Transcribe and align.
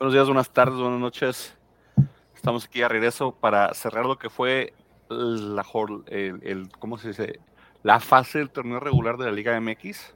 Buenos 0.00 0.14
días, 0.14 0.28
buenas 0.28 0.50
tardes, 0.50 0.78
buenas 0.78 0.98
noches. 0.98 1.54
Estamos 2.34 2.64
aquí 2.64 2.80
a 2.80 2.88
regreso 2.88 3.32
para 3.32 3.74
cerrar 3.74 4.06
lo 4.06 4.18
que 4.18 4.30
fue 4.30 4.72
la, 5.10 5.62
el, 6.06 6.70
¿cómo 6.78 6.96
se 6.96 7.08
dice? 7.08 7.38
la 7.82 8.00
fase 8.00 8.38
del 8.38 8.48
torneo 8.48 8.80
regular 8.80 9.18
de 9.18 9.26
la 9.26 9.32
Liga 9.32 9.60
MX. 9.60 10.14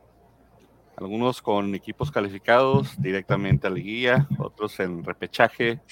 Algunos 0.97 1.43
con 1.43 1.75
equipos 1.75 2.11
calificados 2.11 2.99
directamente 2.99 3.67
a 3.67 3.71
la 3.71 3.77
liguilla, 3.77 4.27
otros 4.39 4.81
en 4.81 5.05
repechaje, 5.05 5.83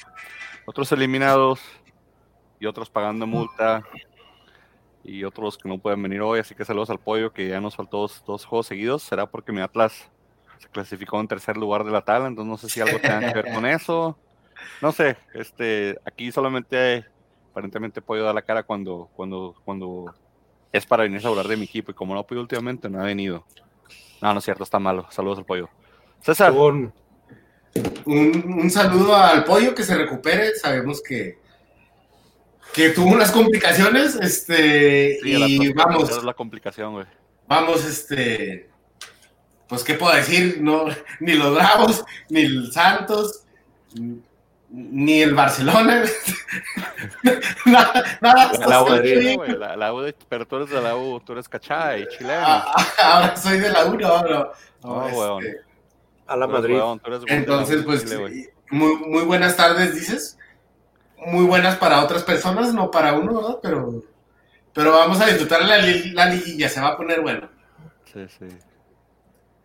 otros 0.65 0.91
eliminados 0.93 1.61
y 2.61 2.65
otros 2.65 2.89
pagando 2.89 3.27
multa 3.27 3.83
y 5.05 5.23
otros 5.25 5.59
que 5.59 5.69
no 5.69 5.77
pueden 5.77 6.03
venir 6.03 6.23
hoy. 6.23 6.41
Así 6.41 6.55
que 6.55 6.65
saludos 6.65 6.89
al 6.89 6.99
pollo 6.99 7.35
que 7.35 7.47
ya 7.47 7.61
nos 7.61 7.77
faltó 7.77 7.99
dos, 7.99 8.25
dos 8.27 8.47
juegos 8.47 8.69
seguidos. 8.69 9.03
Será 9.03 9.27
porque 9.27 9.53
mi 9.53 9.61
Atlas 9.61 10.11
se 10.63 10.69
clasificó 10.69 11.19
en 11.19 11.27
tercer 11.27 11.57
lugar 11.57 11.83
de 11.83 11.91
la 11.91 12.03
tabla, 12.03 12.29
entonces 12.29 12.49
no 12.49 12.57
sé 12.57 12.69
si 12.69 12.81
algo 12.81 12.99
tenga 13.01 13.19
que 13.33 13.43
ver 13.43 13.53
con 13.53 13.67
eso. 13.67 14.17
No 14.81 14.93
sé, 14.93 15.17
este, 15.35 15.99
aquí 16.05 16.31
solamente 16.31 17.05
aparentemente 17.51 18.01
puedo 18.01 18.25
dar 18.25 18.35
la 18.35 18.43
cara 18.43 18.63
cuando, 18.63 19.11
cuando, 19.15 19.57
cuando 19.65 20.15
es 20.71 20.87
para 20.87 21.03
venir 21.03 21.21
a 21.25 21.29
hablar 21.29 21.49
de 21.49 21.57
mi 21.57 21.65
equipo 21.65 21.91
y 21.91 21.95
como 21.95 22.15
no 22.15 22.25
puedo 22.25 22.41
últimamente, 22.41 22.89
no 22.89 23.01
ha 23.01 23.05
venido. 23.05 23.45
No, 24.21 24.33
no 24.33 24.39
es 24.39 24.45
cierto, 24.45 24.63
está 24.63 24.79
malo. 24.79 25.09
Saludos 25.11 25.39
al 25.39 25.45
pollo. 25.45 25.69
César. 26.21 26.53
Un, 26.53 26.93
un, 28.05 28.71
saludo 28.71 29.17
al 29.17 29.43
pollo 29.45 29.75
que 29.75 29.83
se 29.83 29.97
recupere. 29.97 30.55
Sabemos 30.55 31.03
que, 31.03 31.41
que 32.73 32.91
tuvo 32.91 33.09
unas 33.09 33.33
complicaciones. 33.33 34.15
Este, 34.15 35.19
y 35.25 35.73
vamos. 35.73 36.23
la 36.23 36.35
complicación, 36.35 36.93
güey. 36.93 37.07
Vamos, 37.49 37.85
este 37.85 38.72
pues, 39.73 39.85
¿qué 39.85 39.95
puedo 39.95 40.15
decir? 40.15 40.59
No, 40.61 40.85
ni 41.21 41.33
los 41.33 41.55
Bravos, 41.55 42.05
ni 42.29 42.43
el 42.43 42.71
Santos, 42.71 43.45
ni 44.69 45.23
el 45.23 45.35
Barcelona. 45.35 46.05
nada, 47.65 48.05
nada. 48.21 48.53
La, 48.53 48.67
la, 48.67 49.77
la, 49.79 49.95
U, 49.95 50.13
pero 50.29 50.47
tú 50.47 50.57
eres 50.57 50.69
de 50.69 50.79
la 50.79 50.95
U, 50.95 51.21
tú 51.21 51.33
eres 51.33 51.49
cachai, 51.49 52.07
chileno. 52.07 52.45
Ah, 52.45 52.75
ah, 52.77 52.87
ahora 53.15 53.35
soy 53.35 53.61
de 53.61 53.71
la 53.71 53.87
U, 53.87 53.97
no, 53.97 54.23
no. 54.23 54.53
no 54.83 55.39
este, 55.39 55.61
a 56.27 56.37
la 56.37 56.47
Madrid. 56.47 56.79
Entonces, 57.29 57.83
pues, 57.83 58.05
muy, 58.71 58.95
muy 58.97 59.25
buenas 59.25 59.57
tardes, 59.57 59.95
dices. 59.95 60.37
Muy 61.17 61.47
buenas 61.47 61.77
para 61.77 62.05
otras 62.05 62.25
personas, 62.25 62.75
no 62.75 62.91
para 62.91 63.15
uno, 63.15 63.41
¿verdad? 63.41 63.59
Pero, 63.63 64.03
pero 64.75 64.93
vamos 64.93 65.19
a 65.23 65.29
disfrutar 65.29 65.63
la, 65.63 65.79
la 65.79 66.27
liguilla, 66.27 66.69
se 66.69 66.79
va 66.79 66.89
a 66.89 66.97
poner 66.99 67.23
bueno. 67.23 67.49
Sí, 68.13 68.27
sí. 68.39 68.49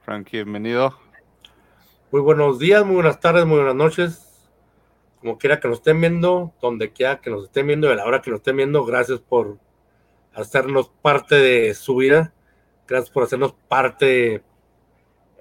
Frank, 0.07 0.31
bienvenido. 0.31 0.97
Muy 2.13 2.21
buenos 2.21 2.59
días, 2.59 2.85
muy 2.85 2.95
buenas 2.95 3.19
tardes, 3.19 3.45
muy 3.45 3.57
buenas 3.57 3.75
noches. 3.75 4.49
Como 5.19 5.37
quiera 5.37 5.59
que 5.59 5.67
nos 5.67 5.79
estén 5.79 5.99
viendo, 5.99 6.53
donde 6.61 6.93
quiera 6.93 7.19
que 7.19 7.29
nos 7.29 7.43
estén 7.43 7.67
viendo, 7.67 7.91
a 7.91 7.95
la 7.95 8.05
hora 8.05 8.21
que 8.21 8.31
nos 8.31 8.39
estén 8.39 8.55
viendo, 8.55 8.85
gracias 8.85 9.19
por 9.19 9.57
hacernos 10.33 10.87
parte 11.01 11.35
de 11.35 11.73
su 11.73 11.97
vida. 11.97 12.33
Gracias 12.87 13.09
por 13.09 13.23
hacernos 13.23 13.53
parte 13.67 14.45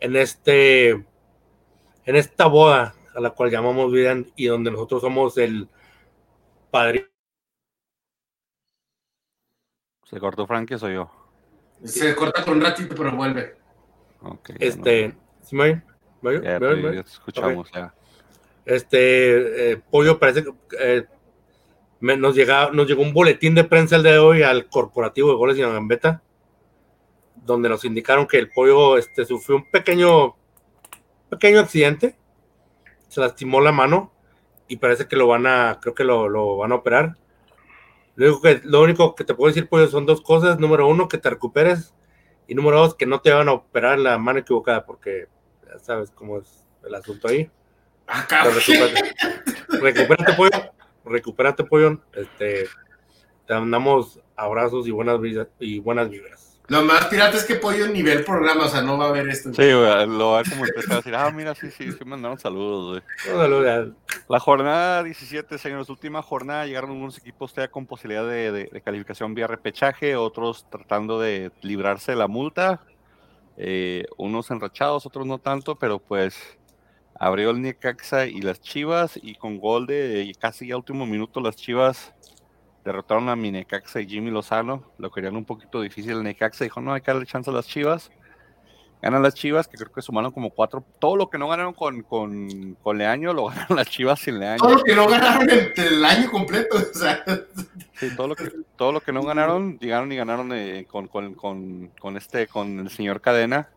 en 0.01 0.17
este 0.17 0.91
en 0.91 2.17
esta 2.17 2.47
boda 2.47 2.97
a 3.15 3.21
la 3.21 3.31
cual 3.31 3.53
llamamos 3.53 3.93
vida 3.93 4.17
y 4.35 4.47
donde 4.47 4.73
nosotros 4.73 5.01
somos 5.01 5.39
el 5.39 5.69
padre. 6.73 7.09
¿Se 10.07 10.19
cortó 10.19 10.45
Frank 10.45 10.77
soy 10.77 10.95
yo? 10.95 11.09
Se 11.85 12.17
corta 12.17 12.45
por 12.45 12.57
un 12.57 12.63
ratito, 12.63 12.97
pero 12.97 13.15
vuelve 13.15 13.65
este, 14.59 15.15
¿sí 15.43 15.57
me 15.57 15.83
escuchamos 17.05 17.71
ya. 17.73 17.95
Este, 18.65 19.73
eh, 19.73 19.77
Pollo 19.91 20.19
parece 20.19 20.43
que 20.43 20.51
eh, 20.81 21.05
nos, 22.01 22.35
llega, 22.35 22.71
nos 22.73 22.89
llegó 22.89 23.03
un 23.03 23.15
boletín 23.15 23.55
de 23.55 23.65
prensa 23.65 23.97
el 23.97 24.03
de 24.03 24.19
hoy 24.19 24.43
al 24.43 24.69
corporativo 24.69 25.31
de 25.31 25.37
goles 25.37 25.57
y 25.57 25.61
Gambetta, 25.61 26.23
donde 27.37 27.69
nos 27.69 27.85
indicaron 27.85 28.27
que 28.27 28.39
el 28.39 28.51
Pollo 28.51 28.99
este, 28.99 29.25
sufrió 29.25 29.57
un 29.57 29.71
pequeño, 29.71 30.35
pequeño 31.31 31.61
accidente, 31.61 32.17
se 33.09 33.21
lastimó 33.21 33.61
la 33.61 33.73
mano 33.73 34.13
y 34.67 34.77
parece 34.79 35.07
que 35.07 35.17
lo 35.17 35.29
van 35.29 35.47
a, 35.47 35.79
creo 35.81 35.95
que 35.95 36.05
lo, 36.05 36.29
lo 36.29 36.57
van 36.57 36.73
a 36.73 36.77
operar. 36.77 37.17
Lo 38.17 38.27
único, 38.27 38.43
que, 38.43 38.61
lo 38.65 38.83
único 38.83 39.15
que 39.15 39.25
te 39.25 39.35
puedo 39.35 39.49
decir, 39.49 39.69
Pollo, 39.69 39.87
son 39.89 40.07
dos 40.07 40.23
cosas. 40.23 40.59
Número 40.59 40.89
uno, 40.89 41.07
que 41.07 41.19
te 41.19 41.29
recuperes 41.29 41.95
y 42.49 42.55
número 42.55 42.79
dos, 42.79 42.95
que 42.95 43.07
no 43.07 43.21
te 43.21 43.33
van 43.33 43.49
a 43.49 43.53
operar 43.53 43.99
la 43.99 44.19
mano 44.19 44.39
equivocada, 44.39 44.87
porque 44.87 45.29
ya 45.67 45.79
sabes 45.79 46.11
cómo 46.11 46.39
es 46.39 46.65
el 46.85 46.95
asunto 46.95 47.29
ahí. 47.29 47.51
Acá. 48.07 48.45
Recupérate, 48.45 50.33
pollo. 50.35 50.73
Recupérate, 51.05 51.65
pollo. 51.65 52.01
Este, 52.13 52.69
te 53.47 53.55
mandamos 53.55 54.21
abrazos 54.37 54.87
y 54.87 54.91
buenas, 54.91 55.21
y 55.59 55.79
buenas 55.81 56.09
vibras. 56.09 56.46
Lo 56.69 56.83
más 56.83 57.07
pirata 57.07 57.37
es 57.37 57.45
que 57.45 57.55
Pollo 57.55 57.87
nivel 57.87 58.25
programa, 58.25 58.65
o 58.65 58.69
sea, 58.69 58.83
no 58.83 58.99
va 58.99 59.07
a 59.07 59.09
haber 59.11 59.29
esto. 59.29 59.51
Sí, 59.51 59.73
güey, 59.73 60.07
lo 60.07 60.33
va 60.33 60.41
a 60.41 60.43
como 60.43 60.67
empezar 60.67 60.95
a 60.95 60.97
decir, 60.97 61.15
ah, 61.15 61.31
mira, 61.31 61.55
sí, 61.55 61.71
sí, 61.71 61.93
sí 61.93 62.05
mandaron 62.05 62.39
saludos, 62.39 63.03
güey. 63.25 63.93
La 64.29 64.41
jornada 64.41 65.05
17, 65.05 65.59
señores, 65.59 65.89
última 65.89 66.23
jornada, 66.23 66.67
llegaron 66.67 66.91
algunos 66.91 67.19
equipos 67.19 67.55
ya 67.55 67.69
con 67.69 67.87
posibilidad 67.87 68.27
de, 68.27 68.51
de, 68.51 68.81
calificación 68.81 69.35
vía 69.35 69.47
repechaje, 69.47 70.17
otros 70.17 70.67
tratando 70.69 71.21
de 71.21 71.53
librarse 71.63 72.13
de 72.13 72.19
la 72.19 72.27
multa, 72.27 72.81
eh, 73.57 74.07
unos 74.17 74.51
enrachados, 74.51 75.07
otros 75.07 75.25
no 75.25 75.39
tanto, 75.39 75.77
pero 75.77 76.01
pues 76.01 76.37
abrió 77.19 77.51
el 77.51 77.63
Necaxa 77.63 78.27
y 78.27 78.41
las 78.41 78.61
Chivas, 78.61 79.19
y 79.23 79.37
con 79.37 79.59
gol 79.59 79.87
de 79.87 80.35
casi 80.41 80.73
a 80.73 80.77
último 80.77 81.07
minuto 81.07 81.41
las 81.41 81.55
Chivas 81.55 82.13
derrotaron 82.87 83.29
a 83.29 83.35
mi 83.35 83.51
Necaxa 83.51 84.01
y 84.01 84.07
Jimmy 84.07 84.31
Lozano, 84.31 84.85
lo 84.99 85.11
querían 85.11 85.37
un 85.37 85.45
poquito 85.45 85.81
difícil 85.81 86.13
el 86.13 86.23
Necaxa, 86.23 86.63
dijo, 86.63 86.81
no, 86.81 86.95
hay 86.95 87.01
que 87.01 87.11
darle 87.11 87.27
chance 87.27 87.51
a 87.51 87.53
las 87.53 87.67
Chivas. 87.67 88.13
Ganan 89.03 89.23
las 89.23 89.35
Chivas, 89.35 89.67
que 89.67 89.77
creo 89.77 89.93
que 89.93 90.01
sumaron 90.01 90.31
como 90.31 90.51
cuatro, 90.51 90.85
todo 91.01 91.17
lo 91.17 91.29
que 91.29 91.37
no 91.37 91.49
ganaron 91.49 91.75
con, 91.75 92.03
con, 92.03 92.77
con 92.81 92.97
Leaño, 92.97 93.35
lo 93.35 93.47
ganaron 93.49 93.77
las 93.77 93.91
Chivas 93.91 94.21
sin 94.21 94.39
Leaño. 94.39 94.59
Todo 94.59 94.77
lo 94.77 94.85
que 94.85 94.95
no 94.95 95.09
ganaron 95.09 95.49
el 95.51 96.05
año 96.05 96.31
completo, 96.31 96.77
o 96.77 96.97
sea. 96.97 97.25
Sí, 97.95 98.15
todo 98.17 98.29
lo 98.29 98.37
que, 98.37 98.53
todo 98.77 98.93
lo 98.93 99.01
que 99.01 99.13
no 99.13 99.23
ganaron, 99.25 99.79
llegaron 99.81 100.13
y 100.13 100.17
ganaron 100.17 100.53
eh, 100.53 100.87
con, 100.89 101.09
con, 101.09 101.35
con, 101.35 101.89
con, 101.99 102.17
este, 102.17 102.47
con 102.47 102.79
el 102.79 102.91
señor 102.91 103.21
Cadena, 103.21 103.69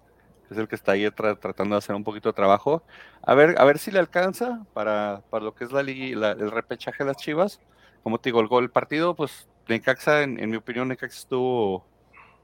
que 0.47 0.53
es 0.53 0.59
el 0.59 0.67
que 0.67 0.75
está 0.75 0.91
ahí 0.91 1.09
tratando 1.09 1.75
de 1.75 1.79
hacer 1.79 1.95
un 1.95 2.03
poquito 2.03 2.29
de 2.29 2.33
trabajo. 2.33 2.83
A 3.23 3.33
ver, 3.33 3.55
a 3.57 3.65
ver 3.65 3.79
si 3.79 3.89
le 3.89 3.97
alcanza 3.97 4.65
para, 4.73 5.23
para 5.31 5.45
lo 5.45 5.55
que 5.55 5.63
es 5.63 5.71
la, 5.71 5.81
la 5.81 6.31
el 6.31 6.51
repechaje 6.51 7.03
de 7.03 7.07
las 7.07 7.17
Chivas 7.17 7.59
como 8.03 8.19
te 8.19 8.29
digo, 8.29 8.41
el 8.41 8.47
gol 8.47 8.63
del 8.63 8.71
partido, 8.71 9.15
pues 9.15 9.47
Necaxa, 9.67 10.23
en, 10.23 10.39
en 10.39 10.49
mi 10.49 10.57
opinión, 10.57 10.87
Necaxa 10.87 11.17
estuvo, 11.17 11.85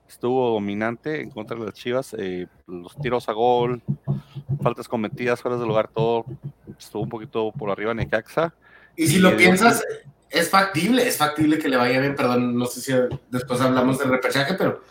estuvo 0.08 0.52
dominante 0.52 1.22
en 1.22 1.30
contra 1.30 1.58
de 1.58 1.66
las 1.66 1.74
Chivas. 1.74 2.16
Eh, 2.18 2.48
los 2.68 2.96
tiros 2.98 3.28
a 3.30 3.34
gol, 3.34 3.82
faltas 4.62 4.88
cometidas, 4.88 5.42
fuera 5.42 5.58
del 5.58 5.68
lugar, 5.68 5.88
todo 5.88 6.26
estuvo 6.78 7.04
un 7.04 7.10
poquito 7.10 7.52
por 7.52 7.70
arriba 7.70 7.90
de 7.90 7.96
Necaxa. 7.96 8.54
Y 8.96 9.08
si 9.08 9.20
lo 9.20 9.36
piensas, 9.36 9.84
es 10.30 10.50
factible, 10.50 11.08
es 11.08 11.18
factible 11.18 11.58
que 11.60 11.70
le 11.70 11.78
vaya 11.78 12.00
bien, 12.00 12.16
perdón, 12.16 12.58
no 12.58 12.66
sé 12.66 12.82
si 12.82 12.94
después 13.29 13.59
hablamos 13.62 14.00
del 14.00 14.09
repechaje, 14.09 14.53
pero 14.53 14.82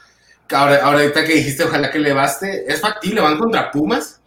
ahora, 0.52 0.84
ahorita 0.84 1.24
que 1.24 1.34
dijiste, 1.34 1.64
ojalá 1.64 1.90
que 1.90 1.98
le 1.98 2.12
baste, 2.12 2.70
es 2.70 2.80
factible, 2.80 3.20
van 3.20 3.38
contra 3.38 3.70
Pumas 3.70 4.20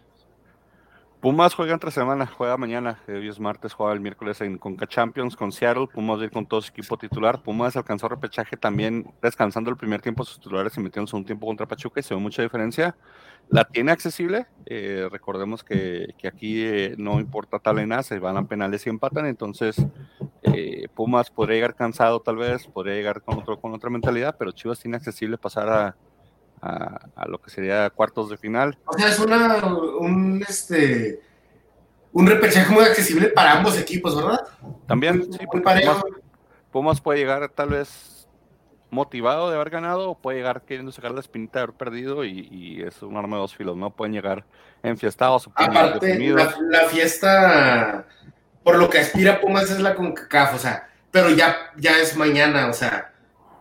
Pumas 1.21 1.55
juega 1.55 1.73
entre 1.73 1.89
semana, 1.89 2.27
juega 2.27 2.57
mañana, 2.57 2.99
hoy 3.07 3.27
es 3.27 3.39
martes, 3.39 3.73
juega 3.73 3.91
el 3.91 3.99
miércoles 3.99 4.39
en 4.41 4.59
Conca 4.59 4.85
Champions 4.85 5.35
con 5.35 5.51
Seattle, 5.51 5.87
Pumas 5.87 6.21
ir 6.21 6.29
con 6.29 6.45
todo 6.45 6.61
su 6.61 6.69
equipo 6.69 6.95
titular, 6.95 7.41
Pumas 7.41 7.75
alcanzó 7.75 8.07
repechaje 8.07 8.55
también 8.55 9.11
descansando 9.19 9.71
el 9.71 9.77
primer 9.77 9.99
tiempo 9.99 10.23
sus 10.23 10.37
titulares 10.37 10.77
y 10.77 10.79
metiéndose 10.79 11.15
un 11.15 11.25
tiempo 11.25 11.47
contra 11.47 11.65
Pachuca 11.65 11.99
y 11.99 12.03
se 12.03 12.13
ve 12.13 12.21
mucha 12.21 12.43
diferencia, 12.43 12.95
la 13.49 13.65
tiene 13.65 13.91
accesible, 13.91 14.45
eh, 14.67 15.07
recordemos 15.11 15.63
que, 15.63 16.13
aquí 16.23 16.63
eh, 16.63 16.93
no 16.99 17.19
importa 17.19 17.57
tal 17.57 17.79
en 17.79 18.03
se 18.03 18.19
van 18.19 18.37
a 18.37 18.45
penales 18.45 18.85
y 18.85 18.91
empatan, 18.91 19.25
entonces 19.25 19.83
eh, 20.43 20.87
Pumas 20.93 21.31
podría 21.31 21.55
llegar 21.55 21.73
cansado 21.73 22.19
tal 22.19 22.35
vez, 22.35 22.67
podría 22.67 22.93
llegar 22.93 23.23
con, 23.23 23.39
otro, 23.39 23.59
con 23.59 23.73
otra 23.73 23.89
mentalidad, 23.89 24.35
pero 24.37 24.51
Chivas 24.51 24.79
tiene 24.79 24.97
accesible 24.97 25.39
pasar 25.39 25.67
a 25.67 25.95
a, 26.61 27.27
lo 27.27 27.39
que 27.41 27.49
sería 27.49 27.89
cuartos 27.89 28.29
de 28.29 28.37
final. 28.37 28.77
O 28.85 28.93
sea, 28.97 29.09
es 29.09 29.19
una, 29.19 29.57
un, 29.99 30.43
este, 30.47 31.19
un 32.11 32.27
repechaje 32.27 32.71
muy 32.73 32.83
accesible 32.83 33.29
para 33.29 33.53
ambos 33.53 33.77
equipos, 33.77 34.15
¿verdad? 34.15 34.41
También, 34.87 35.31
sí, 35.31 35.45
Pumas, 36.71 37.01
puede 37.01 37.19
llegar 37.19 37.47
tal 37.49 37.69
vez 37.69 38.27
motivado 38.89 39.49
de 39.49 39.55
haber 39.55 39.69
ganado 39.69 40.11
o 40.11 40.17
puede 40.17 40.37
llegar 40.37 40.61
queriendo 40.61 40.91
sacar 40.91 41.11
la 41.11 41.19
espinita 41.19 41.59
de 41.59 41.63
haber 41.63 41.75
perdido 41.75 42.23
y, 42.23 42.83
es 42.85 43.01
un 43.01 43.17
arma 43.17 43.37
de 43.37 43.41
dos 43.41 43.55
filos, 43.55 43.75
¿no? 43.75 43.89
Pueden 43.89 44.13
llegar 44.13 44.45
enfiestados. 44.83 45.49
Aparte, 45.55 46.17
la, 46.29 46.55
la, 46.61 46.79
fiesta, 46.87 48.05
por 48.63 48.77
lo 48.77 48.89
que 48.89 48.99
aspira 48.99 49.41
Pumas 49.41 49.69
es 49.71 49.79
la 49.79 49.95
CONCACAF, 49.95 50.55
o 50.55 50.57
sea, 50.57 50.89
pero 51.11 51.29
ya, 51.29 51.55
ya 51.77 51.97
es 51.99 52.15
mañana, 52.15 52.67
o 52.67 52.73
sea, 52.73 53.11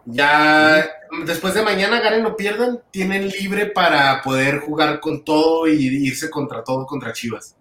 ya 0.04 0.86
después 1.24 1.54
de 1.54 1.62
mañana 1.62 2.00
ganen 2.00 2.26
o 2.26 2.36
pierdan, 2.36 2.80
tienen 2.90 3.28
libre 3.28 3.66
para 3.66 4.20
poder 4.22 4.60
jugar 4.60 5.00
con 5.00 5.24
todo 5.24 5.66
y 5.66 6.06
irse 6.06 6.30
contra 6.30 6.62
todo 6.64 6.86
contra 6.86 7.12
Chivas. 7.12 7.56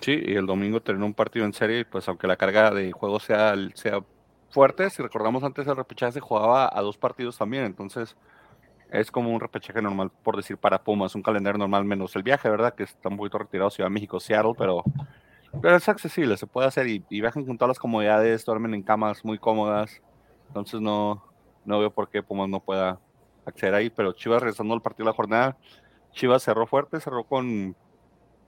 Sí, 0.00 0.18
y 0.24 0.34
el 0.34 0.46
domingo 0.46 0.80
tener 0.80 1.02
un 1.02 1.14
partido 1.14 1.44
en 1.44 1.52
serie, 1.52 1.84
pues 1.84 2.08
aunque 2.08 2.26
la 2.26 2.36
carga 2.36 2.70
de 2.70 2.90
juego 2.92 3.20
sea, 3.20 3.54
sea 3.74 4.00
fuerte, 4.50 4.88
si 4.90 5.02
recordamos 5.02 5.44
antes 5.44 5.66
el 5.66 5.76
repechaje 5.76 6.12
se 6.12 6.20
jugaba 6.20 6.70
a 6.72 6.80
dos 6.80 6.96
partidos 6.96 7.36
también, 7.36 7.64
entonces 7.64 8.16
es 8.90 9.10
como 9.10 9.30
un 9.30 9.40
repechaje 9.40 9.80
normal, 9.80 10.10
por 10.22 10.36
decir, 10.36 10.56
para 10.56 10.82
Pumas, 10.82 11.14
un 11.14 11.22
calendario 11.22 11.58
normal 11.58 11.84
menos 11.84 12.16
el 12.16 12.22
viaje, 12.22 12.48
¿verdad? 12.48 12.74
Que 12.74 12.84
está 12.84 13.08
un 13.08 13.16
poquito 13.16 13.38
retirado 13.38 13.70
Ciudad 13.70 13.88
de 13.88 13.94
México, 13.94 14.18
Seattle, 14.18 14.52
pero, 14.58 14.82
pero 15.62 15.76
es 15.76 15.88
accesible, 15.88 16.36
se 16.36 16.46
puede 16.46 16.68
hacer 16.68 16.88
y, 16.88 17.04
viajan 17.08 17.44
con 17.44 17.56
todas 17.56 17.70
las 17.70 17.78
comodidades, 17.78 18.44
duermen 18.44 18.74
en 18.74 18.82
camas 18.82 19.24
muy 19.24 19.38
cómodas, 19.38 20.00
entonces 20.48 20.80
no, 20.80 21.22
no 21.64 21.78
veo 21.78 21.90
por 21.90 22.08
qué 22.08 22.22
Pumas 22.22 22.48
no 22.48 22.60
pueda 22.60 23.00
acceder 23.44 23.74
ahí, 23.74 23.90
pero 23.90 24.12
Chivas 24.12 24.40
regresando 24.40 24.74
al 24.74 24.82
partido 24.82 25.06
de 25.06 25.10
la 25.10 25.16
jornada, 25.16 25.56
Chivas 26.12 26.42
cerró 26.42 26.66
fuerte, 26.66 27.00
cerró 27.00 27.24
con, 27.24 27.76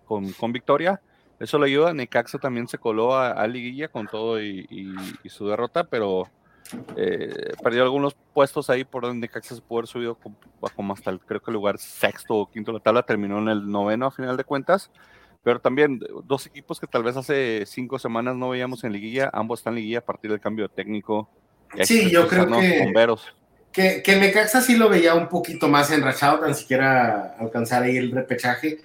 con, 0.07 0.53
victoria, 0.53 1.01
eso 1.39 1.59
le 1.59 1.67
ayuda, 1.67 1.95
Necaxa 1.95 2.39
también 2.39 2.69
se 2.69 2.79
coló 2.79 3.17
a, 3.17 3.47
Liguilla 3.47 3.89
con 3.89 4.07
todo 4.07 4.41
y, 4.43 4.67
su 5.27 5.47
derrota, 5.47 5.85
pero 5.85 6.29
eh, 6.97 7.53
perdió 7.63 7.83
algunos 7.83 8.15
puestos 8.33 8.71
ahí 8.71 8.85
por 8.85 9.03
donde 9.03 9.21
Necaxa 9.27 9.55
se 9.55 9.63
pudo 9.63 9.81
haber 9.81 9.89
subido 9.89 10.19
como, 10.75 10.93
hasta 10.93 11.11
el, 11.11 11.21
creo 11.21 11.41
que 11.41 11.51
el 11.51 11.55
lugar 11.55 11.79
sexto 11.79 12.35
o 12.35 12.51
quinto 12.51 12.73
de 12.73 12.79
la 12.79 12.83
tabla, 12.83 13.03
terminó 13.03 13.39
en 13.39 13.49
el 13.49 13.71
noveno 13.71 14.07
a 14.07 14.11
final 14.11 14.37
de 14.37 14.45
cuentas, 14.45 14.91
pero 15.43 15.61
también 15.61 16.01
dos 16.25 16.47
equipos 16.47 16.79
que 16.79 16.87
tal 16.87 17.03
vez 17.03 17.17
hace 17.17 17.65
cinco 17.67 17.99
semanas 17.99 18.37
no 18.37 18.51
veíamos 18.51 18.85
en 18.85 18.93
Liguilla, 18.93 19.31
ambos 19.33 19.61
están 19.61 19.73
en 19.73 19.81
Liguilla 19.81 19.99
a 19.99 20.05
partir 20.05 20.31
del 20.31 20.41
cambio 20.41 20.69
de 20.69 20.75
técnico. 20.75 21.29
Sí, 21.85 22.11
yo 22.11 22.29
creo 22.29 22.47
que, 22.47 22.93
que, 23.73 24.03
que 24.03 24.17
Necaxa 24.17 24.61
sí 24.61 24.77
lo 24.77 24.89
veía 24.89 25.15
un 25.15 25.29
poquito 25.29 25.69
más 25.69 25.91
enrachado, 25.91 26.41
tan 26.41 26.55
siquiera 26.55 27.37
alcanzar 27.39 27.83
ahí 27.83 27.97
el 27.97 28.13
repechaje 28.13 28.81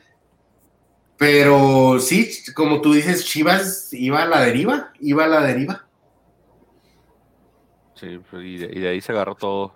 pero 1.17 1.99
sí, 1.99 2.31
como 2.53 2.79
tú 2.79 2.93
dices, 2.93 3.25
Chivas 3.25 3.91
iba 3.91 4.21
a 4.21 4.27
la 4.27 4.41
deriva, 4.41 4.93
iba 4.99 5.25
a 5.25 5.27
la 5.27 5.41
deriva. 5.41 5.85
Sí, 7.95 8.21
pues, 8.29 8.45
y 8.45 8.57
de, 8.57 8.87
ahí 8.87 9.01
se 9.01 9.11
agarró 9.11 9.33
todo. 9.33 9.75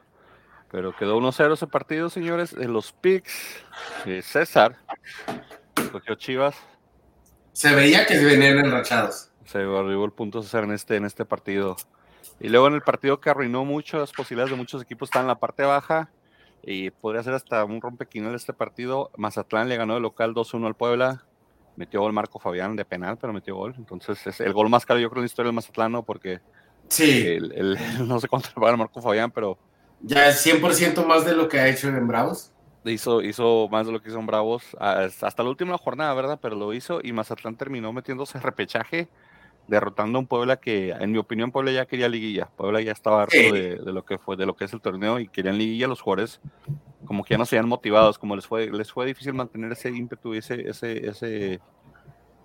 Pero 0.71 0.95
quedó 0.95 1.19
1-0 1.19 1.53
ese 1.53 1.67
partido, 1.67 2.09
señores. 2.09 2.53
En 2.53 2.71
los 2.71 2.93
picks, 2.93 3.65
César 4.21 4.77
cogió 5.91 6.15
Chivas. 6.15 6.55
Se 7.51 7.75
veía 7.75 8.05
que 8.05 8.17
se 8.17 8.23
venían 8.23 8.59
enrachados. 8.59 9.31
Se 9.45 9.57
arribó 9.57 10.05
el 10.05 10.11
punto 10.11 10.43
César 10.43 10.63
en 10.63 10.71
este, 10.71 10.95
en 10.95 11.05
este 11.05 11.25
partido. 11.25 11.75
Y 12.41 12.49
luego 12.49 12.67
en 12.67 12.73
el 12.73 12.81
partido 12.81 13.21
que 13.21 13.29
arruinó 13.29 13.63
muchas 13.65 14.11
posibilidades 14.11 14.51
de 14.51 14.57
muchos 14.57 14.81
equipos, 14.81 15.07
está 15.09 15.21
en 15.21 15.27
la 15.27 15.39
parte 15.39 15.63
baja. 15.63 16.09
Y 16.63 16.91
podría 16.91 17.23
ser 17.23 17.33
hasta 17.33 17.63
un 17.65 17.81
rompequinal 17.81 18.35
este 18.35 18.53
partido. 18.53 19.11
Mazatlán 19.17 19.69
le 19.69 19.77
ganó 19.77 19.97
el 19.97 20.03
local 20.03 20.33
2-1 20.33 20.67
al 20.67 20.75
Puebla 20.75 21.25
metió 21.75 22.01
gol 22.01 22.13
Marco 22.13 22.39
Fabián 22.39 22.75
de 22.75 22.85
penal, 22.85 23.17
pero 23.19 23.33
metió 23.33 23.55
gol. 23.55 23.75
Entonces 23.77 24.25
es 24.27 24.39
el 24.41 24.53
gol 24.53 24.69
más 24.69 24.85
caro, 24.85 24.99
yo 24.99 25.09
creo, 25.09 25.19
en 25.19 25.23
la 25.23 25.27
historia 25.27 25.47
del 25.47 25.55
Mazatlán, 25.55 26.03
porque 26.03 26.39
sí. 26.87 27.25
El, 27.25 27.77
no 28.07 28.19
sé 28.19 28.27
cuánto 28.27 28.49
le 28.49 28.61
pagan 28.61 28.79
Marco 28.79 29.01
Fabián, 29.01 29.31
pero. 29.31 29.57
Ya 30.01 30.27
es 30.27 30.45
100% 30.45 31.05
más 31.05 31.25
de 31.25 31.35
lo 31.35 31.47
que 31.47 31.59
ha 31.59 31.67
hecho 31.67 31.87
en 31.89 32.07
Bravos. 32.07 32.51
Hizo, 32.83 33.21
hizo 33.21 33.67
más 33.69 33.85
de 33.85 33.93
lo 33.93 34.01
que 34.01 34.09
hizo 34.09 34.17
en 34.17 34.25
Bravos 34.25 34.75
hasta 34.79 35.43
la 35.43 35.49
última 35.49 35.77
jornada, 35.77 36.11
¿verdad? 36.15 36.39
Pero 36.41 36.55
lo 36.55 36.73
hizo 36.73 36.99
y 37.03 37.13
Mazatlán 37.13 37.55
terminó 37.55 37.93
metiéndose 37.93 38.39
repechaje, 38.39 39.07
derrotando 39.67 40.17
a 40.17 40.21
un 40.21 40.27
Puebla 40.27 40.57
que, 40.57 40.91
en 40.91 41.11
mi 41.11 41.17
opinión, 41.17 41.51
Puebla 41.51 41.71
ya 41.71 41.85
quería 41.85 42.09
liguilla. 42.09 42.49
Puebla 42.55 42.81
ya 42.81 42.91
estaba 42.91 43.23
harto 43.23 43.37
de, 43.37 43.79
lo 43.85 44.03
que 44.03 44.17
fue, 44.17 44.35
de 44.35 44.45
lo 44.45 44.55
que 44.55 44.65
es 44.65 44.73
el 44.73 44.81
torneo 44.81 45.19
y 45.19 45.27
querían 45.27 45.57
liguilla. 45.57 45.87
Los 45.87 46.01
jugadores, 46.01 46.41
como 47.05 47.23
que 47.23 47.33
ya 47.33 47.37
no 47.37 47.45
se 47.45 47.57
habían 47.57 47.69
motivados, 47.69 48.17
como 48.17 48.35
les 48.35 48.45
fue, 48.45 48.69
les 48.71 48.91
fue 48.91 49.05
difícil 49.05 49.33
mantener 49.33 49.71
ese 49.71 49.89
ímpetu 49.89 50.33
y 50.33 50.39
ese, 50.39 50.69
ese, 50.69 51.07
ese 51.07 51.59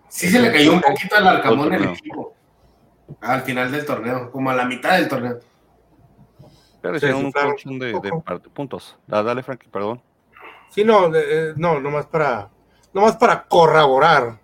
Sí 0.09 0.29
se 0.29 0.41
le 0.41 0.53
cayó 0.53 0.73
un 0.73 0.81
poquito 0.81 1.17
al 1.17 1.27
Arcamón 1.27 1.73
el 1.73 1.85
equipo. 1.85 2.35
Al 3.21 3.43
final 3.43 3.71
del 3.71 3.85
torneo, 3.85 4.31
como 4.31 4.51
a 4.51 4.55
la 4.55 4.65
mitad 4.65 4.99
del 4.99 5.09
torneo. 5.09 5.39
Pero 6.81 6.97
hicieron 6.97 7.25
un 7.27 7.33
colchón 7.33 7.79
de, 7.79 8.01
puntos. 8.53 8.97
Dale, 9.07 9.43
Frankie, 9.43 9.69
perdón. 9.69 10.01
Sí, 10.71 10.85
no, 10.85 11.15
eh, 11.15 11.55
no, 11.57 11.81
nomás 11.81 12.07
para, 12.07 12.51
nomás 12.93 13.17
para 13.17 13.45
corroborar 13.45 14.39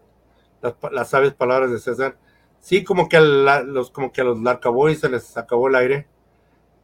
las, 0.60 0.74
las 0.90 1.08
sabias 1.10 1.34
palabras 1.34 1.70
de 1.70 1.78
César. 1.78 2.16
Sí, 2.62 2.84
como 2.84 3.08
que 3.08 3.16
a 3.16 3.20
los, 3.20 3.90
como 3.90 4.12
que 4.12 4.20
a 4.20 4.24
los 4.24 4.40
Larcaboys 4.40 5.00
se 5.00 5.08
les 5.08 5.36
acabó 5.36 5.66
el 5.66 5.74
aire. 5.74 6.06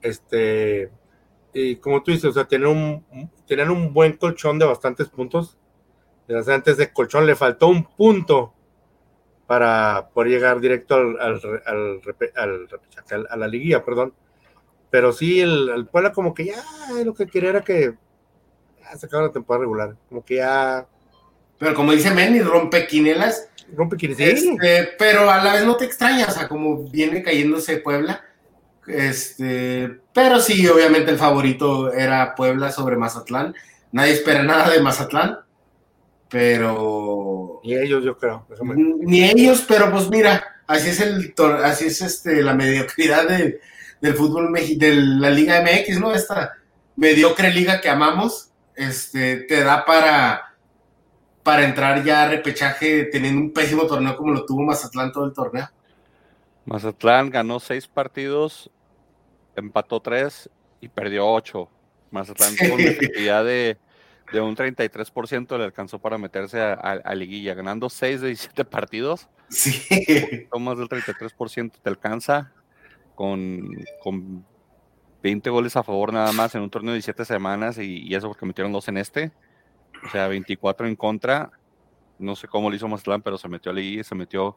Este, 0.00 0.90
y 1.54 1.76
como 1.76 2.02
tú 2.02 2.10
dices, 2.10 2.24
o 2.26 2.32
sea, 2.32 2.48
tienen 2.48 2.66
un, 2.66 3.30
tienen 3.46 3.70
un 3.70 3.94
buen 3.94 4.14
colchón 4.16 4.58
de 4.58 4.66
bastantes 4.66 5.08
puntos. 5.08 5.56
Antes 6.28 6.78
de 6.78 6.92
colchón 6.92 7.26
le 7.26 7.36
faltó 7.36 7.68
un 7.68 7.84
punto 7.84 8.52
para 9.46 10.10
poder 10.12 10.32
llegar 10.32 10.60
directo 10.60 10.96
al, 10.96 11.16
al, 11.20 11.40
al, 12.34 13.26
a 13.30 13.36
la 13.36 13.46
liguilla, 13.48 13.84
perdón. 13.84 14.12
Pero 14.90 15.12
sí, 15.12 15.40
el, 15.40 15.68
el 15.68 15.86
Puebla 15.86 16.12
como 16.12 16.34
que 16.34 16.46
ya 16.46 16.62
lo 17.04 17.14
que 17.14 17.28
quería 17.28 17.50
era 17.50 17.62
que 17.62 17.94
ya 18.80 18.96
se 18.96 19.06
acabara 19.06 19.28
la 19.28 19.32
temporada 19.32 19.60
regular, 19.60 19.96
como 20.08 20.24
que 20.24 20.36
ya... 20.36 20.88
Pero 21.58 21.74
como 21.74 21.92
dice 21.92 22.10
Menny, 22.10 22.40
rompe 22.40 22.86
quinelas. 22.86 23.48
Rompe 23.74 23.96
quinelas, 23.96 24.42
este, 24.42 24.90
pero 24.98 25.30
a 25.30 25.42
la 25.42 25.54
vez 25.54 25.64
no 25.64 25.76
te 25.76 25.84
extraña, 25.84 26.26
o 26.26 26.30
sea, 26.30 26.48
como 26.48 26.84
viene 26.84 27.22
cayéndose 27.22 27.78
Puebla. 27.78 28.24
Este, 28.86 30.00
pero 30.14 30.40
sí, 30.40 30.66
obviamente 30.66 31.10
el 31.10 31.18
favorito 31.18 31.92
era 31.92 32.34
Puebla 32.34 32.72
sobre 32.72 32.96
Mazatlán. 32.96 33.54
Nadie 33.92 34.12
espera 34.12 34.42
nada 34.42 34.70
de 34.70 34.80
Mazatlán, 34.80 35.38
pero 36.30 37.60
ni 37.64 37.76
ellos, 37.76 38.04
yo 38.04 38.16
creo. 38.16 38.46
Ni 39.00 39.24
ellos, 39.24 39.64
pero 39.68 39.90
pues 39.90 40.08
mira, 40.08 40.62
así 40.66 40.90
es 40.90 41.00
el 41.00 41.34
así 41.64 41.86
es 41.86 42.00
este 42.00 42.42
la 42.42 42.54
mediocridad 42.54 43.28
de, 43.28 43.60
del 44.00 44.14
fútbol 44.14 44.52
de 44.52 44.94
la 44.94 45.30
Liga 45.30 45.62
MX, 45.62 46.00
¿no? 46.00 46.14
Esta 46.14 46.54
mediocre 46.96 47.52
liga 47.52 47.80
que 47.80 47.88
amamos, 47.88 48.50
este, 48.74 49.36
te 49.36 49.62
da 49.62 49.84
para, 49.84 50.47
para 51.48 51.64
entrar 51.64 52.04
ya 52.04 52.24
a 52.24 52.28
repechaje 52.28 53.04
teniendo 53.04 53.40
un 53.40 53.54
pésimo 53.54 53.86
torneo 53.86 54.14
como 54.18 54.34
lo 54.34 54.44
tuvo 54.44 54.64
Mazatlán 54.64 55.12
todo 55.12 55.24
el 55.24 55.32
torneo. 55.32 55.66
Mazatlán 56.66 57.30
ganó 57.30 57.58
seis 57.58 57.88
partidos, 57.88 58.70
empató 59.56 59.98
tres 60.00 60.50
y 60.82 60.88
perdió 60.88 61.26
ocho. 61.26 61.70
Mazatlán 62.10 62.54
tuvo 62.54 62.74
una 62.74 62.84
efectividad 62.84 63.46
de 63.46 63.78
de 64.30 64.42
un 64.42 64.54
33% 64.54 65.56
le 65.56 65.64
alcanzó 65.64 65.98
para 65.98 66.18
meterse 66.18 66.60
a, 66.60 67.14
liguilla, 67.14 67.54
ganando 67.54 67.88
6 67.88 68.20
de 68.20 68.26
17 68.26 68.66
partidos. 68.66 69.26
Sí. 69.48 69.80
Más 70.60 70.76
del 70.76 70.86
33% 70.86 71.72
te 71.82 71.88
alcanza 71.88 72.52
con, 73.14 73.74
con 74.02 74.44
20 75.22 75.48
goles 75.48 75.76
a 75.76 75.82
favor 75.82 76.12
nada 76.12 76.30
más 76.32 76.54
en 76.54 76.60
un 76.60 76.68
torneo 76.68 76.92
de 76.92 76.96
17 76.96 77.24
semanas 77.24 77.78
y, 77.78 78.14
eso 78.14 78.28
porque 78.28 78.44
metieron 78.44 78.70
dos 78.70 78.86
en 78.88 78.98
este. 78.98 79.32
O 80.04 80.10
sea, 80.10 80.28
24 80.28 80.86
en 80.86 80.96
contra. 80.96 81.50
No 82.18 82.34
sé 82.36 82.48
cómo 82.48 82.70
lo 82.70 82.76
hizo 82.76 82.88
Mazatlán, 82.88 83.22
pero 83.22 83.38
se 83.38 83.48
metió 83.48 83.70
a 83.70 83.74
liguilla, 83.74 84.04
se 84.04 84.14
metió 84.14 84.56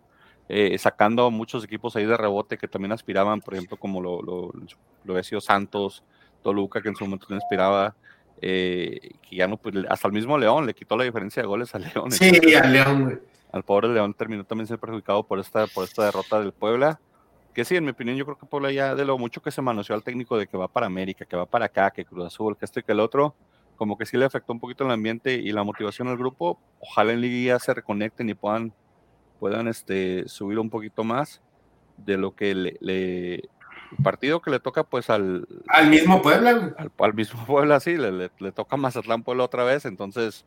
eh, 0.49 0.77
sacando 0.77 1.29
muchos 1.29 1.63
equipos 1.63 1.95
ahí 1.95 2.05
de 2.05 2.17
rebote 2.17 2.57
que 2.57 2.67
también 2.67 2.91
aspiraban, 2.91 3.41
por 3.41 3.53
ejemplo, 3.53 3.77
como 3.77 4.01
lo, 4.01 4.21
lo, 4.21 4.51
lo 5.03 5.13
había 5.13 5.23
sido 5.23 5.41
Santos, 5.41 6.03
Toluca, 6.41 6.81
que 6.81 6.89
en 6.89 6.95
su 6.95 7.05
momento 7.05 7.27
no 7.29 7.35
inspiraba 7.35 7.95
eh, 8.43 9.11
que 9.21 9.35
ya 9.35 9.47
no, 9.47 9.57
pues, 9.57 9.75
hasta 9.87 10.07
el 10.07 10.13
mismo 10.13 10.37
León 10.37 10.65
le 10.65 10.73
quitó 10.73 10.97
la 10.97 11.03
diferencia 11.03 11.43
de 11.43 11.47
goles 11.47 11.73
a 11.75 11.79
León. 11.79 12.11
Sí, 12.11 12.55
al 12.55 12.73
León, 12.73 13.21
Al 13.51 13.63
pobre 13.63 13.89
León 13.89 14.15
terminó 14.15 14.43
también 14.43 14.67
ser 14.67 14.79
perjudicado 14.79 15.23
por 15.23 15.39
esta, 15.39 15.67
por 15.67 15.83
esta 15.83 16.05
derrota 16.05 16.39
del 16.39 16.51
Puebla. 16.51 16.99
Que 17.53 17.65
sí, 17.65 17.75
en 17.75 17.83
mi 17.83 17.91
opinión, 17.91 18.17
yo 18.17 18.25
creo 18.25 18.37
que 18.37 18.45
Puebla 18.45 18.71
ya 18.71 18.95
de 18.95 19.05
lo 19.05 19.17
mucho 19.17 19.41
que 19.41 19.51
se 19.51 19.61
manoseó 19.61 19.95
al 19.95 20.03
técnico 20.03 20.37
de 20.37 20.47
que 20.47 20.57
va 20.57 20.67
para 20.67 20.87
América, 20.87 21.25
que 21.25 21.35
va 21.35 21.45
para 21.45 21.65
acá, 21.65 21.91
que 21.91 22.05
Cruz 22.05 22.25
Azul, 22.25 22.57
que 22.57 22.65
esto 22.65 22.79
y 22.79 22.83
que 22.83 22.93
el 22.93 22.99
otro, 22.99 23.35
como 23.81 23.97
que 23.97 24.05
sí 24.05 24.15
le 24.15 24.25
afectó 24.25 24.53
un 24.53 24.59
poquito 24.59 24.83
el 24.83 24.91
ambiente 24.91 25.33
y 25.33 25.51
la 25.51 25.63
motivación 25.63 26.07
al 26.07 26.15
grupo. 26.15 26.59
Ojalá 26.81 27.13
en 27.13 27.21
Liga 27.21 27.57
se 27.57 27.73
reconecten 27.73 28.29
y 28.29 28.35
puedan, 28.35 28.71
puedan 29.39 29.67
este, 29.67 30.27
subir 30.27 30.59
un 30.59 30.69
poquito 30.69 31.03
más 31.03 31.41
de 31.97 32.15
lo 32.15 32.35
que 32.35 32.53
le, 32.53 33.49
partido 34.03 34.39
que 34.39 34.51
le 34.51 34.59
toca 34.59 34.83
pues 34.83 35.09
al... 35.09 35.47
Al 35.67 35.87
mismo 35.87 36.21
Puebla. 36.21 36.75
Al, 36.99 37.13
mismo 37.15 37.43
Puebla, 37.47 37.79
sí, 37.79 37.97
le, 37.97 38.29
toca 38.51 38.77
Mazatlán 38.77 39.23
Puebla 39.23 39.45
otra 39.45 39.63
vez, 39.63 39.85
entonces 39.85 40.45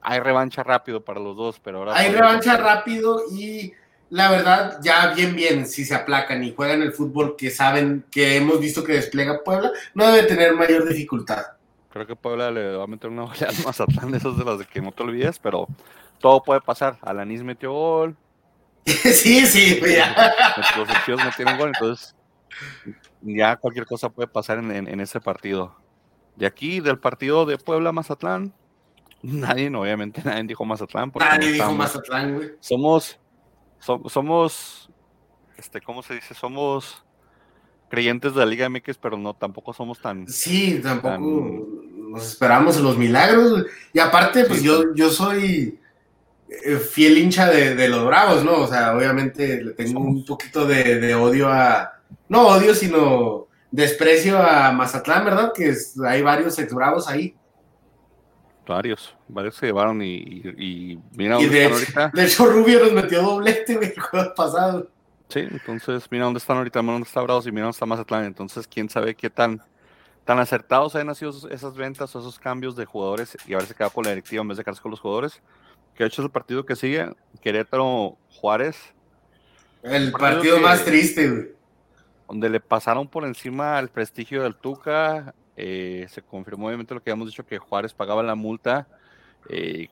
hay 0.00 0.20
revancha 0.20 0.62
rápido 0.62 1.04
para 1.04 1.20
los 1.20 1.36
dos, 1.36 1.60
pero 1.60 1.80
ahora... 1.80 1.94
Hay 1.94 2.10
revancha 2.10 2.56
rápido 2.56 3.20
y 3.34 3.74
la 4.08 4.30
verdad 4.30 4.78
ya 4.82 5.12
bien 5.12 5.36
bien, 5.36 5.66
si 5.66 5.84
se 5.84 5.94
aplacan 5.94 6.42
y 6.42 6.54
juegan 6.54 6.80
el 6.80 6.94
fútbol 6.94 7.36
que 7.36 7.50
saben, 7.50 8.06
que 8.10 8.38
hemos 8.38 8.58
visto 8.60 8.82
que 8.82 8.94
despliega 8.94 9.44
Puebla, 9.44 9.72
no 9.92 10.10
debe 10.10 10.26
tener 10.26 10.54
mayor 10.54 10.88
dificultad. 10.88 11.55
Creo 11.96 12.06
que 12.06 12.14
Puebla 12.14 12.50
le 12.50 12.76
va 12.76 12.84
a 12.84 12.86
meter 12.86 13.08
una 13.08 13.24
oleada 13.24 13.54
a 13.58 13.64
Mazatlán, 13.64 14.14
esos 14.14 14.36
de 14.36 14.44
las 14.44 14.58
de 14.58 14.66
que 14.66 14.82
no 14.82 14.92
te 14.92 15.02
olvides, 15.02 15.38
pero 15.38 15.66
todo 16.20 16.42
puede 16.42 16.60
pasar. 16.60 16.98
Alanis 17.00 17.42
metió 17.42 17.72
gol. 17.72 18.14
sí, 18.84 19.46
sí, 19.46 19.80
ya. 19.80 20.34
Los 20.76 20.90
equipos 20.90 21.24
metieron 21.24 21.56
gol, 21.56 21.68
entonces 21.68 22.14
ya 23.22 23.56
cualquier 23.56 23.86
cosa 23.86 24.10
puede 24.10 24.28
pasar 24.28 24.58
en, 24.58 25.00
ese 25.00 25.20
partido. 25.22 25.74
De 26.36 26.44
aquí, 26.44 26.80
del 26.80 26.98
partido 26.98 27.46
de 27.46 27.56
Puebla-Mazatlán, 27.56 28.52
nadie, 29.22 29.74
obviamente 29.74 30.20
nadie 30.22 30.42
dijo 30.42 30.66
Mazatlán. 30.66 31.10
Nadie 31.18 31.52
dijo 31.52 31.72
Mazatlán, 31.72 32.34
güey. 32.34 32.50
Somos 32.60 33.18
somos, 33.78 34.90
este, 35.56 35.80
¿cómo 35.80 36.02
se 36.02 36.16
dice? 36.16 36.34
Somos 36.34 37.06
creyentes 37.88 38.34
de 38.34 38.40
la 38.40 38.46
Liga 38.46 38.68
MX, 38.68 38.98
pero 38.98 39.16
no, 39.16 39.32
tampoco 39.32 39.72
somos 39.72 39.98
tan... 39.98 40.28
Sí, 40.28 40.78
tampoco 40.82 41.85
nos 42.16 42.28
esperamos 42.28 42.80
los 42.80 42.96
milagros. 42.96 43.66
Y 43.92 43.98
aparte, 43.98 44.44
pues 44.44 44.62
yo, 44.62 44.94
yo 44.94 45.10
soy 45.10 45.78
eh, 46.48 46.76
fiel 46.76 47.18
hincha 47.18 47.50
de, 47.50 47.88
los 47.88 48.04
Bravos, 48.06 48.44
¿no? 48.44 48.62
O 48.62 48.66
sea, 48.66 48.96
obviamente 48.96 49.62
le 49.62 49.72
tengo 49.72 50.00
un 50.00 50.24
poquito 50.24 50.66
de, 50.66 51.14
odio 51.14 51.48
a... 51.48 51.92
No 52.28 52.48
odio, 52.48 52.74
sino 52.74 53.48
desprecio 53.70 54.38
a 54.38 54.72
Mazatlán, 54.72 55.24
¿verdad? 55.24 55.52
Que 55.54 55.74
hay 56.06 56.22
varios 56.22 56.58
ex 56.58 56.72
Bravos 56.72 57.06
ahí. 57.08 57.36
Varios, 58.66 59.14
varios 59.28 59.54
se 59.54 59.66
llevaron 59.66 60.02
y, 60.02 60.42
y, 60.58 60.98
mira 61.12 61.34
dónde 61.34 61.50
de, 61.50 61.64
están 61.66 61.72
ahorita. 61.72 62.10
De 62.14 62.24
hecho, 62.24 62.46
Rubio 62.46 62.80
nos 62.80 62.92
metió 62.92 63.22
doblete 63.22 63.74
el 63.74 64.00
juego 64.00 64.34
pasado. 64.34 64.90
Sí, 65.28 65.40
entonces 65.40 66.06
mira 66.10 66.24
dónde 66.24 66.38
están 66.38 66.56
ahorita, 66.56 66.82
mira 66.82 66.94
dónde 66.94 67.06
está 67.06 67.20
Bravos 67.20 67.46
y 67.46 67.52
mira 67.52 67.64
dónde 67.64 67.76
está 67.76 67.86
Mazatlán. 67.86 68.24
Entonces, 68.24 68.66
quién 68.66 68.88
sabe 68.88 69.14
qué 69.14 69.30
tan, 69.30 69.62
tan 70.26 70.40
acertados 70.40 70.96
hayan 70.96 71.14
sido 71.14 71.30
esas 71.50 71.76
ventas 71.76 72.14
o 72.14 72.18
esos 72.18 72.38
cambios 72.38 72.74
de 72.74 72.84
jugadores 72.84 73.38
y 73.46 73.54
haberse 73.54 73.74
quedado 73.74 73.92
con 73.92 74.04
la 74.04 74.10
directiva 74.10 74.42
en 74.42 74.48
vez 74.48 74.58
de 74.58 74.64
quedarse 74.64 74.82
con 74.82 74.90
los 74.90 75.00
jugadores. 75.00 75.40
Que 75.94 76.02
de 76.02 76.08
hecho 76.08 76.20
es 76.20 76.26
el 76.26 76.32
partido 76.32 76.66
que 76.66 76.74
sigue, 76.74 77.14
Querétaro 77.40 78.18
Juárez. 78.28 78.76
El 79.84 80.10
partido, 80.10 80.58
más 80.58 80.84
triste, 80.84 81.30
güey. 81.30 81.48
Donde 82.28 82.50
le 82.50 82.58
pasaron 82.58 83.06
por 83.06 83.24
encima 83.24 83.78
el 83.78 83.88
prestigio 83.88 84.42
del 84.42 84.56
Tuca, 84.56 85.32
eh, 85.56 86.06
se 86.10 86.22
confirmó 86.22 86.66
obviamente 86.66 86.92
lo 86.92 87.00
que 87.00 87.10
habíamos 87.10 87.28
dicho, 87.28 87.46
que 87.46 87.58
Juárez 87.58 87.94
pagaba 87.94 88.24
la 88.24 88.34
multa. 88.34 88.88
Eh, 89.48 89.88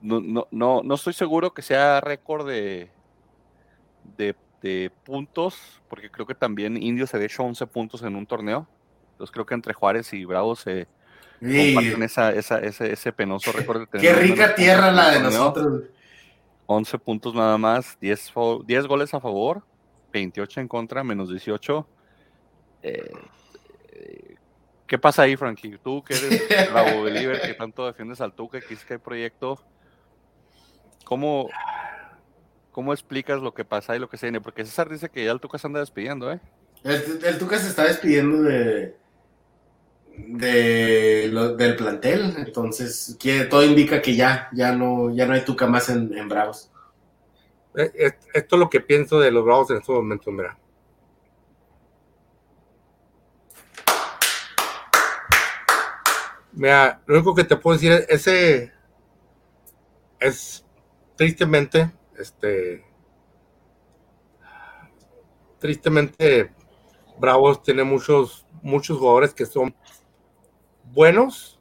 no, 0.00 0.20
no, 0.20 0.48
no, 0.50 0.80
no, 0.82 0.94
estoy 0.94 1.12
seguro 1.12 1.52
que 1.52 1.60
sea 1.60 2.00
récord 2.00 2.48
de, 2.48 2.90
de, 4.16 4.90
puntos, 5.04 5.82
porque 5.88 6.10
creo 6.10 6.26
que 6.26 6.34
también 6.34 6.82
Indios 6.82 7.10
se 7.10 7.16
había 7.18 7.26
hecho 7.26 7.42
11 7.42 7.66
puntos 7.66 8.02
en 8.02 8.16
un 8.16 8.26
torneo. 8.26 8.66
Entonces 9.18 9.32
creo 9.32 9.44
que 9.44 9.54
entre 9.54 9.74
Juárez 9.74 10.12
y 10.12 10.24
Bravos 10.24 10.60
se 10.60 10.86
comparten 11.40 12.04
esa, 12.04 12.32
esa, 12.32 12.60
ese, 12.60 12.92
ese, 12.92 13.12
penoso 13.12 13.50
récord. 13.50 13.88
De 13.90 13.98
Qué 13.98 14.12
rica 14.12 14.54
tierra 14.54 14.92
la 14.92 15.10
de 15.10 15.20
nosotros. 15.20 15.82
11 16.66 16.98
puntos 16.98 17.34
nada 17.34 17.58
más, 17.58 17.98
10, 18.00 18.32
10 18.64 18.86
goles 18.86 19.12
a 19.14 19.20
favor, 19.20 19.64
28 20.12 20.60
en 20.60 20.68
contra, 20.68 21.02
menos 21.02 21.30
18. 21.30 21.86
Eh, 22.82 23.10
¿Qué 24.86 24.98
pasa 24.98 25.22
ahí, 25.22 25.36
Frankie? 25.36 25.78
Tú 25.82 26.04
que 26.04 26.14
eres 26.14 26.48
la 26.72 26.82
believer 27.02 27.40
que 27.40 27.54
tanto 27.54 27.86
defiendes 27.86 28.20
al 28.20 28.32
Tuca, 28.32 28.60
que 28.60 28.74
es 28.74 28.84
que 28.84 28.94
hay 28.94 28.98
proyecto, 29.00 29.60
¿cómo, 31.04 31.50
¿cómo 32.70 32.92
explicas 32.92 33.40
lo 33.40 33.52
que 33.52 33.64
pasa 33.64 33.96
y 33.96 33.98
lo 33.98 34.08
que 34.08 34.16
se 34.16 34.26
viene? 34.26 34.40
Porque 34.40 34.64
César 34.64 34.88
dice 34.88 35.08
que 35.08 35.24
ya 35.24 35.32
el 35.32 35.40
Tuca 35.40 35.58
se 35.58 35.66
anda 35.66 35.80
despidiendo, 35.80 36.32
¿eh? 36.32 36.40
El, 36.84 37.38
Tuca 37.38 37.58
se 37.58 37.68
está 37.68 37.84
despidiendo 37.84 38.42
de, 38.42 38.96
de 40.26 41.30
del 41.56 41.76
plantel, 41.76 42.34
entonces 42.38 43.16
todo 43.48 43.64
indica 43.64 44.02
que 44.02 44.16
ya, 44.16 44.48
ya 44.52 44.72
no, 44.72 45.14
ya 45.14 45.26
no 45.26 45.34
hay 45.34 45.44
Tuca 45.44 45.66
más 45.66 45.88
en, 45.88 46.16
en 46.16 46.28
Bravos. 46.28 46.70
Eh, 47.76 48.12
esto 48.34 48.56
es 48.56 48.60
lo 48.60 48.68
que 48.68 48.80
pienso 48.80 49.20
de 49.20 49.30
los 49.30 49.44
Bravos 49.44 49.70
en 49.70 49.76
estos 49.78 49.94
momentos, 49.94 50.32
mira. 50.34 50.58
Mira, 56.52 57.00
lo 57.06 57.14
único 57.14 57.34
que 57.34 57.44
te 57.44 57.56
puedo 57.56 57.76
decir 57.76 57.92
es 57.92 58.08
ese 58.08 58.72
es 60.18 60.64
tristemente, 61.14 61.92
este 62.18 62.84
tristemente 65.60 66.52
Bravos 67.18 67.62
tiene 67.62 67.84
muchos 67.84 68.44
muchos 68.62 68.98
jugadores 68.98 69.32
que 69.32 69.46
son 69.46 69.74
buenos, 70.92 71.60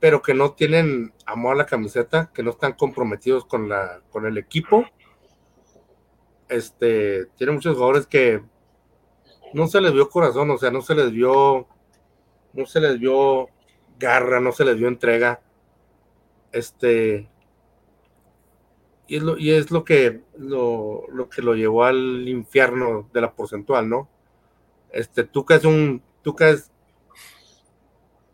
pero 0.00 0.22
que 0.22 0.34
no 0.34 0.52
tienen 0.52 1.12
amor 1.26 1.54
a 1.54 1.58
la 1.58 1.66
camiseta, 1.66 2.30
que 2.32 2.42
no 2.42 2.50
están 2.50 2.72
comprometidos 2.72 3.44
con 3.44 3.68
la 3.68 4.00
con 4.10 4.26
el 4.26 4.38
equipo. 4.38 4.84
Este, 6.48 7.26
tiene 7.36 7.52
muchos 7.52 7.74
jugadores 7.74 8.06
que 8.06 8.42
no 9.52 9.66
se 9.66 9.80
les 9.80 9.92
vio 9.92 10.08
corazón, 10.08 10.50
o 10.50 10.58
sea, 10.58 10.70
no 10.70 10.82
se 10.82 10.94
les 10.94 11.12
vio 11.12 11.68
no 12.52 12.66
se 12.66 12.80
les 12.80 12.98
vio 12.98 13.48
garra, 13.98 14.40
no 14.40 14.52
se 14.52 14.64
les 14.64 14.76
dio 14.76 14.88
entrega. 14.88 15.40
Este. 16.52 17.28
Y 19.06 19.16
es 19.16 19.22
lo, 19.22 19.38
y 19.38 19.50
es 19.50 19.70
lo 19.70 19.84
que 19.84 20.22
lo, 20.36 21.06
que 21.34 21.42
lo 21.42 21.54
llevó 21.54 21.84
al 21.84 22.28
infierno 22.28 23.08
de 23.12 23.20
la 23.20 23.32
porcentual, 23.34 23.88
¿no? 23.88 24.08
Este, 24.90 25.24
Tuca 25.24 25.56
es 25.56 25.64
un. 25.64 26.02
Tuca 26.22 26.50
es 26.50 26.69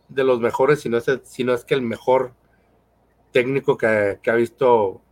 de 0.09 0.25
los 0.25 0.41
mejores, 0.41 0.81
si 0.81 0.89
no 0.89 0.99
es, 0.99 1.07
si 1.25 1.45
no 1.45 1.55
es 1.55 1.65
que 1.65 1.75
el 1.75 1.83
mejor 1.83 2.35
técnico 3.33 3.77
que, 3.77 4.19
que 4.23 4.31
ha 4.31 4.35
visto 4.35 5.03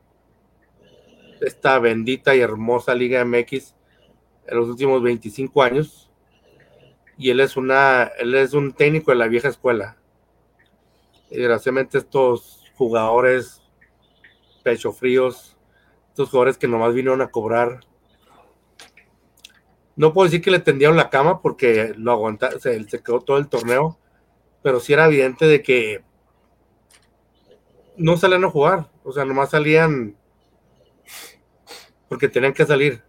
esta 1.40 1.78
bendita 1.78 2.34
y 2.34 2.40
hermosa 2.40 2.94
Liga 2.94 3.24
MX 3.24 3.74
en 4.46 4.56
los 4.56 4.68
últimos 4.68 5.02
25 5.02 5.62
años. 5.62 6.10
Y 7.16 7.30
él 7.30 7.40
es 7.40 7.56
una, 7.56 8.10
él 8.18 8.34
es 8.34 8.54
un 8.54 8.72
técnico 8.72 9.10
de 9.10 9.18
la 9.18 9.28
vieja 9.28 9.48
escuela 9.48 9.96
desgraciadamente 11.30 11.98
estos 11.98 12.62
jugadores 12.76 13.62
pecho 14.62 14.92
fríos, 14.92 15.56
estos 16.08 16.30
jugadores 16.30 16.56
que 16.56 16.68
nomás 16.68 16.94
vinieron 16.94 17.20
a 17.20 17.30
cobrar. 17.30 17.80
No 19.96 20.12
puedo 20.12 20.24
decir 20.24 20.42
que 20.42 20.50
le 20.50 20.58
tendieron 20.58 20.96
la 20.96 21.10
cama 21.10 21.40
porque 21.42 21.94
lo 21.96 22.12
aguanta, 22.12 22.58
se, 22.58 22.82
se 22.88 23.02
quedó 23.02 23.20
todo 23.20 23.38
el 23.38 23.48
torneo, 23.48 23.98
pero 24.64 24.80
sí 24.80 24.94
era 24.94 25.04
evidente 25.04 25.44
de 25.44 25.62
que 25.62 26.02
no 27.98 28.16
salían 28.16 28.44
a 28.44 28.50
jugar, 28.50 28.88
o 29.04 29.12
sea, 29.12 29.26
nomás 29.26 29.50
salían 29.50 30.16
porque 32.08 32.28
tenían 32.28 32.54
que 32.54 32.64
salir. 32.64 33.02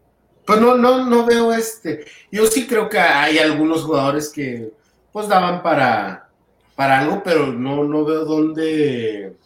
Pues 0.45 0.59
no, 0.59 0.75
no, 0.75 1.05
no 1.05 1.25
veo 1.25 1.53
este. 1.53 2.05
Yo 2.29 2.45
sí 2.47 2.67
creo 2.67 2.89
que 2.89 2.99
hay 2.99 3.39
algunos 3.39 3.83
jugadores 3.83 4.33
que 4.33 4.73
pues 5.13 5.29
daban 5.29 5.63
para, 5.63 6.27
para 6.75 6.99
algo, 6.99 7.23
pero 7.23 7.47
no, 7.47 7.85
no 7.85 8.03
veo 8.03 8.25
dónde 8.25 9.37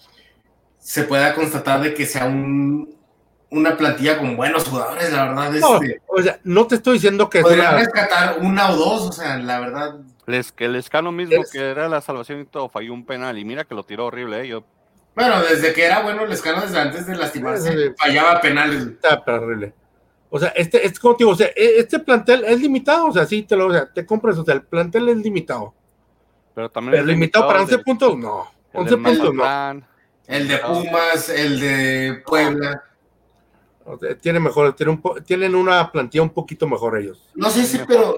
se 0.80 1.04
pueda 1.04 1.36
constatar 1.36 1.80
de 1.80 1.94
que 1.94 2.08
sea 2.08 2.26
un, 2.26 2.92
una 3.52 3.78
plantilla 3.78 4.18
con 4.18 4.36
buenos 4.36 4.68
jugadores, 4.68 5.14
la 5.14 5.26
verdad. 5.26 5.52
No, 5.52 5.76
este, 5.76 6.02
o 6.08 6.22
sea, 6.24 6.40
no 6.44 6.66
te 6.66 6.74
estoy 6.74 6.94
diciendo 6.96 7.30
que 7.30 7.42
podría 7.42 7.74
rescatar 7.74 8.40
una 8.42 8.72
o 8.72 8.78
dos, 8.78 9.02
o 9.04 9.12
sea, 9.12 9.38
la 9.38 9.60
verdad. 9.60 10.00
Les, 10.30 10.52
que 10.52 10.66
el 10.66 10.76
escalo 10.76 11.12
mismo, 11.12 11.44
que 11.52 11.60
era 11.60 11.90
la 11.90 12.02
salvación 12.02 12.42
y 12.42 12.46
todo, 12.46 12.70
falló 12.70 12.94
un 12.94 13.06
penal, 13.06 13.38
y 13.38 13.46
mira 13.46 13.64
que 13.64 13.74
lo 13.74 13.84
tiró 13.84 14.06
horrible, 14.06 14.42
¿eh? 14.42 14.48
Yo... 14.48 14.64
Bueno, 15.16 15.42
desde 15.42 15.74
que 15.74 15.84
era 15.84 16.04
bueno 16.04 16.24
el 16.24 16.32
escalo, 16.32 16.62
desde 16.62 16.80
antes 16.80 17.08
de 17.08 17.16
lastimarse, 17.16 17.96
fallaba 17.98 18.40
penales. 18.40 18.86
Está 18.86 19.24
horrible. 19.26 19.74
O 20.30 20.38
sea, 20.38 20.50
este, 20.50 20.86
este, 20.86 21.00
como 21.00 21.16
te 21.16 21.24
digo, 21.24 21.32
o 21.32 21.36
sea, 21.36 21.48
e, 21.48 21.80
este 21.80 21.98
plantel 22.00 22.46
es 22.46 22.62
limitado, 22.62 23.08
o 23.08 23.12
sea, 23.12 23.26
sí, 23.26 23.42
te 23.42 23.56
lo, 23.56 23.68
o 23.68 23.74
sea, 23.74 23.92
te 23.92 24.06
compras, 24.06 24.38
o 24.38 24.46
sea, 24.46 24.54
el 24.54 24.62
plantel 24.62 25.10
es 25.10 25.18
limitado. 25.18 25.74
Pero 26.54 26.70
también. 26.70 27.08
limitado 27.08 27.48
para 27.48 27.62
11 27.62 27.80
puntos, 27.80 28.16
no. 28.16 28.52
11 28.74 28.98
puntos, 28.98 29.34
no. 29.34 29.82
El 30.28 30.48
de 30.48 30.58
Pumas, 30.60 31.30
el 31.30 31.60
de 31.60 32.22
Puebla. 32.24 32.84
Tiene 34.22 34.40
mejor, 34.40 34.76
tienen 35.26 35.56
una 35.56 35.92
plantilla 35.92 36.22
un 36.22 36.30
poquito 36.30 36.68
mejor 36.68 36.98
ellos. 36.98 37.28
No 37.36 37.50
sé 37.50 37.66
si, 37.66 37.80
pero 37.88 38.16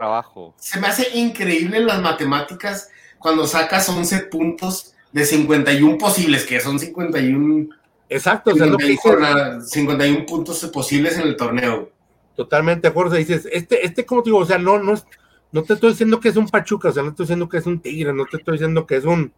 se 0.58 0.80
me 0.80 0.88
hace 0.88 1.18
increíble 1.18 1.78
en 1.78 1.88
las 1.88 2.02
matemáticas 2.02 2.90
cuando 3.20 3.48
sacas 3.48 3.88
11 3.88 4.26
puntos 4.26 4.94
de 5.12 5.26
51 5.26 5.98
posibles, 5.98 6.46
que 6.46 6.60
son 6.60 6.80
51. 6.80 7.70
Exacto, 8.10 8.52
51, 8.52 9.62
51 9.62 10.26
puntos 10.26 10.64
posibles 10.66 11.18
en 11.18 11.28
el 11.28 11.38
torneo. 11.38 11.90
Totalmente 12.36 12.84
de 12.84 12.88
acuerdo. 12.88 13.16
dices, 13.16 13.48
este, 13.52 13.86
este, 13.86 14.06
como 14.06 14.24
te 14.24 14.30
digo, 14.30 14.40
o 14.40 14.46
sea, 14.46 14.58
no, 14.58 14.80
no 14.80 14.94
es 14.94 15.06
no 15.52 15.64
te 15.64 15.74
estoy 15.74 15.92
diciendo 15.92 16.20
que 16.20 16.30
es 16.30 16.38
un 16.38 16.48
Pachuca, 16.48 16.90
o 16.90 16.92
sea, 16.92 17.04
no 17.04 17.10
te 17.10 17.14
estoy 17.14 17.26
diciendo 17.26 17.50
que 17.50 17.58
es 17.58 17.66
un 17.66 17.80
Tigre, 17.80 18.14
no 18.14 18.26
te 18.26 18.38
estoy 18.38 18.54
diciendo 18.54 18.86
que 18.86 18.96
es 18.96 19.06
un 19.06 19.34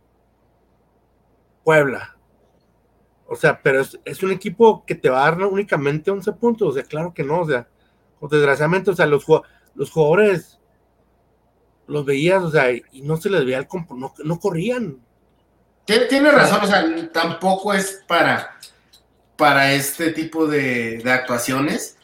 Puebla. 1.64 2.13
O 3.34 3.36
sea, 3.36 3.62
pero 3.62 3.82
es, 3.82 4.24
un 4.24 4.32
equipo 4.32 4.86
que 4.86 4.96
te 4.96 5.10
va 5.10 5.26
a 5.26 5.32
dar 5.32 5.42
únicamente 5.44 6.12
11 6.12 6.32
puntos, 6.34 6.70
o 6.70 6.72
sea, 6.74 6.84
claro 6.84 7.14
que 7.14 7.24
no, 7.24 7.42
o 7.42 7.48
sea, 7.48 7.68
desgraciadamente, 8.22 8.92
o 8.92 8.96
sea, 8.96 9.06
los, 9.06 9.26
los 9.76 9.92
jugadores 9.92 10.60
los 11.88 12.06
veías, 12.06 12.44
o 12.44 12.50
sea, 12.50 12.72
y 12.72 13.02
no 13.02 13.18
se 13.18 13.30
les 13.30 13.44
veía 13.44 13.58
el 13.58 13.68
compo, 13.68 13.96
no, 13.96 14.14
no 14.24 14.40
corrían. 14.40 15.00
Tiene, 15.86 16.32
razón, 16.32 16.60
o 16.64 16.68
sea, 16.68 17.12
tampoco 17.12 17.74
es 17.74 18.02
para, 18.08 18.58
para 19.36 19.74
este 19.74 20.12
tipo 20.12 20.48
de, 20.48 21.00
de 21.00 21.12
actuaciones 21.12 21.98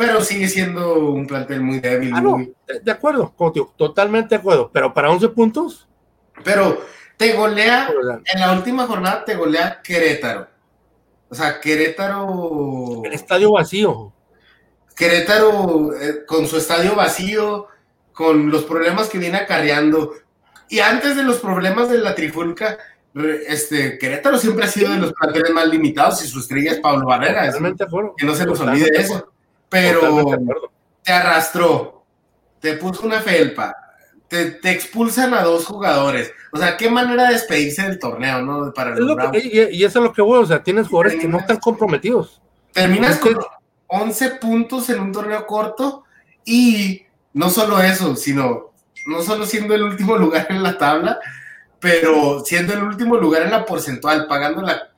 pero 0.00 0.22
sigue 0.22 0.48
siendo 0.48 0.98
un 1.10 1.26
plantel 1.26 1.60
muy 1.60 1.78
débil. 1.78 2.10
Ah, 2.14 2.22
no, 2.22 2.38
de 2.82 2.90
acuerdo, 2.90 3.34
totalmente 3.76 4.30
de 4.30 4.36
acuerdo, 4.36 4.70
pero 4.72 4.94
para 4.94 5.10
11 5.10 5.28
puntos. 5.28 5.86
Pero 6.42 6.80
te 7.20 7.34
golea, 7.34 7.92
en 8.32 8.40
la 8.40 8.52
última 8.52 8.86
jornada 8.86 9.22
te 9.26 9.34
golea 9.34 9.82
Querétaro, 9.82 10.48
O 11.28 11.34
sea, 11.34 11.60
Querétaro. 11.60 13.02
El 13.04 13.12
estadio 13.12 13.52
vacío. 13.52 14.10
Querétaro 14.96 15.94
eh, 16.00 16.24
con 16.24 16.46
su 16.46 16.56
estadio 16.56 16.94
vacío, 16.94 17.68
con 18.14 18.50
los 18.50 18.64
problemas 18.64 19.10
que 19.10 19.18
viene 19.18 19.36
acarreando. 19.36 20.14
Y 20.70 20.78
antes 20.78 21.14
de 21.14 21.22
los 21.22 21.40
problemas 21.40 21.90
de 21.90 21.98
la 21.98 22.14
trifulca, 22.14 22.78
este, 23.46 23.98
Querétaro 23.98 24.38
siempre 24.38 24.64
ha 24.64 24.68
sido 24.68 24.90
de 24.90 24.96
los 25.00 25.12
planteles 25.12 25.50
más 25.50 25.68
limitados 25.68 26.24
y 26.24 26.26
su 26.26 26.40
estrella 26.40 26.72
es 26.72 26.78
Pablo 26.78 27.04
Barrera. 27.04 27.52
que 28.16 28.24
no 28.24 28.34
se 28.34 28.46
nos 28.46 28.60
olvide 28.60 28.88
eso. 28.94 29.30
Pero 29.68 30.24
te 31.02 31.12
arrastró, 31.12 32.02
te 32.60 32.78
puso 32.78 33.04
una 33.04 33.20
felpa, 33.20 33.76
te, 34.30 34.70
expulsan 34.70 35.34
a 35.34 35.42
dos 35.42 35.66
jugadores. 35.66 36.32
O 36.52 36.56
sea, 36.56 36.76
qué 36.76 36.88
manera 36.88 37.24
de 37.24 37.32
despedirse 37.34 37.82
del 37.82 37.98
torneo, 37.98 38.40
¿no? 38.42 38.72
Para 38.72 38.94
y, 39.36 39.84
eso 39.84 39.98
es 39.98 40.04
lo 40.04 40.12
que 40.12 40.22
voy, 40.22 40.38
o 40.38 40.46
sea, 40.46 40.62
tienes 40.62 40.86
jugadores 40.86 41.20
que 41.20 41.28
no 41.28 41.38
están 41.38 41.58
comprometidos. 41.58 42.40
Terminas 42.72 43.18
con 43.18 43.36
11 43.88 44.30
puntos 44.36 44.88
en 44.88 45.00
un 45.00 45.12
torneo 45.12 45.44
corto 45.46 46.04
y 46.44 47.02
no 47.32 47.50
solo 47.50 47.80
eso, 47.80 48.14
sino 48.14 48.70
no 49.06 49.22
solo 49.22 49.44
siendo 49.46 49.74
el 49.74 49.82
último 49.82 50.16
lugar 50.18 50.46
en 50.48 50.62
la 50.62 50.78
tabla, 50.78 51.18
pero 51.80 52.44
siendo 52.44 52.72
el 52.72 52.84
último 52.84 53.16
lugar 53.16 53.42
en 53.42 53.50
la 53.50 53.64
porcentual, 53.64 54.28
pagando 54.28 54.62
la, 54.62 54.90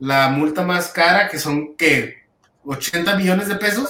la 0.00 0.28
multa 0.28 0.62
más 0.62 0.88
cara, 0.88 1.28
que 1.28 1.38
son, 1.38 1.74
¿qué? 1.76 2.26
¿80 2.62 3.16
millones 3.16 3.48
de 3.48 3.54
pesos? 3.54 3.88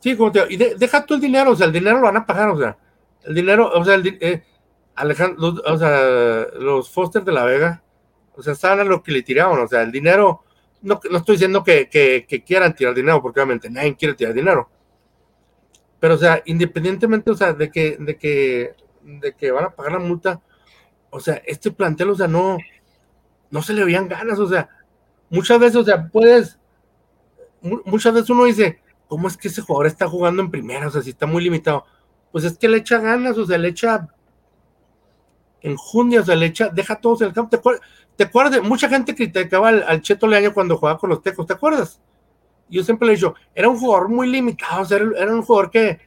Sí, 0.00 0.14
como 0.14 0.30
te, 0.30 0.44
y 0.50 0.56
deja 0.56 1.06
tú 1.06 1.14
el 1.14 1.20
dinero, 1.20 1.52
o 1.52 1.56
sea, 1.56 1.66
el 1.66 1.72
dinero 1.72 2.00
lo 2.00 2.06
van 2.06 2.18
a 2.18 2.26
pagar, 2.26 2.50
o 2.50 2.58
sea, 2.58 2.76
el 3.28 3.34
dinero, 3.34 3.70
o 3.72 3.84
sea, 3.84 3.94
el, 3.94 4.18
eh, 4.20 4.42
Alejandro, 4.94 5.38
los, 5.38 5.60
o 5.60 5.78
sea, 5.78 6.46
los 6.58 6.90
Foster 6.90 7.22
de 7.22 7.32
la 7.32 7.44
Vega, 7.44 7.82
o 8.34 8.42
sea, 8.42 8.54
saben 8.54 8.80
a 8.80 8.84
lo 8.84 9.02
que 9.02 9.12
le 9.12 9.22
tiraban, 9.22 9.58
o 9.60 9.68
sea, 9.68 9.82
el 9.82 9.92
dinero, 9.92 10.44
no, 10.80 10.98
no 11.10 11.18
estoy 11.18 11.34
diciendo 11.34 11.62
que, 11.62 11.90
que, 11.90 12.24
que, 12.26 12.42
quieran 12.42 12.74
tirar 12.74 12.94
dinero, 12.94 13.20
porque 13.20 13.40
obviamente 13.40 13.68
nadie 13.68 13.96
quiere 13.96 14.14
tirar 14.14 14.32
dinero. 14.32 14.70
Pero, 16.00 16.14
o 16.14 16.18
sea, 16.18 16.42
independientemente, 16.46 17.30
o 17.30 17.34
sea, 17.34 17.52
de 17.52 17.70
que, 17.70 17.98
de 18.00 18.16
que, 18.16 18.74
de 19.02 19.34
que 19.34 19.50
van 19.50 19.64
a 19.64 19.70
pagar 19.70 19.92
la 19.92 19.98
multa, 19.98 20.40
o 21.10 21.20
sea, 21.20 21.42
este 21.44 21.70
plantel, 21.70 22.10
o 22.10 22.14
sea, 22.14 22.28
no, 22.28 22.56
no 23.50 23.62
se 23.62 23.74
le 23.74 23.84
veían 23.84 24.08
ganas, 24.08 24.38
o 24.38 24.48
sea, 24.48 24.70
muchas 25.28 25.58
veces, 25.58 25.76
o 25.76 25.84
sea, 25.84 26.08
puedes, 26.08 26.58
muchas 27.60 28.14
veces 28.14 28.30
uno 28.30 28.44
dice, 28.44 28.80
¿cómo 29.06 29.28
es 29.28 29.36
que 29.36 29.48
ese 29.48 29.60
jugador 29.60 29.86
está 29.86 30.08
jugando 30.08 30.42
en 30.42 30.50
primera? 30.50 30.88
O 30.88 30.90
sea, 30.90 31.02
si 31.02 31.10
está 31.10 31.26
muy 31.26 31.44
limitado. 31.44 31.84
Pues 32.32 32.44
es 32.44 32.58
que 32.58 32.68
le 32.68 32.78
echa 32.78 32.98
ganas, 32.98 33.38
o 33.38 33.46
sea, 33.46 33.58
le 33.58 33.68
echa 33.68 34.08
en 35.62 35.76
junio, 35.76 36.20
o 36.20 36.24
sea, 36.24 36.36
le 36.36 36.46
echa, 36.46 36.68
deja 36.68 36.96
todos 36.96 37.22
en 37.22 37.28
el 37.28 37.34
campo. 37.34 37.56
¿Te, 38.16 38.24
acuerdas? 38.24 38.62
Mucha 38.62 38.88
gente 38.88 39.14
criticaba 39.14 39.68
al, 39.68 40.02
Cheto 40.02 40.26
Leaño 40.26 40.52
cuando 40.52 40.76
jugaba 40.76 40.98
con 40.98 41.10
los 41.10 41.22
Tecos, 41.22 41.46
¿te 41.46 41.54
acuerdas? 41.54 42.00
Yo 42.68 42.84
siempre 42.84 43.06
le 43.06 43.12
he 43.12 43.16
dicho, 43.16 43.34
era 43.54 43.68
un 43.68 43.78
jugador 43.78 44.08
muy 44.08 44.28
limitado, 44.28 44.82
o 44.82 44.84
sea, 44.84 44.98
era, 44.98 45.34
un 45.34 45.42
jugador 45.42 45.70
que, 45.70 46.00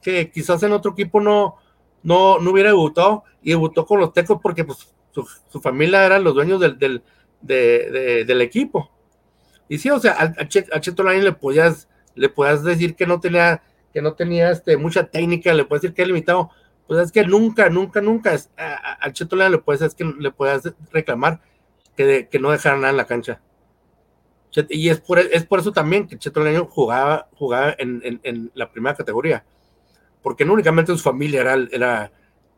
que 0.00 0.30
quizás 0.30 0.62
en 0.62 0.72
otro 0.72 0.92
equipo 0.92 1.20
no, 1.20 1.56
no, 2.02 2.38
no 2.38 2.50
hubiera 2.50 2.70
debutado 2.70 3.24
y 3.42 3.50
debutó 3.50 3.84
con 3.84 4.00
los 4.00 4.12
Tecos 4.12 4.38
porque 4.42 4.64
pues, 4.64 4.94
su, 5.12 5.60
familia 5.60 6.06
eran 6.06 6.24
los 6.24 6.34
dueños 6.34 6.60
del, 6.60 6.78
del, 6.78 7.02
del 7.42 8.40
equipo. 8.40 8.90
Y 9.68 9.78
sí, 9.78 9.88
o 9.90 10.00
sea, 10.00 10.16
a, 10.18 10.48
Cheto 10.48 11.02
Leaño 11.02 11.22
le 11.22 11.32
podías, 11.32 11.88
le 12.14 12.28
podías 12.28 12.64
decir 12.64 12.96
que 12.96 13.06
no 13.06 13.20
tenía, 13.20 13.62
que 13.92 14.02
no 14.02 14.14
tenía 14.14 14.50
este, 14.50 14.76
mucha 14.76 15.06
técnica, 15.06 15.52
le 15.54 15.64
puedes 15.64 15.82
decir 15.82 15.94
que 15.94 16.02
era 16.02 16.08
limitado, 16.08 16.50
pues 16.86 17.00
es 17.00 17.12
que 17.12 17.24
nunca, 17.24 17.68
nunca, 17.68 18.00
nunca 18.00 18.36
al 19.00 19.12
Cheto 19.12 19.36
le 19.36 19.58
puedes, 19.58 19.82
es 19.82 19.94
que 19.94 20.04
le 20.04 20.30
puedes 20.30 20.72
reclamar 20.92 21.40
que, 21.96 22.28
que 22.30 22.38
no 22.38 22.50
dejara 22.50 22.76
nada 22.76 22.90
en 22.90 22.96
la 22.96 23.06
cancha. 23.06 23.40
Y 24.68 24.88
es 24.88 25.00
por, 25.00 25.20
es 25.20 25.46
por 25.46 25.60
eso 25.60 25.72
también 25.72 26.08
que 26.08 26.18
Cheto 26.18 26.42
Leaño 26.42 26.66
jugaba, 26.66 27.28
jugaba 27.34 27.74
en, 27.78 28.20
en 28.24 28.50
la 28.54 28.70
primera 28.70 28.96
categoría 28.96 29.44
porque 30.22 30.44
no 30.44 30.52
únicamente 30.52 30.92
su 30.92 30.98
familia 30.98 31.40
era, 31.40 31.54
era 31.70 32.12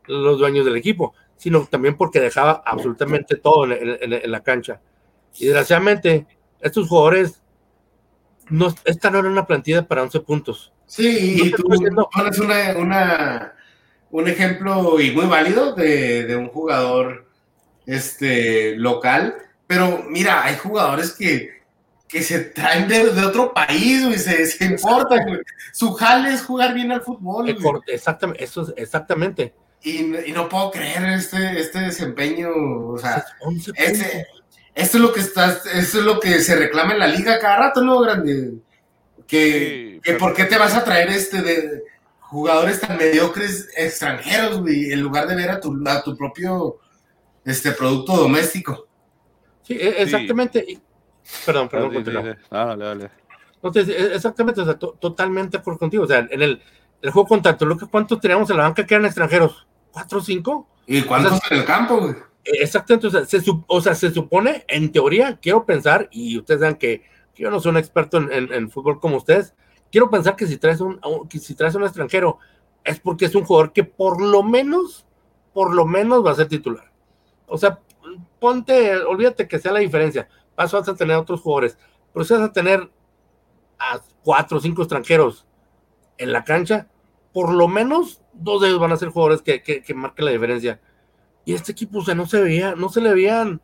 los 0.05 0.39
dueños 0.39 0.65
del 0.65 0.75
equipo, 0.75 1.13
sino 1.37 1.65
también 1.65 1.95
porque 1.95 2.19
dejaba 2.19 2.63
absolutamente 2.65 3.37
todo 3.37 3.71
en, 3.71 4.31
la 4.31 4.43
cancha. 4.43 4.81
Y 5.37 5.45
desgraciadamente, 5.45 6.27
estos 6.59 6.87
jugadores, 6.87 7.41
no, 8.49 8.73
esta 8.85 9.09
no 9.09 9.19
era 9.19 9.29
una 9.29 9.45
plantilla 9.45 9.87
para 9.87 10.03
11 10.03 10.19
puntos. 10.21 10.73
Sí, 10.85 11.41
y 11.43 11.51
tú 11.51 11.63
pones 11.63 12.39
una, 12.75 13.53
un 14.11 14.27
ejemplo 14.27 14.99
y 14.99 15.11
muy 15.11 15.25
válido 15.25 15.73
de, 15.73 16.35
un 16.35 16.49
jugador 16.49 17.27
este, 17.85 18.75
local, 18.75 19.35
pero 19.67 20.03
mira, 20.09 20.43
hay 20.43 20.57
jugadores 20.57 21.11
que 21.11 21.63
que 22.13 22.21
se 22.21 22.41
traen 22.41 22.87
de, 22.87 23.09
otro 23.25 23.51
país, 23.51 24.05
güey, 24.05 24.19
se, 24.19 24.45
se 24.45 24.65
importan, 24.65 25.41
Su 25.71 25.93
jale 25.93 26.31
es 26.31 26.43
jugar 26.43 26.75
bien 26.75 26.91
al 26.91 27.01
fútbol. 27.01 27.49
Exactamente, 27.87 28.43
eso 28.43 28.61
es 28.61 28.73
exactamente. 28.77 29.51
Y, 29.81 30.03
no 30.31 30.47
puedo 30.47 30.69
creer 30.69 31.03
este, 31.05 31.59
este 31.59 31.79
desempeño, 31.79 32.51
o 32.53 32.99
sea, 32.99 33.25
ese, 33.75 34.27
esto 34.75 34.97
es 34.97 35.03
lo 35.03 35.13
que 35.13 35.19
está, 35.19 35.51
esto 35.51 35.99
es 35.99 36.05
lo 36.05 36.19
que 36.19 36.39
se 36.39 36.55
reclama 36.55 36.93
en 36.93 36.99
la 36.99 37.07
liga 37.07 37.39
cada 37.39 37.57
rato, 37.57 37.81
¿no, 37.81 37.99
grande? 37.99 38.53
Que, 39.27 40.01
por 40.19 40.33
qué 40.33 40.45
te 40.45 40.57
vas 40.57 40.75
a 40.75 40.83
traer 40.83 41.09
este 41.09 41.41
de 41.41 41.83
jugadores 42.19 42.81
tan 42.81 42.97
mediocres 42.97 43.69
extranjeros, 43.75 44.61
güey, 44.61 44.91
en 44.91 45.01
lugar 45.01 45.27
de 45.27 45.35
ver 45.35 45.51
a 45.51 45.59
tu, 45.59 45.81
a 45.87 46.03
tu 46.03 46.17
propio 46.17 46.79
este 47.45 47.71
producto 47.71 48.17
doméstico. 48.17 48.87
Sí, 49.61 49.73
e, 49.79 50.01
exactamente. 50.01 50.81
Perdón, 51.45 51.69
perdón, 51.69 52.03
dale, 52.03 52.83
dale. 52.83 53.11
Entonces, 53.55 53.89
e, 53.89 54.15
exactamente, 54.15 54.61
o 54.61 54.65
sea, 54.65 54.75
totalmente 54.75 55.59
por 55.59 55.77
contigo. 55.77 56.03
O 56.03 56.07
sea, 56.07 56.27
en 56.29 56.41
el, 56.41 56.61
el 57.01 57.11
juego 57.11 57.27
contra 57.27 57.55
Toluca, 57.55 57.87
¿cuántos 57.87 58.19
teníamos 58.19 58.49
en 58.49 58.57
la 58.57 58.63
banca 58.63 58.85
que 58.85 58.95
eran 58.95 59.05
extranjeros? 59.05 59.67
¿Cuatro 59.91 60.19
o 60.19 60.21
cinco? 60.21 60.67
¿Y 60.87 61.01
cuántos 61.03 61.39
en 61.49 61.59
el 61.59 61.65
campo, 61.65 61.97
güey? 61.97 62.15
E, 62.43 62.63
exactamente, 62.63 63.07
o 63.07 63.11
sea, 63.81 63.95
se, 63.95 64.11
supone, 64.11 64.65
en 64.67 64.91
teoría, 64.91 65.37
quiero 65.41 65.65
pensar, 65.65 66.09
y 66.11 66.37
ustedes 66.37 66.61
saben 66.61 66.75
que, 66.75 67.03
yo 67.35 67.49
no 67.49 67.59
soy 67.59 67.71
un 67.71 67.77
experto 67.77 68.17
en, 68.17 68.69
fútbol 68.69 68.99
como 68.99 69.17
ustedes, 69.17 69.55
quiero 69.91 70.09
pensar 70.09 70.35
que 70.35 70.45
si 70.45 70.57
traes 70.57 70.81
un, 70.81 70.99
que 71.27 71.39
si 71.39 71.55
traes 71.55 71.73
un 71.73 71.83
extranjero, 71.83 72.37
es 72.83 72.99
porque 72.99 73.25
es 73.25 73.33
un 73.33 73.43
jugador 73.43 73.73
que 73.73 73.83
por 73.83 74.21
lo 74.21 74.43
menos, 74.43 75.07
por 75.51 75.73
lo 75.73 75.85
menos 75.85 76.23
va 76.23 76.31
a 76.31 76.35
ser 76.35 76.47
titular. 76.47 76.91
O 77.47 77.57
sea, 77.57 77.79
ponte, 78.39 78.95
olvídate 78.97 79.47
que 79.47 79.57
sea 79.57 79.71
la 79.71 79.79
diferencia 79.79 80.27
vas 80.55 80.73
a 80.73 80.95
tener 80.95 81.17
otros 81.17 81.41
jugadores, 81.41 81.77
pero 82.13 82.25
si 82.25 82.33
vas 82.33 82.43
a 82.43 82.53
tener 82.53 82.89
a 83.79 83.99
cuatro 84.23 84.57
o 84.57 84.61
cinco 84.61 84.83
extranjeros 84.83 85.45
en 86.17 86.31
la 86.31 86.43
cancha, 86.43 86.87
por 87.33 87.53
lo 87.53 87.67
menos 87.67 88.21
dos 88.33 88.61
de 88.61 88.67
ellos 88.69 88.79
van 88.79 88.91
a 88.91 88.97
ser 88.97 89.09
jugadores 89.09 89.41
que, 89.41 89.61
que, 89.61 89.93
marquen 89.93 90.25
la 90.25 90.31
diferencia. 90.31 90.79
Y 91.45 91.53
este 91.53 91.71
equipo, 91.71 91.99
o 91.99 92.05
sea, 92.05 92.15
no 92.15 92.25
se 92.25 92.41
veía, 92.41 92.75
no 92.75 92.89
se 92.89 93.01
le 93.01 93.13
veían, 93.13 93.61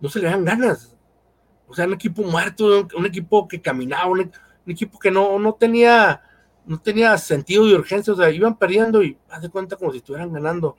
no 0.00 0.08
se 0.08 0.18
le 0.18 0.26
veían 0.26 0.44
ganas. 0.44 0.96
O 1.68 1.74
sea, 1.74 1.86
un 1.86 1.94
equipo 1.94 2.22
muerto, 2.22 2.86
un, 2.96 3.06
equipo 3.06 3.48
que 3.48 3.60
caminaba, 3.60 4.06
un, 4.06 4.30
equipo 4.66 4.98
que 4.98 5.10
no, 5.10 5.38
no 5.38 5.54
tenía, 5.54 6.22
no 6.66 6.80
tenía 6.80 7.16
sentido 7.18 7.66
de 7.66 7.74
urgencia, 7.74 8.12
o 8.12 8.16
sea, 8.16 8.30
iban 8.30 8.58
perdiendo 8.58 9.02
y 9.02 9.18
haz 9.30 9.42
de 9.42 9.48
cuenta 9.48 9.76
como 9.76 9.90
si 9.92 9.98
estuvieran 9.98 10.32
ganando. 10.32 10.76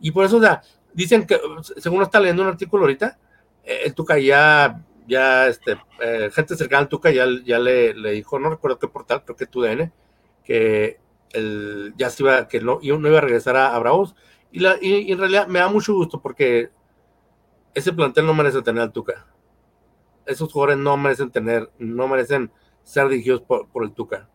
Y 0.00 0.12
por 0.12 0.24
eso, 0.24 0.38
o 0.38 0.40
sea, 0.40 0.62
dicen 0.94 1.26
que, 1.26 1.38
según 1.78 2.02
está 2.02 2.20
leyendo 2.20 2.42
un 2.42 2.48
artículo 2.48 2.84
ahorita, 2.84 3.18
eh, 3.64 3.80
el 3.84 3.94
Tuca 3.94 4.18
ya, 4.18 4.84
ya, 5.06 5.48
este, 5.48 5.76
eh, 6.00 6.30
gente 6.32 6.56
cercana 6.56 6.82
al 6.82 6.88
Tuca 6.88 7.10
ya, 7.10 7.26
ya 7.44 7.58
le, 7.58 7.94
le, 7.94 8.12
dijo, 8.12 8.38
no 8.38 8.50
recuerdo 8.50 8.78
qué 8.78 8.88
portal, 8.88 9.24
creo 9.24 9.36
que 9.36 9.46
TUDN, 9.46 9.92
que 10.44 11.00
el, 11.32 11.94
ya 11.96 12.10
se 12.10 12.22
iba, 12.22 12.48
que 12.48 12.60
no, 12.60 12.80
no 12.82 13.08
iba 13.08 13.18
a 13.18 13.22
regresar 13.22 13.56
a, 13.56 13.78
Bravos. 13.78 14.14
Y, 14.50 14.60
la, 14.60 14.76
y, 14.80 15.12
en 15.12 15.18
realidad 15.18 15.46
me 15.46 15.58
da 15.58 15.68
mucho 15.68 15.94
gusto 15.94 16.20
porque 16.20 16.70
ese 17.74 17.92
plantel 17.92 18.26
no 18.26 18.34
merece 18.34 18.62
tener 18.62 18.82
al 18.82 18.92
Tuca. 18.92 19.26
Esos 20.26 20.52
jugadores 20.52 20.78
no 20.78 20.96
merecen 20.96 21.30
tener, 21.30 21.70
no 21.78 22.08
merecen 22.08 22.50
ser 22.82 23.08
dirigidos 23.08 23.42
por, 23.42 23.68
el 23.82 23.92
Tuca. 23.92 24.28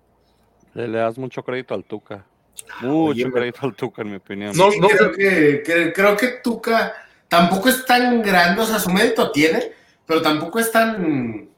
Le, 0.73 0.87
das 0.89 1.17
mucho 1.17 1.43
crédito 1.43 1.73
al 1.73 1.83
Tuca. 1.83 2.25
Ah, 2.69 2.85
mucho 2.85 3.31
crédito 3.31 3.59
al 3.63 3.75
Tuca, 3.75 4.01
en 4.01 4.11
mi 4.11 4.17
opinión. 4.17 4.55
no, 4.55 4.69
no, 4.79 4.87
creo, 4.87 5.11
que, 5.11 5.91
creo 5.93 6.17
que 6.17 6.27
Tuca 6.43 6.93
tampoco 7.27 7.69
es 7.69 7.85
tan 7.85 8.21
grande, 8.21 8.61
o 8.61 8.65
sea, 8.65 8.79
su 8.79 8.91
mérito 8.91 9.31
tiene, 9.31 9.71
pero 10.05 10.21
tampoco 10.21 10.59
es 10.59 10.71
tan, 10.71 11.49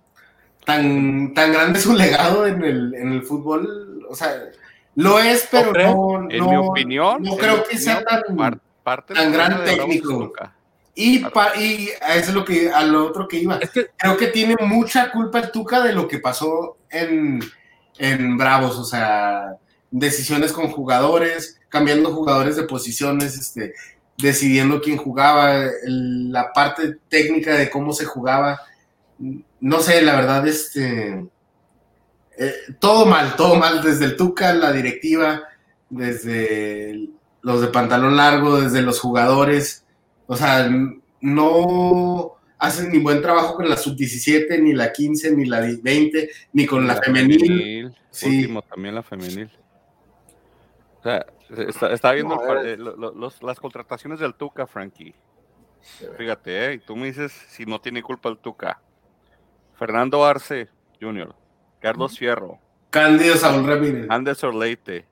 tan, 0.66 1.34
tan 1.34 1.52
grande 1.52 1.80
su 1.80 1.94
legado 1.94 2.48
en 2.48 2.64
el, 2.64 2.96
en 2.96 3.12
el 3.12 3.24
fútbol. 3.24 4.06
O 4.10 4.16
sea, 4.16 4.52
lo 4.96 5.20
es, 5.20 5.48
pero 5.52 5.74
no, 5.74 6.32
En 6.32 6.50
mi 6.50 6.56
opinión, 6.56 7.22
no 7.22 7.36
creo 7.36 7.64
que 7.64 7.78
sea 7.78 8.04
tan, 8.04 8.24
tan 9.08 9.32
gran 9.32 9.64
técnico. 9.64 10.34
Y, 10.96 11.26
es 12.16 12.34
lo 12.34 12.46
que, 12.46 12.72
a 12.72 12.84
lo 12.84 13.06
otro 13.06 13.28
que 13.28 13.38
iba. 13.38 13.60
creo 13.98 14.18
que 14.18 14.28
tiene 14.28 14.56
mucha 14.62 15.12
culpa 15.12 15.40
el 15.40 15.52
Tuca 15.52 15.82
de 15.84 15.92
lo 15.92 16.08
que 16.08 16.20
pasó 16.20 16.78
en, 16.90 17.42
en 17.98 18.38
Bravos, 18.38 18.78
o 18.78 18.86
sea, 18.86 19.58
decisiones 19.92 20.54
con 20.54 20.70
jugadores, 20.70 21.60
cambiando 21.68 22.14
jugadores 22.14 22.56
de 22.56 22.64
posiciones, 22.64 23.38
este, 23.38 23.74
decidiendo 24.18 24.82
quién 24.82 24.96
jugaba, 24.96 25.70
la 25.84 26.54
parte 26.54 26.98
técnica 27.10 27.56
de 27.56 27.70
cómo 27.70 27.92
se 27.92 28.06
jugaba. 28.06 28.62
no 29.60 29.80
sé, 29.82 30.02
la 30.02 30.16
verdad, 30.16 30.48
este, 30.48 31.26
eh, 32.38 32.54
todo 32.80 33.06
mal, 33.06 33.36
todo 33.36 33.56
mal, 33.56 33.82
desde 33.82 34.06
el 34.06 34.16
Tuca, 34.16 34.54
la 34.54 34.72
directiva, 34.72 35.44
desde 35.90 37.10
los 37.42 37.62
de 37.62 37.68
pantalón 37.68 38.18
largo, 38.18 38.60
desde 38.60 38.82
los 38.82 39.00
jugadores, 39.00 39.86
o 40.28 40.36
sea, 40.36 40.70
no 41.22 42.36
hacen 42.58 42.92
ni 42.92 43.00
buen 43.00 43.22
trabajo 43.22 43.56
con 43.56 43.70
la 43.70 43.78
sub-17, 43.78 44.60
ni 44.62 44.74
la 44.74 44.92
15, 44.92 45.36
ni 45.36 45.46
la 45.46 45.62
20, 45.62 46.30
ni 46.54 46.66
con 46.66 46.88
la, 46.88 46.96
femenil. 46.96 47.94
Sí. 48.10 48.52
también 48.70 48.96
la 48.96 49.04
femenil. 49.04 49.52
O 51.00 51.04
sea, 51.04 51.26
está, 51.92 52.12
viendo 52.14 52.36
las 53.42 53.60
contrataciones 53.60 54.20
del 54.20 54.34
Tuca, 54.34 54.66
Frankie. 54.66 55.14
Fíjate, 56.18 56.74
¿eh? 56.74 56.80
tú 56.80 56.96
me 56.96 57.06
dices 57.06 57.32
si 57.50 57.66
no 57.66 57.80
tiene 57.80 58.02
culpa 58.02 58.30
el 58.30 58.38
Tuca. 58.38 58.82
Fernando 59.78 60.26
Arce 60.26 60.70
Jr., 61.00 61.36
Carlos 61.86 62.18
Fierro, 62.18 62.58
Cándido 62.90 63.36
Saúl 63.36 63.68
Ramírez, 63.68 64.08
Andes 64.10 64.44
Orleite, 64.44 65.06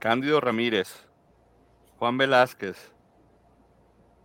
Cándido 0.00 0.40
Ramírez, 0.40 1.06
Juan 2.00 2.18
Velázquez, 2.18 2.92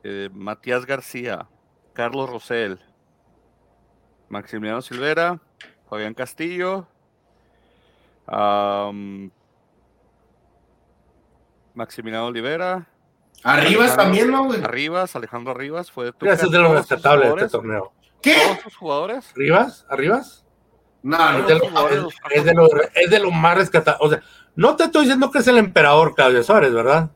eh, 0.03 0.29
Matías 0.33 0.87
García, 0.87 1.47
Carlos 1.93 2.27
Rosell, 2.27 2.79
Maximiliano 4.29 4.81
Silvera, 4.81 5.39
Fabián 5.87 6.15
Castillo, 6.15 6.87
Maximiliano 11.75 12.25
Olivera. 12.25 12.87
Arribas 13.43 13.95
también, 13.95 14.31
¿no, 14.31 14.45
güey? 14.45 14.63
Arribas, 14.63 15.15
Alejandro 15.15 15.51
Arribas 15.51 15.91
fue 15.91 16.05
de 16.05 16.13
es 16.31 16.49
de 16.49 16.57
los 16.57 16.71
rescatables 16.71 17.35
de 17.35 17.41
este 17.41 17.49
torneo. 17.49 17.93
¿Qué? 18.23 18.33
¿Todos 18.33 18.59
sus 18.61 18.75
jugadores? 18.75 19.31
¿Arribas? 19.35 19.85
¿Arribas? 19.87 20.46
No, 21.07 21.31
no. 21.31 21.39
Es 21.39 21.47
de, 21.47 21.55
lo, 21.55 22.09
es, 22.29 22.43
de 22.43 22.53
lo, 22.53 22.67
es 22.93 23.09
de 23.09 23.19
lo 23.19 23.31
más 23.31 23.57
rescatable. 23.57 23.97
O 24.01 24.09
sea, 24.09 24.21
no 24.55 24.75
te 24.75 24.83
estoy 24.83 25.03
diciendo 25.03 25.31
que 25.31 25.39
es 25.39 25.47
el 25.47 25.57
emperador 25.57 26.13
Claudio 26.13 26.43
Suárez, 26.43 26.73
¿verdad? 26.73 27.09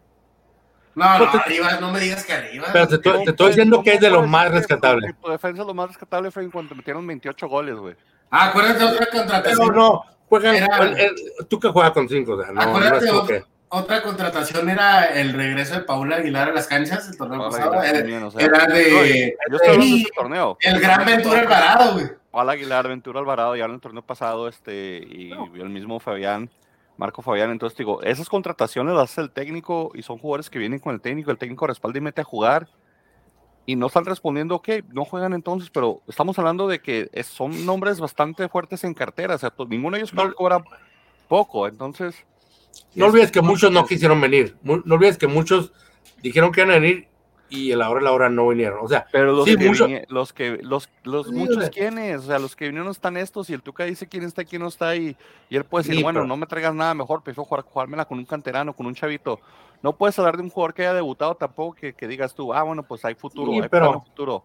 No, 0.96 1.20
no, 1.20 1.26
arriba, 1.26 1.78
no 1.80 1.92
me 1.92 2.00
digas 2.00 2.26
que 2.26 2.32
arriba. 2.32 2.68
Pero 2.72 2.88
te, 2.88 2.98
te, 3.00 3.24
estoy 3.26 3.48
diciendo 3.48 3.84
que 3.84 3.96
es 3.96 4.00
de 4.00 4.10
lo 4.10 4.26
más 4.26 4.50
rescatable. 4.50 5.14
Tu 5.22 5.30
defensa 5.30 5.62
es 5.62 5.68
lo 5.68 5.74
más 5.74 5.90
rescatable 5.90 6.32
fue 6.32 6.44
en 6.44 6.52
cuanto 6.52 6.74
metieron 6.74 7.06
28 7.06 7.48
goles, 7.50 7.76
güey. 7.76 7.96
Ah, 8.30 8.48
acuérdate 8.48 8.84
otra 8.86 9.06
contratación. 9.08 9.68
Pero 9.68 9.74
no, 9.74 10.06
juegan, 10.30 10.56
el, 10.56 10.98
el, 10.98 11.16
tú 11.50 11.60
que 11.60 11.68
juegas 11.68 11.92
con 11.92 12.08
5, 12.08 12.32
o 12.32 12.42
sea, 12.42 12.54
no, 12.54 12.62
acuérdate 12.62 13.06
no 13.08 13.12
es 13.12 13.12
otra, 13.12 13.46
otra, 13.72 14.04
contratación 14.04 14.70
era 14.70 15.06
el 15.06 15.34
regreso 15.34 15.76
de 15.76 15.82
Paula 15.82 16.18
Aguilar 16.18 16.50
a 16.50 16.54
las 16.54 16.68
canchas 16.68 17.08
el 17.10 17.18
torneo 17.18 17.50
pasado. 17.50 17.82
Era, 17.82 18.00
también, 18.00 18.24
o 18.24 18.32
sea, 18.32 18.46
era, 18.46 18.68
de. 18.68 19.36
yo 19.50 19.56
estoy 19.56 19.74
hablando 19.74 19.96
de 19.96 20.12
torneo. 20.16 20.58
El 20.62 20.80
gran 20.80 21.06
Ventura 21.06 21.40
Alvarado, 21.40 21.94
güey. 21.94 22.06
Paula 22.32 22.52
Aguilar, 22.54 22.88
Ventura 22.88 23.20
Alvarado, 23.20 23.56
ya 23.56 23.66
en 23.66 23.72
el 23.72 23.82
torneo 23.82 24.02
pasado, 24.02 24.48
este, 24.48 24.98
y 24.98 25.30
no. 25.30 25.50
el 25.56 25.70
mismo 25.70 26.00
Fabián 26.00 26.50
Marco 26.98 27.22
Fabián. 27.24 27.50
Entonces 27.50 27.78
digo, 27.78 28.02
esas 28.04 28.30
contrataciones 28.30 28.94
las 28.94 29.12
hace 29.12 29.22
el 29.22 29.32
técnico 29.32 29.92
y 29.96 30.04
son 30.04 30.20
jugadores 30.20 30.50
que 30.50 30.60
vienen 30.60 30.80
con 30.80 30.94
el 30.94 31.02
técnico, 31.02 31.32
el 31.32 31.38
técnico 31.38 31.66
respalda 31.66 31.98
y 31.98 32.02
mete 32.02 32.22
a 32.22 32.24
jugar 32.24 32.70
y 33.66 33.76
no 33.76 33.88
están 33.88 34.06
respondiendo, 34.06 34.56
ok, 34.56 34.70
no 34.90 35.06
juegan 35.06 35.34
entonces, 35.34 35.70
pero 35.70 36.02
estamos 36.08 36.38
hablando 36.38 36.68
de 36.68 36.80
que 36.82 37.10
son 37.24 37.66
nombres 37.66 38.00
bastante 38.00 38.48
fuertes 38.50 38.84
en 38.84 38.94
cartera, 38.94 39.36
o 39.36 39.38
sea, 39.38 39.54
ninguno 39.68 39.96
de 39.96 40.02
ellos 40.02 40.14
no, 40.14 40.34
cobra 40.34 40.64
poco, 41.28 41.68
entonces... 41.68 42.26
No 42.96 43.06
olvides 43.08 43.32
que 43.32 43.42
muchos 43.42 43.72
no 43.72 43.86
quisieron 43.86 44.20
venir, 44.20 44.58
no 44.64 44.82
olvides 44.96 45.18
que 45.18 45.28
muchos 45.28 45.72
dijeron 46.22 46.52
que 46.52 46.62
iban 46.62 46.72
a 46.72 46.80
venir 46.80 47.08
y 47.52 47.72
a 47.74 47.78
la 47.78 47.90
hora 47.90 48.00
de 48.00 48.06
la 48.06 48.12
hora 48.14 48.30
no 48.30 48.48
vinieron. 48.48 48.80
O 48.84 48.88
sea, 48.88 49.06
pero 49.12 49.34
los 49.34 49.46
sí, 49.46 49.58
que, 49.58 49.68
mucho... 49.68 49.86
vinieron, 49.86 50.08
los 50.10 50.34
que 50.34 50.60
los, 50.62 50.90
los 51.04 51.28
sí, 51.28 51.34
muchos 51.34 51.70
quiénes, 51.70 52.22
o 52.22 52.24
sea, 52.24 52.40
los 52.40 52.56
que 52.56 52.66
vinieron 52.66 52.90
están 52.90 53.18
estos 53.18 53.50
y 53.50 53.54
el 53.54 53.62
Tuca 53.62 53.84
dice 53.84 54.08
quién 54.08 54.24
está, 54.24 54.46
quién 54.46 54.62
no 54.62 54.70
está 54.70 54.96
y, 54.96 55.16
y 55.50 55.56
él 55.58 55.66
puede 55.66 55.84
decir, 55.84 55.98
sí, 55.98 56.04
bueno, 56.04 56.20
pero... 56.22 56.28
no 56.28 56.38
me 56.38 56.48
traigas 56.48 56.74
nada 56.74 56.94
mejor, 56.94 57.22
prefiero 57.24 57.46
jugar, 57.46 57.66
jugármela 57.66 58.06
con 58.06 58.18
un 58.18 58.26
canterano, 58.26 58.74
con 58.74 58.86
un 58.86 58.96
chavito. 58.96 59.40
No 59.84 59.96
puedes 59.98 60.18
hablar 60.20 60.38
de 60.38 60.44
un 60.44 60.50
jugador 60.50 60.74
que 60.74 60.84
haya 60.84 60.94
debutado 60.94 61.36
tampoco 61.36 61.76
que, 61.76 61.94
que 61.94 62.08
digas 62.08 62.34
tú, 62.34 62.54
ah, 62.54 62.64
bueno, 62.64 62.84
pues 62.84 63.04
hay 63.04 63.16
futuro, 63.16 63.52
hay 63.52 63.68
pero... 63.70 64.02
futuro. 64.02 64.44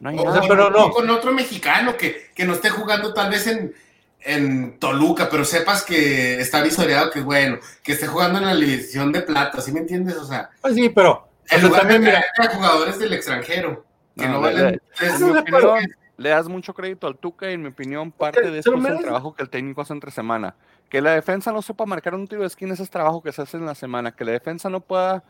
No 0.00 0.08
hay 0.08 0.18
o 0.18 0.24
nada. 0.24 0.40
Sea, 0.40 0.48
pero 0.48 0.70
no. 0.70 0.90
Con 0.90 1.08
otro 1.10 1.32
mexicano 1.32 1.96
que, 1.96 2.30
que 2.34 2.44
no 2.44 2.54
esté 2.54 2.70
jugando 2.70 3.12
tal 3.12 3.30
vez 3.30 3.46
en, 3.46 3.74
en 4.22 4.78
Toluca, 4.78 5.28
pero 5.30 5.44
sepas 5.44 5.84
que 5.84 6.40
está 6.40 6.62
visoreado, 6.62 7.10
que 7.10 7.20
bueno, 7.20 7.58
que 7.82 7.92
esté 7.92 8.06
jugando 8.06 8.38
en 8.38 8.46
la 8.46 8.54
división 8.54 9.12
de 9.12 9.22
plata, 9.22 9.60
¿sí 9.60 9.72
me 9.72 9.80
entiendes? 9.80 10.16
O 10.16 10.24
sea, 10.24 10.50
pues 10.60 10.74
sí, 10.74 10.88
pero 10.88 11.28
en 11.50 11.62
lugar 11.62 11.82
también, 11.82 12.02
de 12.02 12.08
mira, 12.08 12.24
jugadores 12.54 12.98
del 12.98 13.12
extranjero, 13.12 13.84
que 14.16 14.26
no, 14.26 14.34
no 14.34 14.40
valen. 14.40 14.80
Le, 15.00 15.38
opinión, 15.40 15.80
le 16.20 16.28
das 16.28 16.48
mucho 16.48 16.74
crédito 16.74 17.06
al 17.06 17.16
Tuca 17.16 17.50
y 17.50 17.54
en 17.54 17.62
mi 17.62 17.68
opinión 17.68 18.12
parte 18.12 18.50
de 18.50 18.58
esto 18.58 18.76
es 18.76 18.84
el 18.84 19.00
trabajo 19.00 19.34
que 19.34 19.42
el 19.42 19.48
técnico 19.48 19.80
hace 19.80 19.94
entre 19.94 20.10
semana. 20.10 20.54
Que 20.90 21.00
la 21.00 21.12
defensa 21.12 21.50
no 21.50 21.62
sepa 21.62 21.86
marcar 21.86 22.14
un 22.14 22.28
tiro 22.28 22.42
de 22.42 22.48
esquina, 22.48 22.74
ese 22.74 22.82
es 22.82 22.90
trabajo 22.90 23.22
que 23.22 23.32
se 23.32 23.40
hace 23.40 23.56
en 23.56 23.64
la 23.64 23.74
semana. 23.74 24.12
Que 24.12 24.26
la 24.26 24.32
defensa 24.32 24.68
no 24.68 24.80
pueda 24.80 25.24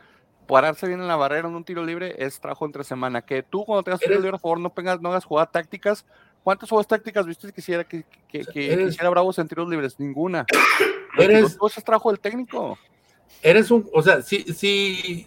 pararse 0.49 0.89
bien 0.89 1.01
en 1.01 1.07
la 1.07 1.15
barrera 1.15 1.49
en 1.49 1.55
un 1.55 1.63
tiro 1.63 1.85
libre, 1.85 2.17
es 2.19 2.41
trabajo 2.41 2.67
entre 2.67 2.83
semana. 2.83 3.23
Que 3.23 3.45
tú 3.45 3.65
cuando 3.65 3.85
tengas 3.85 4.01
un 4.01 4.09
tiro 4.09 4.21
libre, 4.21 4.33
por 4.33 4.41
favor, 4.41 4.61
no, 4.61 4.71
tengas, 4.71 5.01
no 5.01 5.11
hagas 5.11 5.25
jugadas 5.25 5.53
tácticas. 5.53 6.05
¿Cuántas 6.43 6.69
jugadas 6.69 6.89
tácticas 6.89 7.27
viste 7.27 7.47
que 7.49 7.53
quisiera 7.53 7.85
que, 7.85 8.05
que, 8.29 8.45
que 8.45 8.73
eres, 8.73 8.87
quisiera 8.89 9.11
Bravos 9.11 9.39
en 9.39 9.49
tiros 9.49 9.69
libres? 9.69 9.99
Ninguna. 9.99 10.47
Eres, 11.19 11.59
es 11.77 11.85
trabajo 11.85 12.11
del 12.11 12.21
técnico. 12.21 12.79
Eres 13.43 13.71
un, 13.71 13.89
o 13.93 14.01
sea, 14.01 14.23
si, 14.23 14.43
si 14.55 15.27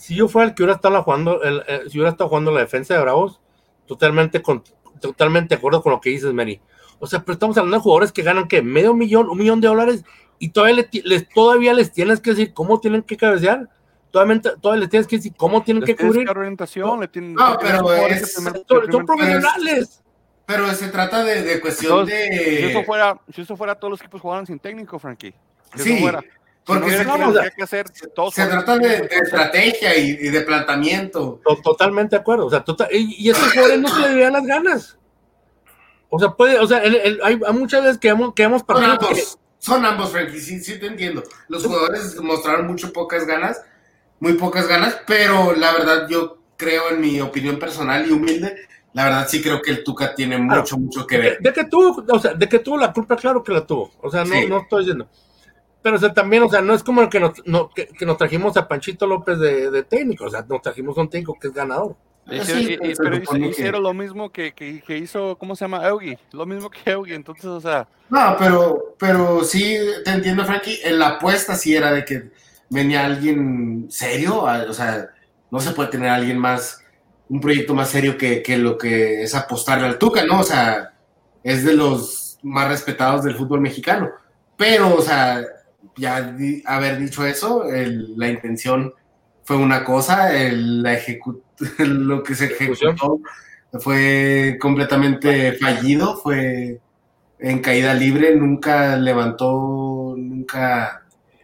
si 0.00 0.14
yo 0.14 0.28
fuera 0.28 0.48
el 0.48 0.54
que 0.54 0.62
hubiera 0.62 0.76
estado 0.76 1.02
jugando, 1.02 1.42
el, 1.42 1.62
el, 1.68 1.90
si 1.90 1.98
hubiera 1.98 2.10
estado 2.10 2.30
jugando 2.30 2.50
la 2.50 2.60
defensa 2.60 2.94
de 2.94 3.00
Bravos, 3.00 3.38
totalmente, 3.84 4.40
con, 4.40 4.64
totalmente 4.98 5.54
de 5.54 5.58
acuerdo 5.58 5.82
con 5.82 5.92
lo 5.92 6.00
que 6.00 6.08
dices, 6.08 6.32
Mary. 6.32 6.58
O 6.98 7.06
sea, 7.06 7.20
pero 7.20 7.34
estamos 7.34 7.58
hablando 7.58 7.76
de 7.76 7.82
jugadores 7.82 8.10
que 8.10 8.22
ganan 8.22 8.48
que 8.48 8.62
medio 8.62 8.94
millón, 8.94 9.28
un 9.28 9.36
millón 9.36 9.60
de 9.60 9.68
dólares, 9.68 10.02
y 10.38 10.48
todavía, 10.48 10.76
le, 10.76 11.02
les, 11.04 11.28
todavía 11.28 11.74
les 11.74 11.92
tienes 11.92 12.18
que 12.20 12.30
decir 12.30 12.54
cómo 12.54 12.80
tienen 12.80 13.02
que 13.02 13.18
cabecear. 13.18 13.68
Todavía, 14.10 14.40
todavía 14.40 14.80
les 14.80 14.90
tienes 14.90 15.06
que 15.06 15.16
decir 15.16 15.32
cómo 15.36 15.62
tienen 15.62 15.82
les 15.82 15.96
que 15.96 16.04
cubrir. 16.04 16.24
Que 16.24 16.30
orientación, 16.30 16.88
no, 16.88 17.00
le 17.00 17.08
tienen, 17.08 17.34
no 17.34 17.56
pero 17.60 17.92
es, 17.94 18.32
son, 18.32 18.64
son 18.90 19.06
profesionales. 19.06 20.02
Pero 20.46 20.68
se 20.74 20.88
trata 20.88 21.22
de, 21.22 21.42
de 21.42 21.60
cuestión 21.60 22.00
Entonces, 22.00 22.30
de. 22.30 22.56
Si 22.56 22.64
eso, 22.64 22.82
fuera, 22.82 23.20
si 23.32 23.40
eso 23.42 23.56
fuera, 23.56 23.74
todos 23.76 23.92
los 23.92 24.00
equipos 24.00 24.20
jugaran 24.20 24.46
sin 24.46 24.58
técnico, 24.58 24.98
Frankie. 24.98 25.32
Si 25.76 25.82
sí. 25.82 25.98
Fuera, 26.00 26.20
porque 26.64 26.90
si 26.90 26.96
se, 26.98 27.04
no, 27.04 27.32
se, 27.32 27.50
que 27.56 27.62
hacer, 27.62 27.86
todos 28.14 28.34
se 28.34 28.46
trata 28.46 28.78
de, 28.78 28.88
de, 28.88 29.16
estrategia 29.16 29.96
y, 29.96 30.10
y, 30.10 30.28
de 30.28 30.40
planteamiento. 30.42 31.40
Totalmente 31.62 32.16
de 32.16 32.20
acuerdo. 32.20 32.46
O 32.46 32.50
sea, 32.50 32.62
total, 32.62 32.88
y, 32.92 33.26
y 33.26 33.30
estos 33.30 33.52
jugadores 33.52 33.80
no 33.80 33.88
se 33.88 34.00
le 34.00 34.08
darían 34.08 34.32
las 34.32 34.46
ganas. 34.46 34.98
O 36.10 36.18
sea, 36.18 36.30
puede, 36.30 36.58
o 36.58 36.66
sea, 36.66 36.78
el, 36.78 36.96
el, 36.96 37.20
hay, 37.22 37.40
hay, 37.46 37.54
muchas 37.54 37.82
veces 37.82 37.98
que 37.98 38.08
hemos, 38.08 38.34
que 38.34 38.42
hemos 38.42 38.62
partido. 38.62 38.88
Son 38.88 39.08
ambos, 39.08 39.38
son 39.58 39.84
ambos, 39.86 40.10
Frankie, 40.10 40.40
sí, 40.40 40.60
sí 40.60 40.78
te 40.78 40.86
entiendo. 40.86 41.22
Los 41.48 41.64
jugadores 41.64 42.20
mostraron 42.20 42.66
mucho 42.66 42.92
pocas 42.92 43.26
ganas, 43.26 43.62
muy 44.20 44.34
pocas 44.34 44.68
ganas, 44.68 44.98
pero 45.06 45.54
la 45.54 45.72
verdad 45.72 46.06
yo 46.08 46.38
creo 46.56 46.90
en 46.90 47.00
mi 47.00 47.20
opinión 47.20 47.58
personal 47.58 48.06
y 48.06 48.12
humilde, 48.12 48.54
la 48.92 49.04
verdad 49.04 49.26
sí 49.28 49.42
creo 49.42 49.62
que 49.62 49.70
el 49.70 49.84
Tuca 49.84 50.14
tiene 50.14 50.36
mucho, 50.38 50.62
claro, 50.62 50.78
mucho 50.78 51.06
que 51.06 51.18
ver. 51.18 51.38
De, 51.40 51.50
de, 51.50 51.52
que 51.54 51.64
tuvo, 51.64 52.04
o 52.06 52.18
sea, 52.18 52.34
de 52.34 52.48
que 52.48 52.58
tuvo 52.58 52.76
la 52.76 52.92
culpa, 52.92 53.16
claro 53.16 53.42
que 53.42 53.52
la 53.52 53.66
tuvo. 53.66 53.92
O 54.00 54.10
sea, 54.10 54.24
no, 54.24 54.34
sí. 54.34 54.46
no 54.46 54.58
estoy 54.58 54.80
diciendo. 54.80 55.08
Pero 55.82 55.96
o 55.96 55.98
sea, 55.98 56.12
también, 56.12 56.42
o 56.42 56.48
sea, 56.48 56.60
no 56.60 56.74
es 56.74 56.82
como 56.82 57.08
que 57.08 57.20
nos, 57.20 57.32
no, 57.46 57.70
que, 57.70 57.86
que, 57.86 58.04
nos 58.04 58.18
trajimos 58.18 58.56
a 58.56 58.68
Panchito 58.68 59.06
López 59.06 59.38
de, 59.38 59.70
de, 59.70 59.82
técnico, 59.82 60.26
o 60.26 60.30
sea, 60.30 60.44
nos 60.46 60.60
trajimos 60.60 60.96
a 60.98 61.00
un 61.00 61.08
técnico 61.08 61.38
que 61.40 61.48
es 61.48 61.54
ganador. 61.54 61.96
Sí, 62.42 62.78
y, 62.80 62.90
y, 62.90 62.94
pero 62.94 63.16
hicieron 63.48 63.82
lo 63.82 63.94
mismo 63.94 64.30
que, 64.30 64.52
que, 64.52 64.82
que, 64.82 64.98
hizo, 64.98 65.36
¿cómo 65.36 65.56
se 65.56 65.64
llama? 65.64 65.88
Eugi, 65.88 66.16
lo 66.32 66.44
mismo 66.44 66.70
que 66.70 66.90
Eugi, 66.90 67.14
entonces, 67.14 67.46
o 67.46 67.60
sea... 67.60 67.88
No, 68.10 68.36
pero, 68.38 68.94
pero 68.98 69.42
sí, 69.42 69.78
te 70.04 70.10
entiendo, 70.10 70.44
Frankie, 70.44 70.80
en 70.84 70.98
la 70.98 71.08
apuesta 71.08 71.54
sí 71.54 71.74
era 71.74 71.92
de 71.92 72.04
que 72.04 72.30
venía 72.70 73.04
alguien 73.04 73.86
serio, 73.90 74.42
o 74.42 74.72
sea, 74.72 75.10
no 75.50 75.60
se 75.60 75.72
puede 75.72 75.90
tener 75.90 76.08
a 76.08 76.14
alguien 76.14 76.38
más, 76.38 76.82
un 77.28 77.40
proyecto 77.40 77.74
más 77.74 77.90
serio 77.90 78.16
que, 78.16 78.42
que 78.42 78.56
lo 78.56 78.78
que 78.78 79.22
es 79.22 79.34
apostarle 79.34 79.86
al 79.86 79.98
Tuca, 79.98 80.24
¿no? 80.24 80.40
O 80.40 80.44
sea, 80.44 80.94
es 81.42 81.64
de 81.64 81.74
los 81.74 82.38
más 82.42 82.68
respetados 82.68 83.24
del 83.24 83.36
fútbol 83.36 83.60
mexicano, 83.60 84.10
pero, 84.56 84.96
o 84.96 85.02
sea, 85.02 85.44
ya 85.96 86.22
di, 86.22 86.62
haber 86.64 86.98
dicho 86.98 87.26
eso, 87.26 87.64
el, 87.64 88.16
la 88.16 88.28
intención 88.28 88.94
fue 89.44 89.56
una 89.56 89.84
cosa, 89.84 90.36
el, 90.36 90.82
la 90.82 90.94
ejecu 90.94 91.42
lo 91.78 92.22
que 92.22 92.34
se 92.34 92.46
ejecutó 92.46 93.20
fue 93.80 94.58
completamente 94.60 95.52
fallido, 95.54 96.16
fue 96.16 96.80
en 97.38 97.60
caída 97.60 97.94
libre, 97.94 98.34
nunca 98.36 98.96
levantó, 98.96 100.14
nunca... 100.16 101.02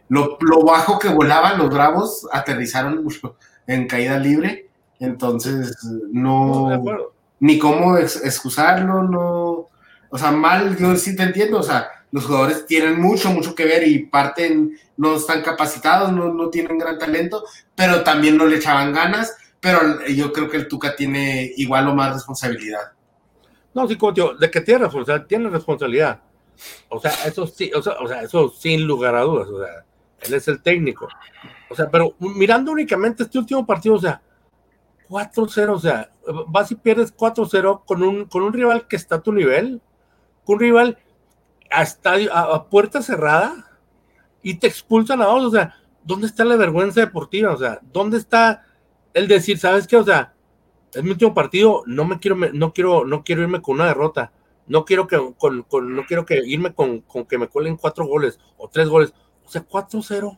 Lo, 0.09 0.37
lo 0.39 0.61
bajo 0.61 0.99
que 0.99 1.09
volaban 1.09 1.57
los 1.57 1.69
bravos 1.69 2.27
aterrizaron 2.31 3.03
mucho 3.03 3.35
en 3.65 3.87
caída 3.87 4.17
libre, 4.17 4.69
entonces 4.99 5.75
no... 6.11 6.69
no 6.77 7.17
ni 7.39 7.59
cómo 7.59 7.97
ex 7.97 8.23
excusarlo, 8.23 9.03
no... 9.03 9.67
O 10.09 10.17
sea, 10.17 10.31
mal, 10.31 10.77
yo 10.77 10.95
sí 10.95 11.15
te 11.15 11.23
entiendo, 11.23 11.59
o 11.59 11.63
sea, 11.63 11.89
los 12.11 12.25
jugadores 12.25 12.65
tienen 12.65 12.99
mucho, 13.01 13.29
mucho 13.29 13.53
que 13.53 13.65
ver 13.65 13.85
y 13.85 14.05
parten, 14.05 14.77
no 14.95 15.17
están 15.17 15.41
capacitados, 15.41 16.13
no, 16.13 16.33
no 16.33 16.49
tienen 16.49 16.77
gran 16.77 16.97
talento, 16.97 17.43
pero 17.75 18.03
también 18.03 18.37
no 18.37 18.45
le 18.45 18.55
echaban 18.55 18.93
ganas, 18.93 19.35
pero 19.59 20.05
yo 20.07 20.31
creo 20.31 20.49
que 20.49 20.57
el 20.57 20.67
Tuca 20.67 20.95
tiene 20.95 21.51
igual 21.57 21.89
o 21.89 21.95
más 21.95 22.13
responsabilidad. 22.13 22.93
No, 23.73 23.85
sí, 23.87 23.97
como 23.97 24.13
tío, 24.13 24.33
de 24.35 24.49
que 24.49 24.61
tiene 24.61 24.85
responsabilidad, 24.85 25.27
tiene 25.27 25.49
responsabilidad. 25.49 26.21
O 26.87 26.99
sea, 26.99 27.11
eso 27.25 27.45
sí, 27.45 27.69
o 27.75 27.81
sea, 27.81 27.93
o 27.99 28.07
sea, 28.07 28.23
eso 28.23 28.49
sin 28.49 28.87
lugar 28.87 29.13
a 29.13 29.21
dudas, 29.21 29.49
o 29.49 29.63
sea, 29.63 29.83
él 30.21 30.33
es 30.33 30.47
el 30.47 30.61
técnico. 30.61 31.07
O 31.69 31.75
sea, 31.75 31.89
pero 31.89 32.15
mirando 32.19 32.71
únicamente 32.71 33.23
este 33.23 33.37
último 33.37 33.65
partido, 33.65 33.95
o 33.95 33.99
sea, 33.99 34.21
4-0, 35.09 35.69
o 35.69 35.79
sea, 35.79 36.11
vas 36.47 36.71
y 36.71 36.75
pierdes 36.75 37.15
4-0 37.15 37.83
con 37.85 38.03
un, 38.03 38.25
con 38.25 38.43
un 38.43 38.53
rival 38.53 38.87
que 38.87 38.95
está 38.95 39.15
a 39.15 39.21
tu 39.21 39.31
nivel, 39.31 39.81
con 40.45 40.55
un 40.55 40.59
rival 40.59 40.97
a, 41.69 41.83
estadio, 41.83 42.33
a, 42.33 42.69
puerta 42.69 43.01
cerrada 43.01 43.79
y 44.41 44.55
te 44.55 44.67
expulsan 44.67 45.21
a 45.21 45.25
dos, 45.25 45.45
o 45.45 45.51
sea, 45.51 45.75
¿dónde 46.03 46.27
está 46.27 46.45
la 46.45 46.55
vergüenza 46.55 47.01
deportiva? 47.01 47.53
O 47.53 47.57
sea, 47.57 47.79
¿dónde 47.91 48.17
está 48.17 48.65
el 49.13 49.27
decir, 49.27 49.57
¿sabes 49.57 49.87
qué? 49.87 49.97
O 49.97 50.03
sea, 50.03 50.33
es 50.93 51.03
mi 51.03 51.11
último 51.11 51.33
partido, 51.33 51.83
no 51.85 52.05
me 52.05 52.19
quiero, 52.19 52.37
no 52.53 52.73
quiero, 52.73 53.05
no 53.05 53.23
quiero 53.23 53.41
irme 53.41 53.61
con 53.61 53.75
una 53.75 53.87
derrota, 53.87 54.31
no 54.67 54.85
quiero 54.85 55.07
que, 55.07 55.17
con, 55.37 55.63
con, 55.63 55.95
no 55.95 56.05
quiero 56.05 56.25
que 56.25 56.41
irme 56.45 56.73
con, 56.73 57.01
con, 57.01 57.25
que 57.25 57.37
me 57.37 57.47
cuelen 57.47 57.77
cuatro 57.77 58.05
goles 58.05 58.39
o 58.57 58.69
tres 58.69 58.89
goles, 58.89 59.13
o 59.47 59.49
sea, 59.49 59.65
4-0. 59.65 60.37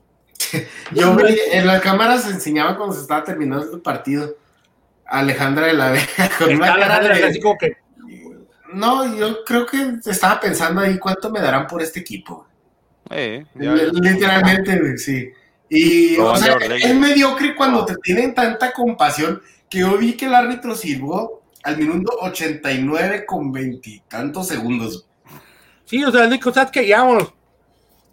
Yo 0.92 1.18
en 1.52 1.68
la 1.68 1.82
cámara 1.82 2.18
se 2.20 2.30
enseñaba 2.30 2.78
cuando 2.78 2.96
se 2.96 3.02
estaba 3.02 3.24
terminando 3.24 3.74
el 3.74 3.82
partido. 3.82 4.36
Alejandra 5.06 5.66
de 5.66 5.74
la 5.74 5.90
Vega 5.90 6.30
con 6.38 6.56
una 6.56 6.76
cara 6.76 7.00
de... 7.00 7.24
así 7.24 7.42
como 7.42 7.58
que 7.58 7.78
no, 8.74 9.18
yo 9.18 9.44
creo 9.44 9.66
que 9.66 9.96
estaba 10.06 10.40
pensando 10.40 10.82
ahí 10.82 11.00
cuánto 11.00 11.32
me 11.32 11.40
darán 11.40 11.66
por 11.66 11.82
este 11.82 12.02
equipo. 12.02 12.46
Eh, 13.10 13.44
Literalmente, 13.56 14.98
sí. 15.00 15.32
Y 15.70 16.18
o 16.18 16.36
sea, 16.36 16.58
es 16.58 16.96
mediocre 16.96 17.56
cuando 17.56 17.84
te 17.86 17.96
tienen 17.96 18.36
tanta 18.36 18.72
compasión 18.72 19.42
que 19.70 19.80
yo 19.80 19.98
vi 19.98 20.14
que 20.14 20.26
el 20.26 20.36
árbitro 20.36 20.76
sirvió 20.76 21.42
al 21.64 21.78
minuto 21.78 22.12
89 22.22 23.26
con 23.26 23.52
veintitantos 23.52 24.48
segundos. 24.48 25.08
Sí, 25.86 26.04
o 26.04 26.12
sea, 26.12 26.28
Nico, 26.28 26.54
¿sabes 26.54 26.72
que 26.72 26.88
Ya, 26.88 27.04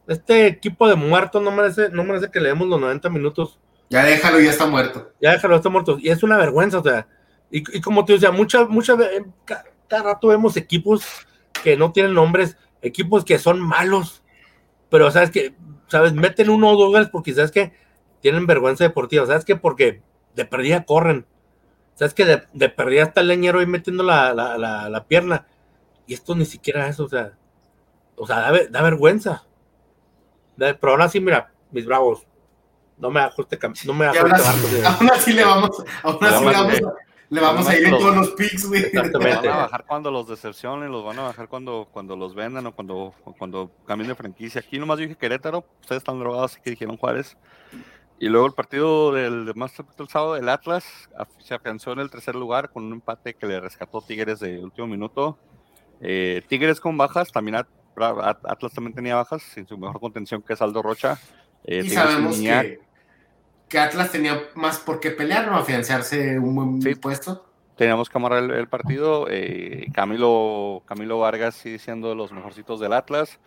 este 0.08 0.46
equipo 0.46 0.88
de 0.88 0.94
muertos 0.94 1.42
no 1.42 1.50
merece, 1.50 1.88
no 1.90 2.04
merece 2.04 2.30
que 2.30 2.40
le 2.40 2.48
demos 2.48 2.68
los 2.68 2.80
90 2.80 3.08
minutos. 3.10 3.58
Ya 3.90 4.04
déjalo, 4.04 4.40
ya 4.40 4.50
está 4.50 4.66
muerto. 4.66 5.12
Ya 5.20 5.32
déjalo, 5.32 5.56
está 5.56 5.68
muerto. 5.68 5.98
Y 6.00 6.08
es 6.08 6.22
una 6.22 6.36
vergüenza, 6.36 6.78
o 6.78 6.82
sea, 6.82 7.06
y, 7.50 7.58
y 7.76 7.80
como 7.80 8.04
te 8.04 8.14
decía, 8.14 8.32
muchas, 8.32 8.68
muchas, 8.68 8.98
cada 9.88 10.02
rato 10.02 10.28
vemos 10.28 10.56
equipos 10.56 11.04
que 11.62 11.76
no 11.76 11.92
tienen 11.92 12.14
nombres, 12.14 12.56
equipos 12.82 13.24
que 13.24 13.38
son 13.38 13.60
malos, 13.60 14.22
pero 14.90 15.10
sabes 15.10 15.30
que, 15.30 15.54
sabes, 15.88 16.12
meten 16.12 16.50
uno 16.50 16.70
o 16.70 16.76
dos 16.76 16.90
goles 16.90 17.08
porque 17.10 17.34
sabes 17.34 17.50
que 17.50 17.72
tienen 18.20 18.46
vergüenza 18.46 18.84
deportiva, 18.84 19.26
sabes 19.26 19.44
que 19.44 19.56
porque 19.56 20.02
de 20.34 20.44
perdida 20.44 20.84
corren, 20.84 21.26
sabes 21.94 22.14
que 22.14 22.24
de, 22.24 22.42
de 22.52 22.68
perdida 22.68 23.04
está 23.04 23.20
el 23.20 23.28
leñero 23.28 23.60
ahí 23.60 23.66
metiendo 23.66 24.02
la, 24.02 24.34
la, 24.34 25.04
pierna, 25.08 25.46
y 26.06 26.14
esto 26.14 26.34
ni 26.34 26.44
siquiera 26.44 26.88
eso, 26.88 27.04
o 27.04 27.08
sea, 27.08 27.32
o 28.16 28.26
sea, 28.26 28.52
da, 28.70 28.82
vergüenza. 28.82 29.44
Pero 30.56 30.92
aún 30.92 31.02
así, 31.02 31.20
mira, 31.20 31.52
mis 31.70 31.86
bravos, 31.86 32.26
no 32.98 33.10
me 33.10 33.20
ajuste, 33.20 33.58
no 33.84 33.94
me 33.94 34.06
ajuste. 34.06 34.86
Aún 34.86 35.10
así, 35.10 35.32
le 35.32 35.44
vamos, 35.44 35.70
aún 36.02 36.24
así 36.24 36.44
le 36.44 36.52
vamos 36.52 36.74
a 36.74 37.06
le 37.28 37.40
vamos 37.40 37.66
a 37.68 37.76
ir 37.76 37.86
en 37.86 37.90
todos 37.90 38.16
los 38.16 38.30
picks, 38.30 38.68
güey. 38.68 38.92
Los 38.92 39.12
van 39.12 39.48
a 39.48 39.56
bajar 39.56 39.84
cuando 39.86 40.10
los 40.10 40.28
decepcionen, 40.28 40.92
los 40.92 41.04
van 41.04 41.18
a 41.18 41.22
bajar 41.22 41.48
cuando, 41.48 41.88
cuando 41.90 42.16
los 42.16 42.34
vendan 42.34 42.66
o 42.66 42.72
cuando, 42.72 43.14
cuando 43.36 43.70
cambien 43.84 44.08
de 44.08 44.14
franquicia. 44.14 44.60
Aquí 44.60 44.78
nomás 44.78 44.98
dije 44.98 45.16
Querétaro, 45.16 45.64
ustedes 45.80 46.00
están 46.00 46.18
drogados, 46.20 46.52
así 46.52 46.60
que 46.60 46.70
dijeron 46.70 46.96
Juárez. 46.96 47.36
Y 48.18 48.28
luego 48.28 48.46
el 48.46 48.52
partido 48.52 49.12
del 49.12 49.52
más 49.56 49.74
el 49.98 50.08
sábado 50.08 50.34
del 50.34 50.48
Atlas 50.48 50.84
se 51.38 51.54
afianzó 51.54 51.92
en 51.92 51.98
el 51.98 52.10
tercer 52.10 52.34
lugar 52.34 52.70
con 52.70 52.84
un 52.84 52.92
empate 52.94 53.34
que 53.34 53.46
le 53.46 53.60
rescató 53.60 54.00
Tigres 54.00 54.38
de 54.40 54.62
último 54.62 54.86
minuto. 54.86 55.36
Eh, 56.00 56.42
Tigres 56.48 56.80
con 56.80 56.96
bajas, 56.96 57.32
también 57.32 57.66
Atlas 57.98 58.72
también 58.72 58.94
tenía 58.94 59.16
bajas, 59.16 59.42
sin 59.42 59.66
su 59.66 59.78
mejor 59.78 60.00
contención 60.00 60.42
que 60.42 60.52
es 60.52 60.62
Aldo 60.62 60.82
Rocha. 60.82 61.18
Eh, 61.64 61.82
y 61.84 61.90
sabemos 61.90 62.38
que 62.38 62.80
que 63.68 63.78
Atlas 63.78 64.12
tenía 64.12 64.40
más 64.54 64.78
por 64.78 65.00
qué 65.00 65.10
pelear, 65.10 65.46
¿no? 65.46 65.56
Afianzarse 65.56 66.38
un 66.38 66.54
buen 66.54 67.00
puesto. 67.00 67.44
Teníamos 67.76 68.08
que 68.08 68.18
amarrar 68.18 68.44
el, 68.44 68.68
partido. 68.68 69.26
Eh, 69.28 69.88
Camilo, 69.92 70.82
Camilo 70.86 71.18
Vargas 71.18 71.56
sigue 71.56 71.78
siendo 71.78 72.08
de 72.08 72.14
los 72.14 72.32
mejorcitos 72.32 72.80
del 72.80 72.92
Atlas. 72.92 73.38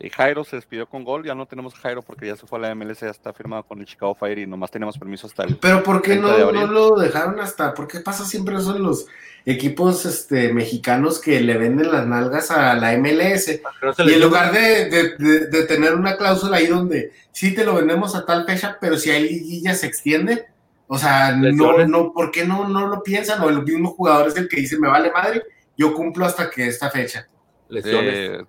Y 0.00 0.10
Jairo 0.10 0.44
se 0.44 0.56
despidió 0.56 0.86
con 0.86 1.02
gol, 1.02 1.24
ya 1.24 1.34
no 1.34 1.46
tenemos 1.46 1.74
Jairo 1.74 2.02
porque 2.02 2.26
ya 2.28 2.36
se 2.36 2.46
fue 2.46 2.58
a 2.58 2.62
la 2.62 2.74
MLS, 2.74 3.00
ya 3.00 3.08
está 3.08 3.32
firmado 3.32 3.64
con 3.64 3.80
el 3.80 3.86
Chicago 3.86 4.14
Fire 4.14 4.38
y 4.38 4.46
nomás 4.46 4.70
tenemos 4.70 4.96
permiso 4.96 5.26
hasta 5.26 5.42
el. 5.42 5.56
Pero 5.56 5.82
¿por 5.82 6.02
qué 6.02 6.14
no, 6.14 6.52
no, 6.52 6.66
lo 6.68 6.96
dejaron 6.96 7.40
hasta? 7.40 7.74
¿Por 7.74 7.88
qué 7.88 7.98
pasa 7.98 8.24
siempre 8.24 8.56
eso 8.56 8.76
en 8.76 8.84
los 8.84 9.06
equipos 9.44 10.06
este, 10.06 10.52
mexicanos 10.52 11.20
que 11.20 11.40
le 11.40 11.58
venden 11.58 11.90
las 11.90 12.06
nalgas 12.06 12.52
a 12.52 12.74
la 12.74 12.96
MLS? 12.96 13.60
Y 13.98 14.12
en 14.12 14.20
lugar 14.20 14.52
de, 14.52 14.88
de, 15.18 15.66
tener 15.66 15.94
una 15.94 16.16
cláusula 16.16 16.58
ahí 16.58 16.68
donde 16.68 17.12
sí 17.32 17.52
te 17.52 17.64
lo 17.64 17.74
vendemos 17.74 18.14
a 18.14 18.24
tal 18.24 18.46
fecha, 18.46 18.78
pero 18.80 18.96
si 18.96 19.10
hay 19.10 19.28
liguilla 19.28 19.74
se 19.74 19.86
extiende. 19.86 20.46
O 20.86 20.96
sea, 20.96 21.32
no, 21.32 21.86
no, 21.86 22.12
¿por 22.12 22.30
qué 22.30 22.46
no, 22.46 22.68
no 22.68 22.86
lo 22.86 23.02
piensan? 23.02 23.42
O 23.42 23.48
el 23.48 23.64
mismo 23.64 23.90
jugador 23.90 24.28
es 24.28 24.36
el 24.36 24.48
que 24.48 24.60
dice, 24.60 24.78
me 24.78 24.88
vale 24.88 25.10
madre, 25.10 25.42
yo 25.76 25.92
cumplo 25.92 26.24
hasta 26.24 26.48
que 26.48 26.68
esta 26.68 26.88
fecha. 26.88 27.28
Lesiones. 27.68 28.14
Eh, 28.14 28.44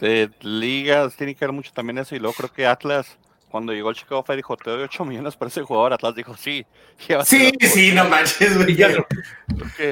de 0.00 0.30
ligas 0.40 1.16
tiene 1.16 1.34
que 1.34 1.44
ver 1.44 1.52
mucho 1.52 1.72
también 1.72 1.98
eso. 1.98 2.14
Y 2.14 2.18
luego 2.18 2.34
creo 2.34 2.52
que 2.52 2.66
Atlas, 2.66 3.18
cuando 3.50 3.72
llegó 3.72 3.90
el 3.90 3.96
Chicago 3.96 4.22
Fire, 4.22 4.36
dijo: 4.36 4.56
Te 4.56 4.70
doy 4.70 4.82
8 4.82 5.04
millones 5.06 5.36
por 5.36 5.48
ese 5.48 5.62
jugador. 5.62 5.92
Atlas 5.92 6.14
dijo: 6.14 6.36
Sí. 6.36 6.66
Sí, 7.24 7.52
sí, 7.60 7.92
no 7.92 8.08
manches, 8.08 8.56
güey. 8.56 8.76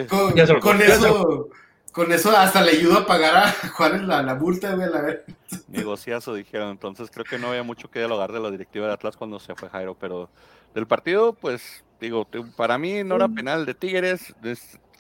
Con, 0.09 0.61
con 0.61 0.83
eso. 0.83 1.49
Con 1.97 2.13
eso 2.13 2.31
hasta 2.37 2.61
le 2.61 2.73
ayudo 2.73 2.99
a 2.99 3.07
pagar 3.07 3.37
a 3.39 3.53
Juárez 3.75 4.03
la, 4.03 4.23
la 4.23 4.35
multa, 4.35 4.75
güey, 4.75 4.87
la 4.91 5.01
ver. 5.01 5.25
Negociazo, 5.69 6.35
dijeron. 6.35 6.69
Entonces 6.69 7.11
creo 7.11 7.25
que 7.25 7.39
no 7.39 7.49
había 7.49 7.63
mucho 7.63 7.91
que 7.91 8.01
dialogar 8.01 8.33
de 8.33 8.41
la 8.41 8.51
directiva 8.51 8.87
de 8.87 8.93
Atlas 8.93 9.17
cuando 9.17 9.41
se 9.41 9.55
fue 9.55 9.71
Jairo, 9.71 9.97
pero 9.99 10.29
del 10.75 10.87
partido, 10.87 11.33
pues, 11.33 11.85
digo, 11.99 12.29
para 12.55 12.77
mí 12.77 13.03
no 13.03 13.17
era 13.17 13.29
penal 13.29 13.65
de 13.65 13.73
Tigres, 13.73 14.35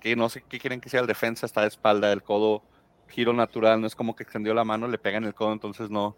que 0.00 0.16
no 0.16 0.30
sé 0.30 0.42
qué 0.48 0.58
quieren 0.58 0.80
que 0.80 0.88
sea 0.88 1.00
el 1.00 1.06
defensa, 1.06 1.44
está 1.44 1.60
de 1.60 1.68
espalda, 1.68 2.10
el 2.10 2.22
codo 2.22 2.62
giro 3.08 3.32
natural, 3.32 3.80
no 3.80 3.86
es 3.86 3.94
como 3.94 4.14
que 4.16 4.22
extendió 4.22 4.54
la 4.54 4.64
mano, 4.64 4.88
le 4.88 4.98
pega 4.98 5.18
en 5.18 5.24
el 5.24 5.34
codo, 5.34 5.52
entonces 5.52 5.90
no, 5.90 6.16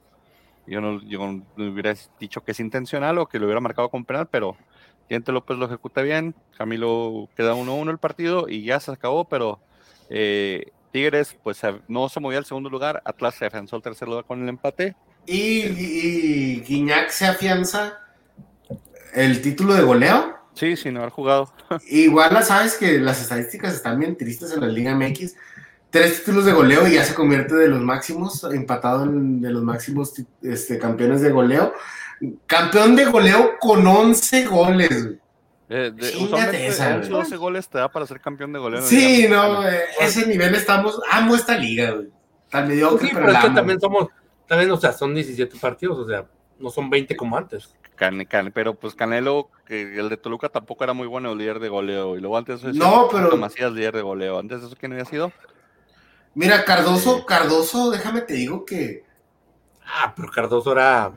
yo 0.67 0.81
no, 0.81 1.03
yo 1.03 1.19
no 1.27 1.45
hubiera 1.57 1.95
dicho 2.19 2.43
que 2.43 2.53
es 2.53 2.61
intencional 2.61 3.19
o 3.19 3.27
que 3.27 3.39
lo 3.39 3.47
hubiera 3.47 3.61
marcado 3.61 3.89
con 3.89 4.05
penal, 4.05 4.29
pero 4.31 4.57
Diente 5.09 5.33
López 5.33 5.57
lo 5.57 5.67
ejecuta 5.67 6.03
bien, 6.03 6.35
Camilo 6.57 7.29
queda 7.37 7.55
1-1 7.55 7.91
el 7.91 7.99
partido 7.99 8.49
y 8.49 8.65
ya 8.65 8.79
se 8.81 8.93
acabó, 8.93 9.25
pero 9.25 9.61
eh, 10.11 10.71
Tigres 10.93 11.37
pues 11.43 11.61
no 11.89 12.09
se 12.09 12.21
movía 12.21 12.39
al 12.39 12.45
segundo 12.45 12.69
lugar, 12.69 13.03
Atlas 13.05 13.35
se 13.35 13.47
afianzó 13.47 13.77
al 13.77 13.83
tercer 13.83 14.09
lugar 14.09 14.25
con 14.25 14.43
el 14.43 14.49
empate. 14.49 14.95
¿Y, 15.27 15.63
y 15.63 16.61
Guiñac 16.61 17.11
se 17.11 17.27
afianza 17.27 17.99
el 19.15 19.41
título 19.43 19.75
de 19.75 19.83
goleo? 19.83 20.39
Sí, 20.55 20.77
sin 20.77 20.97
haber 20.97 21.11
jugado. 21.11 21.53
Igual 21.89 22.43
sabes 22.43 22.77
que 22.77 22.99
las 22.99 23.21
estadísticas 23.23 23.75
están 23.75 23.99
bien 23.99 24.17
tristes 24.17 24.53
en 24.53 24.61
la 24.61 24.67
Liga 24.67 24.95
MX 24.95 25.37
tres 25.91 26.19
títulos 26.19 26.45
de 26.45 26.53
goleo 26.53 26.87
y 26.87 26.95
ya 26.95 27.05
se 27.05 27.15
convierte 27.15 27.55
de 27.55 27.69
los 27.69 27.81
máximos, 27.81 28.45
empatado 28.45 29.05
en 29.05 29.41
de 29.41 29.51
los 29.51 29.63
máximos 29.63 30.15
este, 30.43 30.79
campeones 30.79 31.21
de 31.23 31.31
goleo. 31.31 31.73
Campeón 32.47 32.97
de 32.97 33.05
goleo 33.07 33.59
con 33.61 33.87
11 33.87 34.47
goles. 34.47 35.09
Eh, 35.71 35.93
de, 35.95 36.17
usualmente 36.17 37.09
12 37.09 37.37
goles 37.37 37.69
te 37.69 37.79
da 37.79 37.91
para 37.91 38.07
ser 38.07 38.21
campeón 38.21 38.53
de 38.53 38.59
goleo. 38.59 38.83
Sí, 38.83 39.27
no, 39.29 39.67
eh, 39.69 39.83
ese 40.01 40.27
nivel 40.27 40.55
estamos, 40.55 41.01
amo 41.11 41.35
esta 41.35 41.57
liga, 41.57 41.91
güey. 41.93 42.09
Tan 42.51 42.67
mediocre, 42.67 43.11
pero, 43.13 43.31
es 43.31 43.39
que 43.39 43.51
también 43.51 43.79
somos, 43.79 44.09
también, 44.47 44.71
o 44.71 44.79
sea, 44.79 44.93
son 44.93 45.15
17 45.15 45.59
partidos, 45.59 45.99
o 45.99 46.07
sea, 46.07 46.27
no 46.59 46.71
son 46.71 46.89
20 46.89 47.15
como 47.15 47.37
antes. 47.37 47.75
Can, 47.95 48.27
pero 48.55 48.75
pues 48.75 48.95
Canelo, 48.95 49.51
que 49.67 49.99
el 49.99 50.09
de 50.09 50.17
Toluca 50.17 50.49
tampoco 50.49 50.85
era 50.85 50.93
muy 50.93 51.07
bueno 51.07 51.33
el 51.33 51.39
líder 51.39 51.59
de 51.59 51.69
goleo. 51.69 52.17
Y 52.17 52.21
luego 52.21 52.39
antes 52.39 52.63
eso 52.63 52.73
no, 52.73 53.09
pero... 53.11 53.37
Macías 53.37 53.73
líder 53.73 53.97
de 53.97 54.03
goleo. 54.03 54.39
Antes 54.39 54.63
eso 54.63 54.77
quién 54.79 54.93
había 54.93 55.05
sido? 55.05 55.33
Mira, 56.35 56.65
Cardoso, 56.65 57.27
Cardoso, 57.27 57.91
déjame 57.91 58.23
te 58.23 58.35
digo 58.35 58.65
que. 58.65 59.05
Ah, 59.85 60.13
pero 60.15 60.31
Cardoso 60.31 60.73
era. 60.73 61.13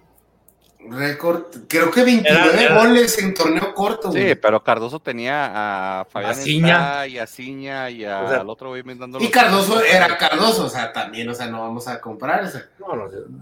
Récord, 0.89 1.43
creo 1.67 1.91
que 1.91 2.03
29 2.03 2.73
goles 2.73 3.17
en 3.19 3.35
torneo 3.35 3.73
corto. 3.75 4.11
Sí, 4.11 4.33
pero 4.41 4.63
Cardoso 4.63 4.99
tenía 4.99 5.99
a 5.99 6.05
Fabián 6.05 6.35
Ciña 6.35 7.05
y 7.05 7.19
a 7.19 7.27
Ciña 7.27 7.89
y 7.91 8.03
al 8.03 8.49
otro 8.49 8.69
güey 8.69 8.83
Y 9.19 9.29
Cardoso 9.29 9.79
era 9.81 10.17
Cardoso, 10.17 10.65
o 10.65 10.69
sea, 10.69 10.91
también, 10.91 11.29
o 11.29 11.35
sea, 11.35 11.47
no 11.47 11.61
vamos 11.61 11.87
a 11.87 12.01
comprar. 12.01 12.49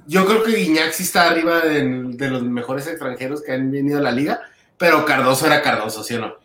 yo 0.05 0.25
creo 0.25 0.43
que 0.43 0.51
Guiñac 0.51 0.91
sí 0.91 1.03
está 1.03 1.29
arriba 1.29 1.61
de, 1.61 1.81
de, 2.09 2.29
los 2.29 2.43
mejores 2.43 2.87
extranjeros 2.87 3.41
que 3.41 3.53
han 3.53 3.71
venido 3.71 3.99
a 3.99 4.01
la 4.01 4.11
liga, 4.11 4.41
pero 4.77 5.05
Cardoso 5.05 5.45
era 5.45 5.61
Cardoso, 5.61 6.03
¿sí 6.03 6.15
o 6.15 6.19
no? 6.19 6.35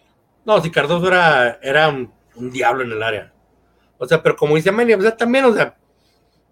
No, 0.45 0.63
si 0.63 0.71
Cardoso 0.71 1.09
era, 1.09 1.59
era 1.61 1.89
un 1.89 2.13
diablo 2.51 2.85
en 2.85 2.93
el 2.93 3.03
área. 3.03 3.34
O 3.99 4.07
sea, 4.07 4.23
pero 4.23 4.37
como 4.37 4.57
dice 4.57 4.71
Amelia, 4.71 4.97
o 4.97 5.01
sea, 5.01 5.17
también, 5.17 5.45
o 5.45 5.53
sea, 5.53 5.77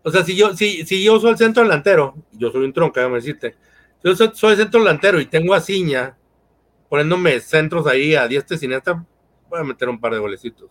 o 0.02 0.10
sea, 0.10 0.24
si 0.24 0.36
yo, 0.36 0.54
si, 0.56 0.84
si 0.84 1.02
yo 1.02 1.20
soy 1.20 1.30
el 1.30 1.38
centro 1.38 1.62
delantero, 1.62 2.14
yo 2.32 2.50
soy 2.50 2.64
un 2.64 2.72
tronco, 2.72 2.98
déjame 2.98 3.16
decirte, 3.16 3.56
yo 4.02 4.14
soy, 4.16 4.28
el 4.50 4.56
centro 4.56 4.80
delantero 4.80 5.20
y 5.20 5.26
tengo 5.26 5.54
a 5.54 5.60
Ciña 5.60 6.16
poniéndome 6.88 7.40
centros 7.40 7.86
ahí 7.86 8.14
a 8.14 8.26
diestra 8.26 8.56
y 8.56 8.60
siniestra, 8.60 9.04
puede 9.48 9.64
meter 9.64 9.88
un 9.88 10.00
par 10.00 10.12
de 10.12 10.18
golecitos. 10.18 10.70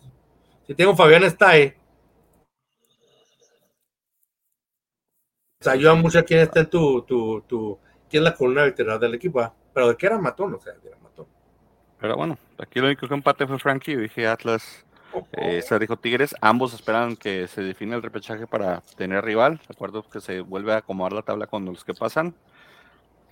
Si 0.67 0.75
tengo 0.75 0.95
Fabián 0.95 1.23
ahí. 1.39 1.73
O 5.59 5.63
sea, 5.63 5.73
ayuda 5.73 5.95
mucho 5.95 6.19
a 6.19 6.23
quien 6.23 6.39
está 6.41 6.61
en 6.61 6.69
tu, 6.69 7.01
tu, 7.03 7.41
tu, 7.41 7.79
quién 8.09 8.23
es 8.23 8.29
la 8.29 8.35
columna 8.35 8.63
vertebral 8.63 8.99
del 8.99 9.15
equipo, 9.15 9.53
pero 9.73 9.89
de 9.89 9.97
qué 9.97 10.07
era 10.07 10.17
matón, 10.19 10.53
o 10.53 10.59
sea, 10.59 10.73
era 10.83 10.97
matón. 10.97 11.27
Pero 11.99 12.15
bueno, 12.15 12.37
aquí 12.57 12.79
lo 12.79 12.87
único 12.87 13.07
que 13.07 13.13
empate 13.13 13.47
fue 13.47 13.59
Frankie, 13.59 13.95
dije 13.95 14.27
Atlas, 14.27 14.85
eh, 15.33 15.61
se 15.61 15.79
dijo 15.79 15.97
Tigres, 15.97 16.35
ambos 16.41 16.73
esperan 16.73 17.15
que 17.15 17.47
se 17.47 17.61
define 17.61 17.95
el 17.95 18.01
repechaje 18.01 18.47
para 18.47 18.81
tener 18.95 19.23
rival, 19.23 19.57
de 19.57 19.73
acuerdo 19.73 20.03
que 20.07 20.21
se 20.21 20.41
vuelve 20.41 20.73
a 20.73 20.77
acomodar 20.77 21.13
la 21.13 21.21
tabla 21.21 21.47
con 21.47 21.65
los 21.65 21.83
que 21.83 21.93
pasan. 21.93 22.35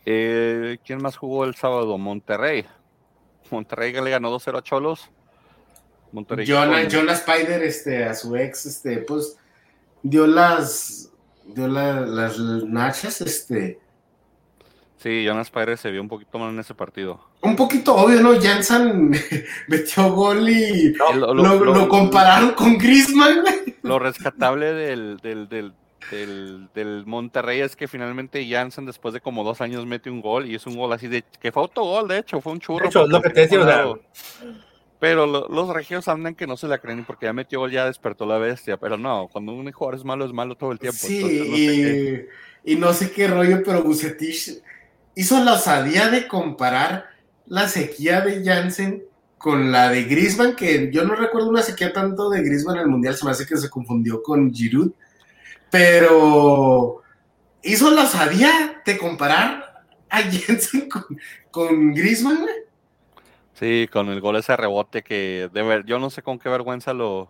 Eh, 0.06 0.78
¿Quién 0.86 1.02
más 1.02 1.18
jugó 1.18 1.46
el 1.46 1.56
sábado? 1.56 1.98
Monterrey. 1.98 2.66
Monterrey 3.52 3.94
le 3.94 4.10
ganó 4.10 4.32
2-0 4.32 4.58
a 4.58 4.64
Cholos. 4.64 5.10
Monterrey. 6.12 6.46
Jonah, 6.48 6.82
Spider, 7.14 7.62
este, 7.64 8.04
a 8.06 8.14
su 8.16 8.36
ex, 8.36 8.66
este, 8.66 8.98
pues, 8.98 9.38
dio 10.02 10.26
las, 10.26 11.12
dio 11.46 11.68
las 11.68 12.40
nachas, 12.40 13.22
este. 13.22 13.80
Sí, 15.02 15.24
Jonas 15.24 15.48
Spider 15.48 15.78
se 15.78 15.92
vio 15.92 16.02
un 16.02 16.10
poquito 16.10 16.38
mal 16.38 16.50
en 16.50 16.60
ese 16.60 16.76
partido. 16.76 17.22
Un 17.42 17.56
poquito 17.56 17.96
obvio, 17.96 18.20
¿no? 18.22 18.40
Janssen 18.40 19.12
metió 19.68 20.12
gol 20.12 20.50
y 20.50 20.94
lo, 20.94 21.88
compararon 21.88 22.52
con 22.52 22.78
Griezmann. 22.78 23.44
Lo 23.82 23.98
rescatable 23.98 24.74
del, 24.74 25.18
del, 25.20 25.48
del, 25.48 25.74
del, 26.74 27.06
Monterrey 27.06 27.62
es 27.62 27.78
que 27.78 27.88
finalmente 27.88 28.46
Janssen 28.50 28.86
después 28.86 29.14
de 29.14 29.22
como 29.22 29.46
dos 29.46 29.62
años 29.62 29.86
mete 29.86 30.10
un 30.10 30.20
gol 30.20 30.46
y 30.48 30.56
es 30.56 30.68
un 30.68 30.76
gol 30.76 30.92
así 30.92 31.08
de 31.08 31.24
que 31.42 31.54
fue 31.54 31.64
autogol, 31.64 32.10
de 32.10 32.18
hecho, 32.18 32.42
fue 32.42 32.52
un 32.52 32.60
churro. 32.60 32.84
De 32.84 32.90
hecho, 32.90 33.08
lo 33.08 33.22
que 33.22 33.30
te 33.30 33.48
decía, 33.48 33.96
pero 35.00 35.26
los 35.26 35.70
regios 35.70 36.10
andan 36.10 36.36
que 36.36 36.46
no 36.46 36.58
se 36.58 36.68
la 36.68 36.80
creen 36.80 37.06
porque 37.06 37.26
ya 37.26 37.32
metió 37.32 37.60
gol, 37.60 37.72
ya 37.72 37.86
despertó 37.86 38.26
la 38.26 38.38
bestia. 38.38 38.76
Pero 38.76 38.98
no, 38.98 39.30
cuando 39.32 39.54
un 39.54 39.72
jugador 39.72 39.96
es 39.96 40.04
malo, 40.04 40.26
es 40.26 40.34
malo 40.34 40.56
todo 40.56 40.74
el 40.74 40.80
tiempo. 40.80 40.98
Sí, 41.00 42.26
y, 42.66 42.76
no 42.76 42.92
sé 42.92 43.10
qué 43.12 43.28
rollo, 43.28 43.64
pero 43.64 43.82
Bucetich 43.82 44.62
hizo 45.16 45.44
la 45.44 45.54
osadía 45.54 46.10
de 46.10 46.28
comparar 46.28 47.06
la 47.46 47.68
sequía 47.68 48.22
de 48.22 48.44
Janssen 48.44 49.04
con 49.38 49.72
la 49.72 49.90
de 49.90 50.04
Grisman, 50.04 50.56
que 50.56 50.92
yo 50.92 51.06
no 51.06 51.16
recuerdo 51.16 51.50
una 51.50 51.62
sequía 51.62 51.94
tanto 51.94 52.30
de 52.30 52.44
Grisman 52.44 52.76
en 52.76 52.82
el 52.82 52.88
Mundial, 52.88 53.16
se 53.16 53.26
me 53.26 53.32
hace 53.32 53.46
que 53.46 53.58
se 53.58 53.70
confundió 53.70 54.22
con 54.22 54.54
Giroud 54.54 54.92
pero 55.70 57.02
hizo 57.64 57.92
la 57.92 58.04
osadía 58.04 58.82
de 58.86 58.98
comparar 58.98 59.84
a 60.10 60.18
Jensen 60.24 60.90
con, 60.90 61.04
con 61.52 61.94
Griezmann, 61.94 62.46
Sí, 63.54 63.90
con 63.92 64.08
el 64.08 64.22
gol 64.22 64.38
ese 64.38 64.56
rebote 64.56 65.04
que 65.04 65.50
yo 65.86 66.00
no 66.00 66.10
sé 66.10 66.22
con 66.22 66.40
qué 66.40 66.48
vergüenza 66.48 66.94
lo, 66.94 67.30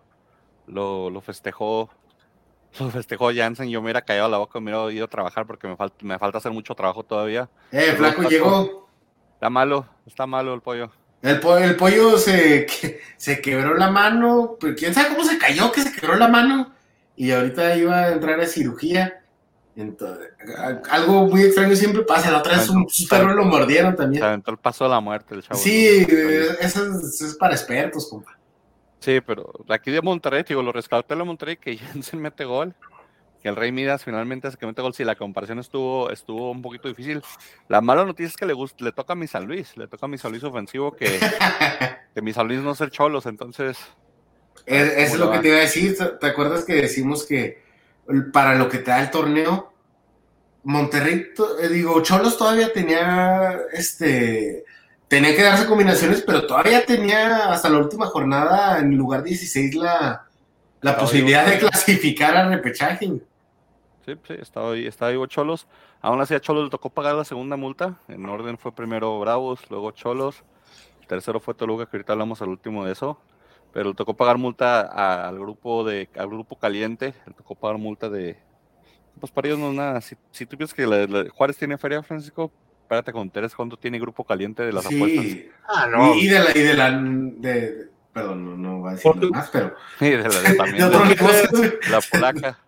lo, 0.68 1.22
festejó. 1.22 1.90
Lo 2.80 2.90
festejó 2.90 3.32
Jansen, 3.34 3.70
yo 3.70 3.82
me 3.82 3.86
hubiera 3.86 4.02
callado 4.02 4.30
la 4.30 4.38
boca, 4.38 4.60
me 4.60 4.72
hubiera 4.72 4.94
ido 4.94 5.06
a 5.06 5.10
trabajar 5.10 5.46
porque 5.46 5.68
me 5.68 5.76
falta, 5.76 5.96
me 6.02 6.20
falta 6.20 6.38
hacer 6.38 6.52
mucho 6.52 6.76
trabajo 6.76 7.04
todavía. 7.04 7.50
Eh, 7.72 7.94
flaco 7.98 8.24
llegó. 8.24 8.88
Está 9.34 9.50
malo, 9.50 9.86
está 10.06 10.28
malo 10.28 10.54
el 10.54 10.62
pollo. 10.62 10.92
El, 11.22 11.42
el 11.64 11.76
pollo 11.76 12.18
se, 12.18 12.68
se 13.18 13.42
quebró 13.42 13.76
la 13.76 13.90
mano, 13.90 14.58
pero 14.60 14.76
quién 14.76 14.94
sabe 14.94 15.10
cómo 15.10 15.24
se 15.24 15.38
cayó, 15.38 15.72
que 15.72 15.82
se 15.82 15.92
quebró 15.92 16.16
la 16.16 16.28
mano 16.28 16.74
y 17.20 17.32
ahorita 17.32 17.76
iba 17.76 18.04
a 18.04 18.12
entrar 18.14 18.40
a 18.40 18.46
cirugía. 18.48 19.22
Entonces, 19.76 20.30
algo 20.90 21.28
muy 21.28 21.44
extraño 21.44 21.76
siempre 21.76 22.04
pasa. 22.04 22.32
La 22.32 22.40
otra 22.40 22.58
vez 22.58 22.70
un 22.70 22.88
perro 23.10 23.34
lo 23.34 23.44
mordieron 23.44 23.96
también. 23.96 24.22
Se 24.22 24.28
aventó 24.28 24.52
el 24.52 24.58
paso 24.58 24.86
de 24.86 24.90
la 24.90 25.02
muerte 25.02 25.36
el 25.36 25.44
chavo. 25.44 25.60
Sí, 25.60 26.08
eso 26.62 26.86
es, 26.98 27.36
para 27.38 27.54
expertos, 27.54 28.10
compa. 28.10 28.39
Sí, 29.00 29.22
pero 29.22 29.52
aquí 29.70 29.92
de 29.92 30.02
Monterrey, 30.02 30.44
digo, 30.48 30.62
lo 30.62 30.72
rescató 30.72 31.16
de 31.16 31.24
Monterrey 31.24 31.58
que 31.58 31.78
Jensen 31.78 32.22
mete 32.22 32.46
gol. 32.46 32.76
Que 33.42 33.48
el 33.48 33.56
Rey 33.56 33.72
Midas 33.72 34.04
finalmente 34.04 34.48
hace 34.50 34.58
que 34.58 34.66
mete 34.66 34.82
gol. 34.82 34.94
Sí, 34.94 35.06
la 35.06 35.16
comparación 35.16 35.60
estuvo, 35.60 36.10
estuvo 36.10 36.52
un 36.52 36.62
poquito 36.62 36.90
difícil. 36.90 37.22
La 37.70 37.80
mala 37.80 38.04
noticia 38.04 38.28
es 38.28 38.36
que 38.36 38.46
le, 38.46 38.52
gusta, 38.52 38.84
le 38.84 38.92
toca 38.92 39.14
a 39.14 39.16
mi 39.16 39.28
San 39.28 39.46
Luis. 39.46 39.78
Le 39.78 39.88
toca 39.88 40.08
a 40.08 40.10
mi 40.10 40.18
San 40.18 40.32
Luis 40.32 40.44
ofensivo 40.44 40.92
que, 40.92 41.20
que 42.14 42.22
mi 42.22 42.34
San 42.34 42.48
Luis 42.48 42.60
no 42.60 42.76
ser 42.76 42.92
cholos. 42.92 43.26
Entonces, 43.26 43.78
es, 44.66 45.18
lo 45.18 45.32
que 45.32 45.40
te 45.40 45.48
iba 45.48 45.58
a 45.58 45.62
decir. 45.62 45.98
¿Te 46.20 46.28
acuerdas 46.28 46.66
que 46.66 46.74
decimos 46.74 47.26
que 47.26 47.64
para 48.34 48.56
lo 48.56 48.68
que 48.68 48.80
te 48.80 48.92
da 48.92 49.02
el 49.02 49.10
torneo, 49.10 49.72
Monterrey, 50.64 51.28
eh, 51.62 51.68
digo, 51.70 52.02
Cholos 52.02 52.38
todavía 52.38 52.74
tenía 52.74 53.58
este. 53.72 54.66
Tenía 55.10 55.36
que 55.36 55.44
darse 55.44 55.66
combinaciones, 55.66 56.24
pero 56.26 56.48
todavía 56.48 56.86
tenía 56.86 57.52
hasta 57.52 57.70
la 57.70 57.80
última 57.80 58.06
jornada, 58.06 58.80
en 58.80 58.96
lugar 58.96 59.24
16, 59.24 59.76
la, 59.76 60.26
la 60.80 60.98
posibilidad 60.98 61.46
de 61.46 61.60
clasificar 61.60 62.38
al 62.38 62.50
repechaje. 62.50 63.08
Sí, 64.06 64.14
sí, 64.26 64.34
estaba 64.40 64.72
ahí, 64.72 64.88
estaba 64.88 65.12
ahí 65.12 65.18
Cholos. 65.28 65.68
Aún 66.00 66.22
así 66.22 66.34
a 66.34 66.40
Cholos 66.40 66.64
le 66.64 66.70
tocó 66.70 66.90
pagar 66.90 67.16
la 67.16 67.26
segunda 67.26 67.58
multa. 67.58 68.00
En 68.08 68.26
orden 68.30 68.58
fue 68.58 68.72
primero 68.72 69.20
Bravos, 69.20 69.60
luego 69.70 69.92
Cholos. 69.92 70.44
El 71.02 71.08
tercero 71.08 71.42
fue 71.42 71.54
Toluca, 71.54 71.86
que 71.86 71.98
ahorita 71.98 72.14
hablamos 72.14 72.42
al 72.42 72.50
último 72.50 72.86
de 72.86 72.94
eso 72.94 73.20
pero 73.72 73.90
le 73.90 73.96
tocó 73.96 74.16
pagar 74.16 74.38
multa 74.38 74.82
al 75.28 75.38
grupo 75.40 75.84
de 75.84 76.10
al 76.16 76.28
grupo 76.28 76.58
caliente, 76.58 77.14
le 77.26 77.34
tocó 77.34 77.56
pagar 77.56 77.78
multa 77.78 78.10
de 78.10 78.38
pues 79.20 79.32
para 79.32 79.50
ellos 79.50 79.60
no 79.60 79.70
es 79.70 79.76
nada. 79.76 80.02
Si, 80.02 80.16
si 80.32 80.46
tú 80.46 80.58
piensas 80.58 80.74
que 80.74 81.30
Juárez 81.36 81.58
tiene 81.58 81.78
feria, 81.78 82.02
Francisco, 82.02 82.52
espérate 82.90 83.12
con 83.12 83.30
Teres 83.30 83.54
cuando 83.54 83.78
tiene 83.78 84.00
grupo 84.00 84.24
caliente 84.24 84.64
de 84.64 84.74
las 84.74 84.88
apuestas. 84.88 85.26
Ah, 85.68 85.88
no. 85.92 86.16
Y, 86.16 86.28
de 86.28 86.40
la 86.40 86.58
y 86.58 86.62
de 86.64 86.74
la 86.74 86.92
de, 86.92 87.88
perdón, 88.12 88.44
no, 88.44 88.58
no 88.58 88.80
voy 88.80 88.90
a 88.90 88.96
decir 88.96 89.32
más, 89.32 89.48
pero 89.52 89.76
y 90.02 90.10
de 90.10 90.18
la 90.18 90.42
de, 90.42 90.56
también 90.56 90.90
de, 90.90 91.80
la 91.92 92.02
polaca. 92.02 92.60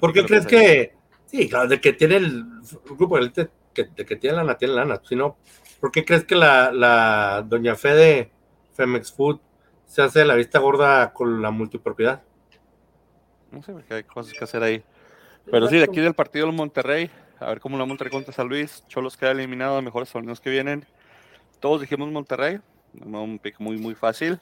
¿Por 0.00 0.12
qué 0.12 0.26
crees 0.26 0.46
que 0.46 0.92
sí, 1.24 1.48
claro, 1.48 1.66
de 1.66 1.80
que 1.80 1.94
tiene 1.94 2.16
el 2.16 2.44
grupo 2.84 3.14
caliente 3.14 3.48
que, 3.72 3.84
de 3.84 4.04
que 4.04 4.16
tiene 4.16 4.36
lana, 4.36 4.58
tiene 4.58 4.74
lana, 4.74 5.00
si 5.02 5.16
no, 5.16 5.38
¿por 5.80 5.90
qué 5.90 6.04
crees 6.04 6.24
que 6.24 6.34
la, 6.34 6.70
la 6.70 7.42
doña 7.48 7.74
Fede 7.74 8.30
Femex 8.74 9.12
Food 9.12 9.40
se 9.86 10.02
hace 10.02 10.26
la 10.26 10.34
vista 10.34 10.58
gorda 10.58 11.14
con 11.14 11.40
la 11.40 11.50
multipropiedad. 11.50 12.20
No 13.50 13.62
sé, 13.62 13.72
porque 13.72 13.94
hay 13.94 14.04
cosas 14.04 14.34
que 14.34 14.44
hacer 14.44 14.62
ahí. 14.62 14.84
Pero 15.50 15.68
sí, 15.68 15.78
de 15.78 15.84
aquí 15.84 16.00
del 16.00 16.12
partido 16.12 16.46
del 16.46 16.54
Monterrey, 16.54 17.10
a 17.40 17.46
ver 17.46 17.60
cómo 17.60 17.78
la 17.78 17.84
Monterrey 17.84 18.10
contra 18.10 18.32
San 18.32 18.48
Luis. 18.48 18.84
Cholos 18.88 19.16
queda 19.16 19.32
eliminado, 19.32 19.80
mejores 19.82 20.10
torneos 20.10 20.40
que 20.40 20.50
vienen. 20.50 20.86
Todos 21.60 21.80
dijimos 21.80 22.10
Monterrey, 22.10 22.60
un 23.04 23.38
pick 23.38 23.58
muy, 23.58 23.78
muy 23.78 23.94
fácil. 23.94 24.40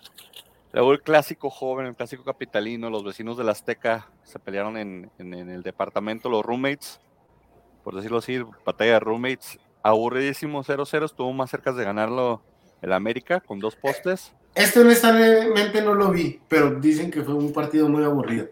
Luego 0.72 0.92
el 0.92 1.02
clásico 1.02 1.50
joven, 1.50 1.86
el 1.86 1.94
clásico 1.94 2.24
capitalino, 2.24 2.90
los 2.90 3.04
vecinos 3.04 3.36
de 3.36 3.44
la 3.44 3.52
Azteca 3.52 4.08
se 4.24 4.38
pelearon 4.38 4.76
en, 4.76 5.10
en, 5.18 5.34
en 5.34 5.50
el 5.50 5.62
departamento, 5.62 6.28
los 6.28 6.44
roommates, 6.44 7.00
por 7.84 7.94
decirlo 7.94 8.18
así, 8.18 8.42
batalla 8.64 8.94
de 8.94 9.00
roommates. 9.00 9.58
Aburridísimo 9.82 10.64
0-0, 10.64 11.04
estuvo 11.04 11.32
más 11.32 11.50
cerca 11.50 11.72
de 11.72 11.84
ganarlo 11.84 12.42
el 12.82 12.92
América 12.92 13.40
con 13.40 13.60
dos 13.60 13.76
postes. 13.76 14.32
Este 14.54 14.80
honestamente 14.80 15.82
no 15.82 15.94
lo 15.94 16.10
vi, 16.10 16.40
pero 16.48 16.70
dicen 16.80 17.10
que 17.10 17.22
fue 17.22 17.34
un 17.34 17.52
partido 17.52 17.88
muy 17.88 18.04
aburrido. 18.04 18.48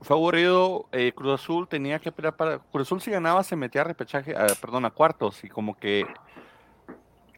Fue 0.00 0.16
aburrido. 0.16 0.86
Eh, 0.92 1.12
Cruz 1.14 1.40
Azul 1.40 1.68
tenía 1.68 1.98
que 1.98 2.10
esperar 2.10 2.36
para. 2.36 2.58
Cruz 2.58 2.88
Azul 2.88 3.00
si 3.00 3.10
ganaba 3.10 3.42
se 3.42 3.56
metía 3.56 3.80
a 3.80 3.84
repechaje, 3.84 4.34
perdón, 4.60 4.84
a 4.84 4.90
cuartos. 4.90 5.42
Y 5.44 5.48
como 5.48 5.76
que. 5.76 6.06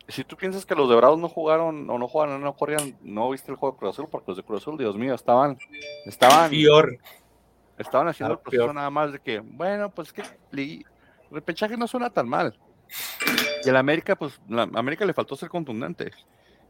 Si 0.09 0.25
tú 0.25 0.37
piensas 0.37 0.65
que 0.65 0.75
los 0.75 0.89
de 0.89 0.97
Bravos 0.97 1.19
no 1.19 1.29
jugaron 1.29 1.89
o 1.91 1.99
no 1.99 2.09
jugaron, 2.09 2.41
no 2.41 2.57
corrían, 2.57 2.97
no 3.03 3.29
viste 3.31 3.53
el 3.53 3.59
juego 3.59 3.75
de 3.75 3.79
Cruz 3.79 3.95
Azul, 3.95 4.09
porque 4.11 4.31
los 4.31 4.39
de 4.39 4.43
Cruz 4.43 4.63
Azul, 4.63 4.79
Dios 4.79 4.97
mío, 4.97 5.15
estaban. 5.15 5.59
Estaban. 6.07 6.51
Peor. 6.51 6.99
Estaban 7.77 8.09
haciendo 8.09 8.35
el 8.35 8.41
proceso 8.41 8.73
nada 8.73 8.91
más 8.91 9.13
de 9.13 9.21
que, 9.21 9.39
bueno, 9.39 9.91
pues 9.91 10.13
que. 10.13 10.23
repechaje 11.31 11.77
no 11.77 11.87
suena 11.87 12.11
tan 12.11 12.29
mal. 12.29 12.59
Y 13.65 13.69
el 13.69 13.77
América, 13.77 14.17
pues, 14.17 14.41
la 14.49 14.63
América 14.63 15.05
le 15.05 15.13
faltó 15.13 15.37
ser 15.37 15.49
contundente 15.49 16.11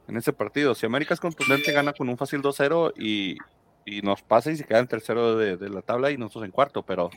en 0.09 0.17
ese 0.17 0.33
partido. 0.33 0.75
Si 0.75 0.85
América 0.85 1.15
es 1.15 1.21
contundente, 1.21 1.73
gana 1.73 1.93
con 1.93 2.09
un 2.09 2.19
fácil 2.19 2.43
2-0 2.43 2.93
y, 2.97 3.39
nos 4.03 4.23
pasa 4.23 4.51
y 4.51 4.57
se 4.57 4.65
queda 4.65 4.79
en 4.79 4.89
tercero 4.89 5.37
de, 5.37 5.69
la 5.69 5.83
tabla 5.83 6.11
y 6.11 6.17
nosotros 6.17 6.45
en 6.45 6.51
cuarto, 6.51 6.83
pero 6.83 7.11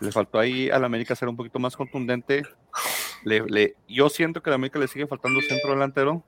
le 0.00 0.12
faltó 0.12 0.38
ahí 0.38 0.70
al 0.70 0.84
América 0.84 1.14
ser 1.14 1.28
un 1.28 1.36
poquito 1.36 1.58
más 1.58 1.76
contundente. 1.76 2.42
Le, 3.24 3.76
yo 3.88 4.08
siento 4.08 4.42
que 4.42 4.50
a 4.50 4.54
América 4.54 4.78
le 4.78 4.88
sigue 4.88 5.06
faltando 5.06 5.40
centro 5.40 5.70
delantero. 5.70 6.24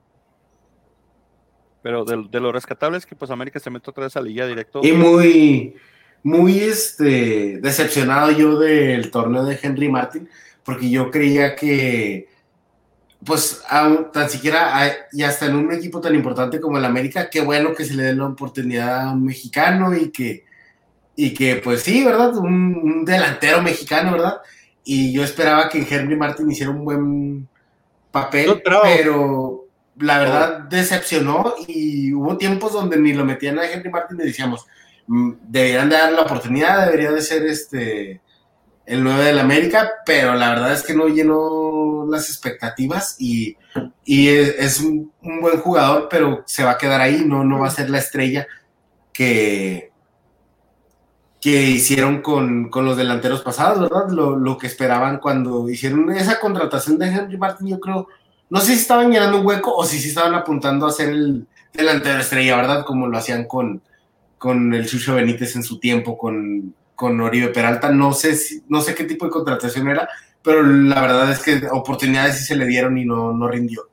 Pero 1.81 2.03
de, 2.03 2.39
lo 2.39 2.51
rescatable 2.51 2.97
es 2.97 3.05
que 3.05 3.15
pues 3.15 3.29
América 3.29 3.59
se 3.59 3.69
mete 3.69 3.89
otra 3.89 4.05
vez 4.05 4.15
a 4.17 4.21
Liga 4.21 4.47
directo. 4.47 4.81
Y 4.83 4.91
muy, 4.93 5.75
muy 6.23 6.59
este, 6.59 7.59
decepcionado 7.59 8.31
yo 8.31 8.57
del 8.57 9.11
torneo 9.11 9.45
de 9.45 9.59
Henry 9.61 9.89
Martin, 9.89 10.27
porque 10.63 10.89
yo 10.89 11.11
creía 11.11 11.55
que 11.55 12.27
pues 13.25 13.63
tan 14.13 14.29
siquiera 14.29 15.07
y 15.11 15.23
hasta 15.23 15.47
en 15.47 15.55
un 15.55 15.73
equipo 15.73 15.99
tan 15.99 16.13
importante 16.13 16.61
como 16.61 16.77
el 16.77 16.85
América, 16.85 17.29
qué 17.29 17.41
bueno 17.41 17.73
que 17.73 17.83
se 17.83 17.95
le 17.95 18.03
dé 18.03 18.15
la 18.15 18.27
oportunidad 18.27 19.01
a 19.01 19.11
un 19.11 19.25
mexicano 19.25 19.95
y 19.95 20.11
que, 20.11 20.45
y 21.15 21.33
que 21.33 21.55
pues 21.57 21.81
sí, 21.81 22.03
¿verdad? 22.03 22.37
Un, 22.37 23.03
delantero 23.03 23.61
mexicano, 23.61 24.13
¿verdad? 24.13 24.37
Y 24.83 25.11
yo 25.11 25.23
esperaba 25.23 25.69
que 25.69 25.85
Henry 25.89 26.15
Martin 26.15 26.51
hiciera 26.51 26.71
un 26.71 26.85
buen 26.85 27.47
papel, 28.11 28.61
pero, 28.63 29.67
la 29.97 30.19
verdad 30.19 30.59
decepcionó 30.69 31.55
y 31.67 32.13
hubo 32.13 32.37
tiempos 32.37 32.73
donde 32.73 32.97
ni 32.97 33.13
lo 33.13 33.23
metían 33.23 33.57
a 33.59 33.65
Henry 33.65 33.89
Martin 33.89 34.19
y 34.19 34.25
decíamos, 34.25 34.65
mm, 35.07 35.31
deberían 35.47 35.89
de 35.89 35.95
dar 35.95 36.11
la 36.11 36.21
oportunidad, 36.21 36.85
debería 36.85 37.11
de 37.11 37.21
ser 37.21 37.45
este 37.47 38.21
el 38.85 39.03
9 39.03 39.23
del 39.23 39.39
América, 39.39 39.89
pero 40.05 40.35
la 40.35 40.49
verdad 40.49 40.73
es 40.73 40.83
que 40.83 40.93
no 40.93 41.07
llenó 41.07 42.05
las 42.09 42.29
expectativas 42.29 43.15
y, 43.19 43.57
es, 44.05 44.79
un, 44.79 45.11
buen 45.21 45.59
jugador, 45.59 46.07
pero 46.09 46.43
se 46.45 46.63
va 46.63 46.71
a 46.71 46.77
quedar 46.77 47.01
ahí, 47.01 47.23
no, 47.25 47.43
no 47.43 47.59
va 47.59 47.67
a 47.67 47.71
ser 47.71 47.89
la 47.89 47.97
estrella 47.97 48.47
que, 49.11 49.91
que 51.41 51.69
hicieron 51.69 52.21
con, 52.21 52.69
los 52.73 52.97
delanteros 52.97 53.41
pasados, 53.41 53.79
¿verdad? 53.79 54.09
Lo, 54.09 54.35
lo, 54.37 54.57
que 54.57 54.67
esperaban 54.67 55.17
cuando 55.17 55.67
hicieron 55.69 56.11
esa 56.11 56.39
contratación 56.39 56.99
de 56.99 57.07
Henry 57.07 57.37
Martin, 57.37 57.67
yo 57.67 57.79
creo, 57.79 58.07
no 58.49 58.59
sé 58.59 58.75
si 58.75 58.81
estaban 58.81 59.11
llenando 59.11 59.39
un 59.39 59.45
hueco 59.47 59.75
o 59.75 59.83
si 59.83 59.99
sí 59.99 60.09
estaban 60.09 60.35
apuntando 60.35 60.85
a 60.85 60.91
ser 60.91 61.09
el 61.09 61.47
delantero 61.73 62.19
estrella, 62.19 62.55
¿verdad? 62.57 62.85
Como 62.85 63.07
lo 63.07 63.17
hacían 63.17 63.45
con, 63.45 63.81
con 64.37 64.73
el 64.75 64.87
Chucho 64.87 65.15
Benítez 65.15 65.55
en 65.55 65.63
su 65.63 65.79
tiempo, 65.79 66.17
con 66.17 66.75
con 66.95 67.19
Oribe 67.21 67.49
Peralta. 67.49 67.89
No 67.89 68.13
sé, 68.13 68.35
si, 68.35 68.63
no 68.67 68.81
sé 68.81 68.95
qué 68.95 69.03
tipo 69.03 69.25
de 69.25 69.31
contratación 69.31 69.87
era, 69.89 70.09
pero 70.41 70.63
la 70.63 71.01
verdad 71.01 71.31
es 71.31 71.43
que 71.43 71.67
oportunidades 71.71 72.39
sí 72.39 72.45
se 72.45 72.55
le 72.55 72.65
dieron 72.65 72.97
y 72.97 73.05
no, 73.05 73.33
no 73.33 73.47
rindió. 73.47 73.89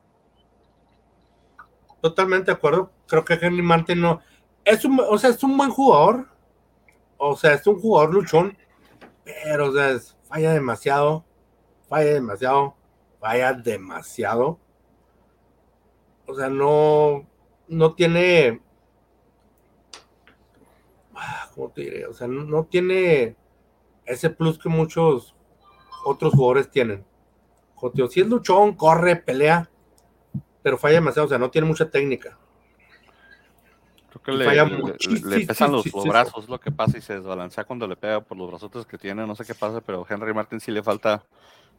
Totalmente 2.00 2.46
de 2.46 2.57
acuerdo. 2.57 2.90
Creo 3.07 3.24
que 3.24 3.34
Henry 3.34 3.62
Martin 3.62 4.00
no. 4.00 4.20
Es 4.64 4.84
un, 4.84 5.00
o 5.00 5.16
sea, 5.18 5.30
es 5.30 5.42
un 5.42 5.57
buen 5.57 5.70
jugador. 5.70 6.28
O 7.16 7.36
sea, 7.36 7.55
es 7.55 7.66
un 7.66 7.80
jugador 7.80 8.12
luchón. 8.12 8.59
Pero, 9.24 9.68
o 9.68 9.72
sea, 9.72 9.98
falla 10.28 10.53
demasiado. 10.53 11.24
Falla 11.88 12.14
demasiado. 12.14 12.74
Falla 13.20 13.53
demasiado. 13.53 14.59
O 16.26 16.34
sea, 16.34 16.48
no. 16.48 17.26
No 17.68 17.94
tiene 17.94 18.61
¿cómo 21.55 21.70
te 21.70 21.83
diré? 21.83 22.07
O 22.07 22.12
sea, 22.12 22.27
no, 22.27 22.64
tiene 22.64 23.37
ese 24.05 24.31
plus 24.31 24.59
que 24.59 24.68
muchos 24.68 25.35
otros 26.05 26.33
jugadores 26.35 26.70
tienen. 26.70 27.05
Jotio, 27.75 28.09
si 28.09 28.20
es 28.20 28.27
luchón, 28.27 28.75
corre, 28.75 29.16
pelea, 29.16 29.68
pero 30.62 30.79
falla 30.79 30.95
demasiado, 30.95 31.27
o 31.27 31.29
sea, 31.29 31.39
no 31.39 31.51
tiene 31.51 31.66
mucha 31.66 31.91
técnica. 31.91 32.39
Creo 34.23 34.23
que 34.23 34.45
le, 34.45 35.47
pesan 35.47 35.73
los, 35.73 35.85
brazos, 36.05 36.49
lo 36.49 36.61
que 36.61 36.70
pasa 36.70 36.99
y 36.99 37.01
se 37.01 37.14
desbalancea 37.14 37.64
cuando 37.64 37.89
le 37.89 37.97
pega 37.97 38.20
por 38.20 38.37
los 38.37 38.49
brazotes 38.49 38.87
que 38.87 38.99
tiene, 38.99 39.27
no 39.27 39.35
sé 39.35 39.45
qué 39.45 39.55
pasa, 39.55 39.81
pero 39.81 40.07
Henry 40.09 40.35
Martin 40.35 40.61
sí 40.61 40.70
le 40.70 40.83
falta 40.83 41.25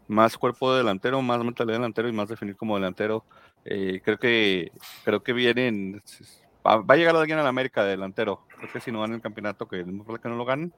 más 0.07 0.37
cuerpo 0.37 0.71
de 0.71 0.79
delantero, 0.79 1.21
más 1.21 1.43
mentalidad 1.43 1.75
de 1.75 1.79
delantero 1.79 2.09
y 2.09 2.11
más 2.11 2.29
definir 2.29 2.55
como 2.55 2.75
delantero. 2.75 3.23
Eh, 3.65 4.01
creo 4.03 4.17
que 4.17 4.71
creo 5.05 5.23
que 5.23 5.31
vienen 5.31 6.01
va, 6.65 6.83
a 6.87 6.95
llegar 6.95 7.15
alguien 7.15 7.39
a 7.39 7.43
la 7.43 7.49
América 7.49 7.83
de 7.83 7.91
delantero. 7.91 8.41
Creo 8.63 8.71
que 8.71 8.79
si 8.79 8.93
no 8.93 9.01
ganan 9.01 9.15
el 9.15 9.21
campeonato, 9.21 9.67
que 9.67 9.81
es 9.81 9.85
muy 9.85 10.05
probable 10.05 10.21
que 10.21 10.29
no 10.29 10.35
lo 10.37 10.45
ganen, 10.45 10.71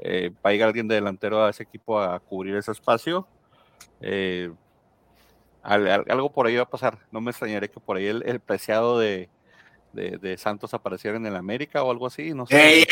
eh, 0.00 0.32
va 0.44 0.50
a 0.50 0.52
llegar 0.52 0.66
alguien 0.66 0.88
de 0.88 0.96
delantero 0.96 1.44
a 1.44 1.50
ese 1.50 1.62
equipo 1.62 2.00
a 2.00 2.18
cubrir 2.18 2.56
ese 2.56 2.72
espacio. 2.72 3.28
Eh, 4.00 4.50
algo 5.62 6.32
por 6.32 6.48
ahí 6.48 6.56
va 6.56 6.64
a 6.64 6.68
pasar. 6.68 6.98
No 7.12 7.20
me 7.20 7.30
extrañaré 7.30 7.70
que 7.70 7.78
por 7.78 7.98
ahí 7.98 8.06
el, 8.06 8.40
preciado 8.40 8.98
de, 8.98 9.28
de, 9.92 10.36
Santos 10.38 10.74
apareciera 10.74 11.16
en 11.16 11.24
el 11.24 11.36
América 11.36 11.84
o 11.84 11.92
algo 11.92 12.08
así. 12.08 12.34
No 12.34 12.46
sé. 12.46 12.84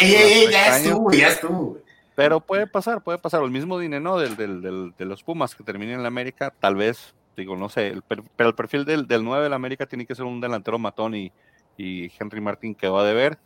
ya 0.52 0.76
estuvo, 0.76 1.10
ya 1.10 1.26
estuvo. 1.26 1.78
Pero 2.14 2.38
puede 2.38 2.68
pasar, 2.68 3.02
puede 3.02 3.18
pasar. 3.18 3.42
El 3.42 3.50
mismo 3.50 3.76
dinero 3.76 4.18
del, 4.18 4.36
del, 4.36 4.94
de 4.96 5.04
los 5.04 5.24
Pumas 5.24 5.56
que 5.56 5.64
terminen 5.64 5.96
en 5.96 6.02
la 6.02 6.08
América, 6.08 6.54
tal 6.60 6.76
vez, 6.76 7.12
digo, 7.36 7.56
no 7.56 7.68
sé, 7.68 8.00
pero 8.06 8.50
el 8.50 8.54
perfil 8.54 8.84
del, 8.84 9.08
del 9.08 9.24
9 9.24 9.42
de 9.42 9.50
la 9.50 9.56
América 9.56 9.86
tiene 9.86 10.06
que 10.06 10.14
ser 10.14 10.26
un 10.26 10.40
delantero 10.40 10.78
matón 10.78 11.16
y, 11.16 11.32
y 11.76 12.12
Henry 12.16 12.40
Martin 12.40 12.76
quedó 12.76 13.00
a 13.00 13.04
deber. 13.04 13.40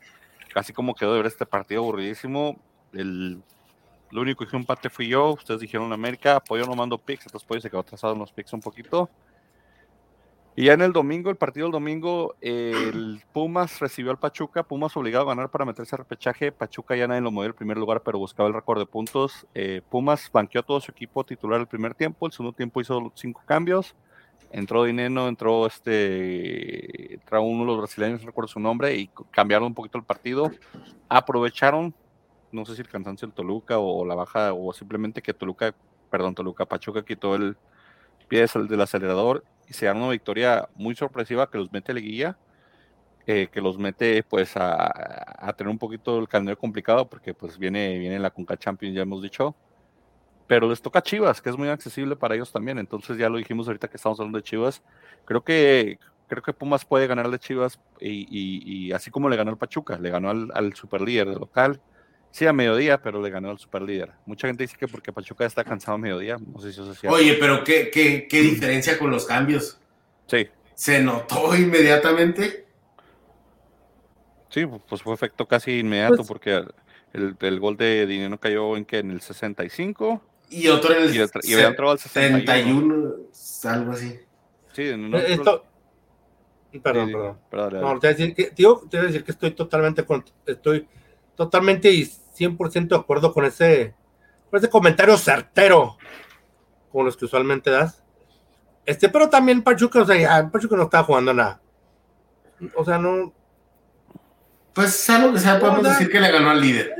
Casi 0.57 0.73
como 0.73 0.95
quedó 0.95 1.13
de 1.13 1.19
ver 1.19 1.27
este 1.27 1.45
partido 1.45 1.83
aburridísimo. 1.83 2.57
El, 2.95 3.43
lo 4.11 4.23
único 4.23 4.39
que 4.39 4.49
hizo 4.49 4.57
empate 4.57 4.89
fui 4.89 5.07
yo. 5.07 5.35
Ustedes 5.35 5.61
dijeron 5.61 5.93
América. 5.93 6.37
Apoyo 6.37 6.65
no 6.65 6.75
mando 6.75 6.97
picks. 6.97 7.27
Entonces 7.27 7.47
Pollo 7.47 7.61
se 7.61 7.69
quedó 7.69 7.81
atrasado 7.81 8.15
en 8.15 8.21
los 8.21 8.33
picks 8.33 8.55
un 8.55 8.61
poquito. 8.61 9.11
Y 10.55 10.65
ya 10.65 10.73
en 10.73 10.81
el 10.81 10.95
domingo, 10.95 11.29
el 11.29 11.37
partido 11.37 11.67
del 11.67 11.73
domingo, 11.73 12.37
el 12.41 13.21
Pumas 13.35 13.81
recibió 13.81 14.11
al 14.11 14.19
Pachuca. 14.19 14.63
Pumas 14.63 14.97
obligado 14.97 15.27
a 15.27 15.35
ganar 15.35 15.51
para 15.51 15.67
meterse 15.67 15.95
al 15.95 15.99
repechaje. 15.99 16.51
Pachuca 16.53 16.97
ya 16.97 17.07
nadie 17.07 17.21
lo 17.21 17.31
movió 17.31 17.49
el 17.49 17.55
primer 17.55 17.77
lugar, 17.77 18.01
pero 18.03 18.19
buscaba 18.19 18.49
el 18.49 18.55
récord 18.55 18.79
de 18.79 18.87
puntos. 18.87 19.47
Eh, 19.53 19.83
Pumas 19.91 20.31
banqueó 20.33 20.63
a 20.63 20.65
todo 20.65 20.81
su 20.81 20.91
equipo 20.91 21.23
titular 21.23 21.61
el 21.61 21.67
primer 21.67 21.95
tiempo. 21.95 22.25
El 22.25 22.33
segundo 22.33 22.57
tiempo 22.57 22.81
hizo 22.81 23.13
cinco 23.15 23.43
cambios 23.45 23.95
entró 24.51 24.85
Dineno, 24.85 25.29
entró 25.29 25.67
este, 25.67 27.15
entró 27.15 27.43
uno 27.43 27.61
de 27.61 27.67
los 27.67 27.79
brasileños, 27.79 28.21
no 28.21 28.27
recuerdo 28.27 28.49
su 28.49 28.61
nombre, 28.61 28.95
y 28.97 29.11
cambiaron 29.31 29.69
un 29.69 29.75
poquito 29.75 29.99
el 29.99 30.05
partido. 30.05 30.51
Aprovecharon, 31.09 31.95
no 32.53 32.65
sé 32.65 32.75
si 32.75 32.83
el 32.83 32.89
cansancio 32.89 33.27
del 33.29 33.35
Toluca 33.35 33.79
o 33.79 34.05
la 34.05 34.15
baja, 34.15 34.53
o 34.53 34.73
simplemente 34.73 35.23
que 35.23 35.35
Toluca, 35.35 35.75
perdón, 36.11 36.35
Toluca 36.35 36.67
Pachuca 36.67 37.05
quitó 37.05 37.35
el 37.35 37.57
pie 38.29 38.47
del 38.69 38.81
acelerador 38.81 39.45
y 39.69 39.73
se 39.73 39.87
dan 39.87 39.99
una 39.99 40.11
victoria 40.11 40.69
muy 40.75 40.95
sorpresiva 40.95 41.51
que 41.51 41.59
los 41.59 41.73
mete 41.73 41.95
la 41.95 42.01
guía, 42.01 42.39
eh, 43.27 43.49
que 43.53 43.61
los 43.61 43.79
mete 43.79 44.23
pues 44.23 44.57
a, 44.57 45.49
a, 45.49 45.53
tener 45.55 45.71
un 45.71 45.79
poquito 45.79 46.19
el 46.19 46.29
calendario 46.29 46.59
complicado 46.59 47.09
porque 47.09 47.35
pues 47.35 47.59
viene, 47.59 47.99
viene 47.99 48.19
la 48.21 48.31
Conca 48.31 48.57
Champions, 48.57 48.95
ya 48.95 49.03
hemos 49.03 49.23
dicho 49.23 49.57
pero 50.47 50.69
les 50.69 50.81
toca 50.81 51.03
Chivas, 51.03 51.41
que 51.41 51.51
es 51.51 51.57
muy 51.57 51.69
accesible 51.69 52.17
para 52.17 52.35
ellos 52.35 52.53
también. 52.53 52.79
Entonces 52.79 53.19
ya 53.19 53.29
lo 53.29 53.39
dijimos 53.39 53.67
ahorita 53.67 53.89
que 53.89 53.97
estamos 53.97 54.19
hablando 54.21 54.39
de 54.39 54.45
Chivas. 54.45 54.83
Creo 55.25 55.43
que 55.43 55.99
creo 56.29 56.43
que 56.43 56.53
Pumas 56.53 56.85
puede 56.85 57.07
ganarle 57.07 57.39
Chivas 57.39 57.81
y, 58.01 58.93
así 58.93 59.11
como 59.11 59.29
le 59.29 59.37
ganó 59.37 59.51
al 59.51 59.59
Pachuca, 59.59 59.99
le 59.99 60.11
ganó 60.11 60.31
al, 60.31 60.51
al 60.55 60.75
superlíder 60.75 61.29
de 61.29 61.35
local. 61.35 61.81
Sí, 62.31 62.47
a 62.47 62.53
mediodía, 62.53 63.01
pero 63.01 63.23
le 63.23 63.31
ganó 63.31 63.51
al 63.51 63.59
superlíder. 63.59 64.13
Mucha 64.27 64.47
gente 64.47 64.65
dice 64.65 64.77
que 64.77 64.89
porque 64.89 65.13
Pachuca 65.13 65.47
está 65.47 65.65
cansado 65.65 65.95
a 65.95 65.99
mediodía. 65.99 66.37
No 66.37 66.61
sé 66.61 66.73
si 66.73 66.81
eso 66.81 66.93
es 66.93 67.01
cierto. 67.01 67.17
Oye, 67.17 67.35
pero 67.41 67.65
¿qué, 67.65 67.91
qué, 67.91 68.29
qué 68.29 68.41
diferencia 68.41 68.99
con 68.99 69.11
los 69.11 69.25
cambios? 69.25 69.79
Sí. 70.27 70.49
¿Se 70.75 71.03
notó 71.03 71.57
inmediatamente? 71.57 72.67
Sí, 74.51 74.67
pues 74.67 75.03
fue 75.03 75.15
efecto 75.15 75.49
casi 75.49 75.79
inmediato 75.79 76.17
pues 76.17 76.29
porque 76.29 76.65
el, 77.13 77.37
el, 77.41 77.61
gol 77.61 77.77
de 77.77 78.07
Dinero 78.07 78.39
cayó 78.39 78.77
en 78.77 78.85
que 78.85 78.99
en 78.99 79.11
el 79.11 79.21
65 79.21 80.23
y 80.49 80.69
otro 80.69 80.95
en 80.95 81.05
el 81.05 81.15
y, 81.15 81.19
y 81.19 81.55
había 81.55 81.69
entrado 81.69 81.93
al 81.93 81.99
71, 81.99 83.15
algo 83.65 83.93
así. 83.93 84.19
Sí, 84.73 84.89
en 84.89 85.15
eh, 85.15 85.25
Esto... 85.29 85.65
Perdón, 86.83 87.39
perdón. 87.51 87.81
no, 87.81 87.99
te 87.99 88.07
voy, 88.07 88.15
a 88.15 88.15
decir 88.15 88.35
que, 88.35 88.51
tío, 88.51 88.83
te 88.91 88.99
voy 88.99 89.05
a 89.05 89.07
decir 89.07 89.25
que 89.25 89.33
estoy 89.33 89.53
totalmente, 89.53 90.05
con, 90.05 90.23
estoy 90.45 90.87
totalmente 91.35 91.91
y 91.91 92.03
100% 92.05 92.89
de 92.89 92.97
acuerdo 92.97 93.33
con 93.33 93.47
ese, 93.47 93.95
con 94.51 94.59
ese 94.59 94.69
comentario 94.69 95.17
certero, 95.17 95.97
como 96.93 97.05
los 97.05 97.17
que 97.17 97.25
usualmente 97.25 97.71
das. 97.71 98.03
Este, 98.85 99.09
pero 99.09 99.31
también 99.31 99.63
Pachuca, 99.63 100.03
o 100.03 100.05
sea, 100.05 100.17
ya, 100.17 100.51
Pachuca 100.51 100.77
no 100.77 100.83
estaba 100.83 101.05
jugando 101.05 101.33
nada. 101.33 101.61
O 102.75 102.85
sea, 102.85 102.99
no. 102.99 103.33
Pues 104.75 105.09
algo 105.09 105.33
que 105.33 105.41
sea, 105.41 105.59
podemos 105.59 105.83
decir 105.83 106.11
que 106.11 106.21
le 106.21 106.31
ganó 106.31 106.51
al 106.51 106.61
líder. 106.61 106.95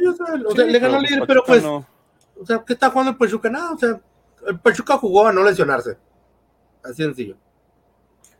O 0.47 0.55
sea, 0.55 0.65
le 0.65 0.79
ganó 0.79 0.97
al 0.97 1.03
líder, 1.03 1.25
pero 1.27 1.45
pues. 1.45 1.63
O 2.41 2.47
sea, 2.47 2.63
¿qué 2.65 2.73
está 2.73 2.91
jugando 2.91 3.13
el 3.13 3.17
Pachuca? 3.17 3.51
Nada, 3.51 3.73
o 3.73 3.79
sea, 3.79 4.01
el 4.47 4.59
Pachuca 4.59 4.97
jugó 4.99 5.27
a 5.27 5.33
no 5.33 5.43
lesionarse. 5.43 5.97
Así 6.83 7.03
sencillo. 7.03 7.37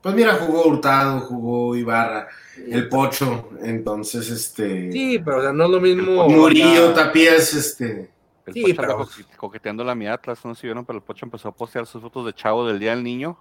Pues 0.07 0.15
mira, 0.15 0.35
jugó 0.35 0.67
Hurtado, 0.69 1.21
jugó 1.21 1.75
Ibarra, 1.75 2.29
el 2.65 2.89
Pocho, 2.89 3.49
entonces 3.61 4.31
este. 4.31 4.93
Sí, 4.93 5.19
pero 5.19 5.39
o 5.39 5.43
sea, 5.43 5.53
no 5.53 5.65
es 5.65 5.71
lo 5.71 5.81
mismo. 5.81 6.29
Murillo, 6.29 6.93
Tapías, 6.95 7.53
este. 7.55 8.13
El 8.47 8.55
sí, 8.55 8.73
pero... 8.73 9.09
coqueteando 9.37 9.83
la 9.83 9.97
mi 9.97 10.07
Atlas, 10.07 10.45
no 10.45 10.55
sé 10.55 10.61
si 10.61 10.67
vieron, 10.69 10.85
pero 10.85 10.99
el 10.99 11.03
Pocho 11.03 11.27
empezó 11.27 11.49
a 11.49 11.53
postear 11.53 11.87
sus 11.87 12.01
fotos 12.01 12.25
de 12.25 12.33
chavo 12.33 12.65
del 12.65 12.79
Día 12.79 12.91
del 12.91 13.03
Niño. 13.03 13.37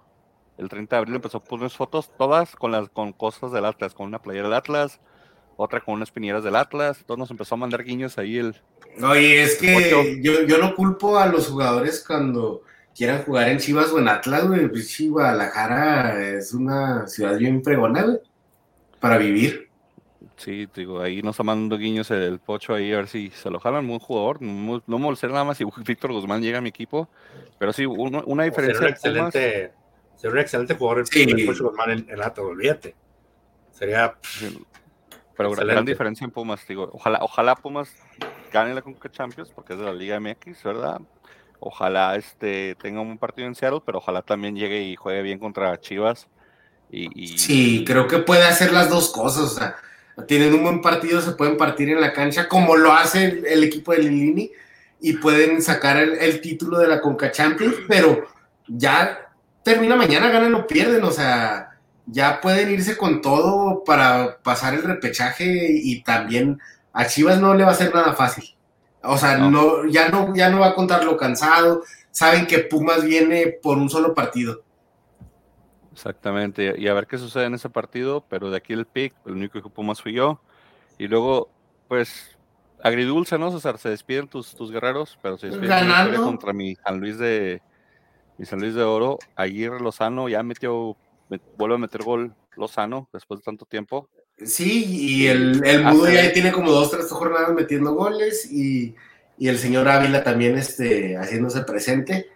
El 0.58 0.68
30 0.68 0.96
de 0.96 0.98
abril 0.98 1.14
empezó 1.14 1.38
a 1.38 1.44
poner 1.44 1.70
fotos 1.70 2.10
todas 2.18 2.56
con 2.56 2.72
las 2.72 2.88
con 2.88 3.12
cosas 3.12 3.52
del 3.52 3.64
Atlas, 3.64 3.94
con 3.94 4.06
una 4.06 4.20
playera 4.20 4.48
del 4.48 4.56
Atlas, 4.56 4.98
otra 5.56 5.80
con 5.80 5.94
unas 5.94 6.10
piñeras 6.10 6.44
del 6.44 6.56
Atlas. 6.56 7.02
Todos 7.06 7.18
nos 7.18 7.30
empezó 7.30 7.54
a 7.54 7.58
mandar 7.58 7.84
guiños 7.84 8.18
ahí 8.18 8.38
el, 8.38 8.54
Oye, 9.02 9.42
es 9.42 9.56
que 9.56 10.20
yo, 10.22 10.42
yo, 10.42 10.58
no 10.58 10.74
culpo 10.74 11.18
a 11.18 11.26
los 11.26 11.48
jugadores 11.48 12.02
cuando 12.06 12.62
quieran 12.96 13.22
jugar 13.24 13.48
en 13.48 13.58
Chivas 13.58 13.90
o 13.92 13.98
en 13.98 14.08
Atlas, 14.08 14.48
güey. 14.48 14.68
Pues 14.68 14.96
Guadalajara 15.08 16.38
es 16.38 16.54
una 16.54 17.06
ciudad 17.06 17.36
bien 17.36 17.62
fregona, 17.62 18.02
güey, 18.02 18.18
para 18.98 19.18
vivir. 19.18 19.68
Sí, 20.36 20.68
digo, 20.74 21.00
ahí 21.00 21.22
nos 21.22 21.34
está 21.34 21.42
mandando 21.42 21.78
guiños 21.78 22.10
el 22.10 22.38
pocho 22.38 22.74
ahí 22.74 22.92
a 22.92 22.96
ver 22.96 23.08
si 23.08 23.30
se 23.30 23.50
lo 23.50 23.58
jalan, 23.58 23.86
buen 23.86 23.98
jugador. 23.98 24.40
No, 24.40 24.82
me 24.86 24.98
molestar 24.98 25.30
nada 25.30 25.44
más 25.44 25.58
si 25.58 25.64
Víctor 25.86 26.12
Guzmán 26.12 26.42
llega 26.42 26.58
a 26.58 26.62
mi 26.62 26.70
equipo, 26.70 27.08
pero 27.58 27.72
sí, 27.72 27.84
una 27.84 28.44
diferencia. 28.44 28.74
Sería 28.74 29.22
un 29.22 29.28
excelente, 29.28 29.72
sería 30.16 30.32
un 30.32 30.38
excelente 30.38 30.74
jugador 30.74 31.04
el, 31.14 31.46
Pocho 31.46 31.64
Guzmán 31.64 31.90
en, 31.90 32.06
el 32.08 32.22
Atlas, 32.22 32.46
olvídate. 32.46 32.94
Sería. 33.72 34.14
Pero 35.36 35.50
gran 35.50 35.84
diferencia 35.84 36.24
en 36.24 36.30
Pumas, 36.30 36.66
digo, 36.66 36.90
ojalá, 36.92 37.18
ojalá 37.22 37.54
Pumas 37.56 37.94
gane 38.52 38.74
la 38.74 38.82
Conca 38.82 39.10
Champions, 39.10 39.50
porque 39.54 39.74
es 39.74 39.78
de 39.78 39.84
la 39.84 39.92
Liga 39.92 40.18
MX, 40.18 40.62
¿verdad? 40.62 41.00
Ojalá 41.60 42.16
este, 42.16 42.74
tenga 42.76 43.00
un 43.00 43.18
partido 43.18 43.46
en 43.48 43.54
Seattle, 43.54 43.80
pero 43.84 43.98
ojalá 43.98 44.22
también 44.22 44.56
llegue 44.56 44.82
y 44.82 44.96
juegue 44.96 45.22
bien 45.22 45.38
contra 45.38 45.78
Chivas 45.80 46.28
Y, 46.90 47.38
sí, 47.38 47.84
creo 47.86 48.06
que 48.06 48.18
puede 48.18 48.44
hacer 48.44 48.72
las 48.72 48.88
dos 48.90 49.10
cosas. 49.10 49.44
O 49.44 49.48
sea, 49.48 49.76
tienen 50.26 50.54
un 50.54 50.62
buen 50.62 50.80
partido, 50.80 51.20
se 51.20 51.32
pueden 51.32 51.56
partir 51.56 51.88
en 51.90 52.00
la 52.00 52.12
cancha, 52.12 52.48
como 52.48 52.76
lo 52.76 52.92
hace 52.92 53.42
el, 53.46 53.64
equipo 53.64 53.92
de 53.92 53.98
Lilini, 53.98 54.50
y 55.00 55.14
pueden 55.14 55.62
sacar 55.62 55.98
el, 55.98 56.40
título 56.40 56.78
de 56.78 56.88
la 56.88 57.00
Conca 57.00 57.30
Champions, 57.30 57.76
pero 57.88 58.26
ya 58.66 59.30
termina 59.62 59.96
mañana, 59.96 60.30
ganan 60.30 60.54
o 60.54 60.66
pierden. 60.66 61.04
O 61.04 61.10
sea, 61.10 61.65
ya 62.06 62.40
pueden 62.40 62.70
irse 62.70 62.96
con 62.96 63.20
todo 63.20 63.84
para 63.84 64.38
pasar 64.42 64.74
el 64.74 64.82
repechaje 64.82 65.68
y 65.70 66.02
también 66.02 66.60
a 66.92 67.06
Chivas 67.06 67.40
no 67.40 67.54
le 67.54 67.64
va 67.64 67.72
a 67.72 67.74
ser 67.74 67.94
nada 67.94 68.14
fácil. 68.14 68.56
O 69.02 69.18
sea, 69.18 69.38
no. 69.38 69.86
ya, 69.86 70.08
no, 70.08 70.34
ya 70.34 70.48
no 70.48 70.60
va 70.60 70.68
a 70.68 70.74
contar 70.74 71.04
lo 71.04 71.16
cansado. 71.16 71.82
Saben 72.10 72.46
que 72.46 72.60
Pumas 72.60 73.04
viene 73.04 73.58
por 73.62 73.78
un 73.78 73.90
solo 73.90 74.14
partido. 74.14 74.62
Exactamente, 75.92 76.74
y 76.76 76.88
a 76.88 76.94
ver 76.94 77.06
qué 77.06 77.16
sucede 77.16 77.46
en 77.46 77.54
ese 77.54 77.70
partido, 77.70 78.22
pero 78.28 78.50
de 78.50 78.58
aquí 78.58 78.74
el 78.74 78.84
pick, 78.84 79.14
el 79.24 79.32
único 79.32 79.62
que 79.62 79.68
Pumas 79.70 80.02
fui 80.02 80.12
yo. 80.12 80.40
Y 80.98 81.08
luego, 81.08 81.50
pues, 81.88 82.36
agridulce, 82.82 83.38
¿no, 83.38 83.50
César? 83.50 83.78
Se 83.78 83.88
despiden 83.88 84.28
tus, 84.28 84.54
tus 84.54 84.70
guerreros, 84.70 85.18
pero 85.22 85.38
se 85.38 85.48
despiden 85.48 86.16
contra 86.16 86.52
mi 86.52 86.74
San 86.76 87.00
Luis 87.00 87.18
de 87.18 87.62
mi 88.38 88.44
San 88.44 88.60
Luis 88.60 88.74
de 88.74 88.82
Oro. 88.82 89.18
Aguirre 89.34 89.80
Lozano 89.80 90.28
ya 90.28 90.42
metió, 90.42 90.96
vuelve 91.56 91.76
a 91.76 91.78
meter 91.78 92.02
gol 92.02 92.34
Lozano 92.56 93.08
después 93.12 93.40
de 93.40 93.44
tanto 93.44 93.64
tiempo. 93.66 94.08
Sí, 94.44 94.84
y 94.84 95.26
el, 95.28 95.64
el 95.64 95.84
Mudo 95.84 96.10
ya 96.10 96.32
tiene 96.32 96.52
como 96.52 96.70
dos, 96.70 96.90
tres 96.90 97.08
jornadas 97.10 97.54
metiendo 97.54 97.94
goles 97.94 98.50
y, 98.50 98.94
y 99.38 99.48
el 99.48 99.58
señor 99.58 99.88
Ávila 99.88 100.22
también 100.22 100.56
este, 100.58 101.16
haciéndose 101.16 101.62
presente. 101.62 102.28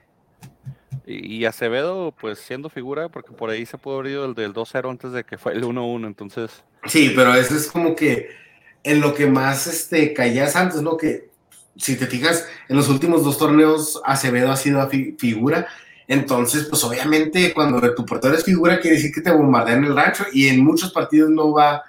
Y, 1.07 1.45
Acevedo, 1.45 2.15
pues 2.19 2.39
siendo 2.39 2.71
figura, 2.71 3.09
porque 3.09 3.33
por 3.33 3.51
ahí 3.51 3.67
se 3.67 3.79
pudo 3.79 3.97
abrir 3.97 4.19
el 4.19 4.35
del 4.35 4.55
2-0 4.55 4.91
antes 4.91 5.13
de 5.13 5.25
que 5.25 5.39
fue 5.39 5.53
el 5.55 5.65
1-1, 5.65 6.07
entonces. 6.07 6.63
Sí, 6.87 7.13
pero 7.17 7.35
eso 7.35 7.57
es 7.57 7.67
como 7.67 7.97
que 7.97 8.29
en 8.85 9.01
lo 9.01 9.15
que 9.15 9.27
más 9.27 9.67
este, 9.67 10.15
caía 10.15 10.47
Santos, 10.47 10.83
¿no? 10.83 10.97
Que 10.97 11.31
si 11.77 11.97
te 11.97 12.07
fijas, 12.07 12.47
en 12.69 12.77
los 12.77 12.89
últimos 12.89 13.25
dos 13.25 13.39
torneos 13.39 14.01
Acevedo 14.05 14.53
ha 14.53 14.57
sido 14.57 14.87
figura. 15.19 15.67
Entonces, 16.11 16.65
pues 16.65 16.83
obviamente 16.83 17.55
cuando 17.55 17.95
tu 17.95 18.05
portero 18.05 18.35
es 18.35 18.45
figura 18.45 18.81
quiere 18.81 18.97
decir 18.97 19.13
que 19.15 19.21
te 19.21 19.31
bombardean 19.31 19.85
el 19.85 19.95
rancho 19.95 20.25
y 20.33 20.49
en 20.49 20.65
muchos 20.65 20.93
partidos 20.93 21.31
no 21.31 21.53
va, 21.53 21.85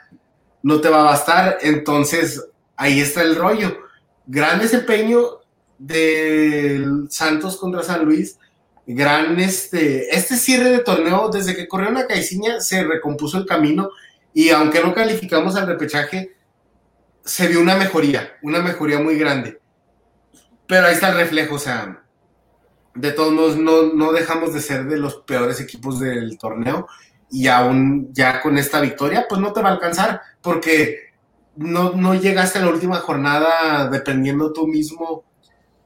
no 0.62 0.80
te 0.80 0.90
va 0.90 1.00
a 1.00 1.06
bastar. 1.06 1.58
Entonces, 1.62 2.40
ahí 2.76 3.00
está 3.00 3.24
el 3.24 3.36
rollo. 3.36 3.80
Gran 4.28 4.60
desempeño 4.60 5.40
del 5.80 7.08
Santos 7.10 7.58
contra 7.58 7.82
San 7.82 8.06
Luis 8.06 8.38
gran 8.86 9.40
este, 9.40 10.16
este 10.16 10.36
cierre 10.36 10.70
de 10.70 10.80
torneo, 10.80 11.30
desde 11.30 11.56
que 11.56 11.68
corrió 11.68 11.90
una 11.90 12.06
Caiciña, 12.06 12.60
se 12.60 12.84
recompuso 12.84 13.40
el 13.40 13.48
camino 13.48 13.90
y 14.36 14.50
aunque 14.50 14.82
no 14.82 14.94
calificamos 14.94 15.56
al 15.56 15.66
repechaje, 15.66 16.36
se 17.24 17.48
vio 17.48 17.60
una 17.60 17.76
mejoría, 17.76 18.38
una 18.44 18.60
mejoría 18.60 19.00
muy 19.00 19.18
grande. 19.18 19.60
Pero 20.68 20.86
ahí 20.86 20.94
está 20.94 21.10
el 21.10 21.18
reflejo, 21.18 21.56
o 21.56 21.60
sea, 21.60 22.04
de 22.96 23.12
todos 23.12 23.34
modos 23.34 23.58
no, 23.58 23.94
no 23.94 24.12
dejamos 24.12 24.54
de 24.54 24.62
ser 24.62 24.86
de 24.86 24.98
los 24.98 25.18
peores 25.18 25.60
equipos 25.62 26.00
del 26.00 26.38
torneo 26.38 26.88
y 27.30 27.48
aún 27.48 28.10
ya 28.12 28.42
con 28.42 28.58
esta 28.58 28.82
victoria, 28.82 29.26
pues 29.30 29.40
no 29.40 29.54
te 29.54 29.62
va 29.62 29.70
a 29.70 29.74
alcanzar 29.74 30.22
porque 30.42 31.12
no, 31.56 31.94
no 31.94 32.16
llegaste 32.16 32.60
a 32.60 32.64
la 32.64 32.70
última 32.70 32.98
jornada 32.98 33.90
dependiendo 33.90 34.52
tú 34.52 34.68
mismo 34.68 35.24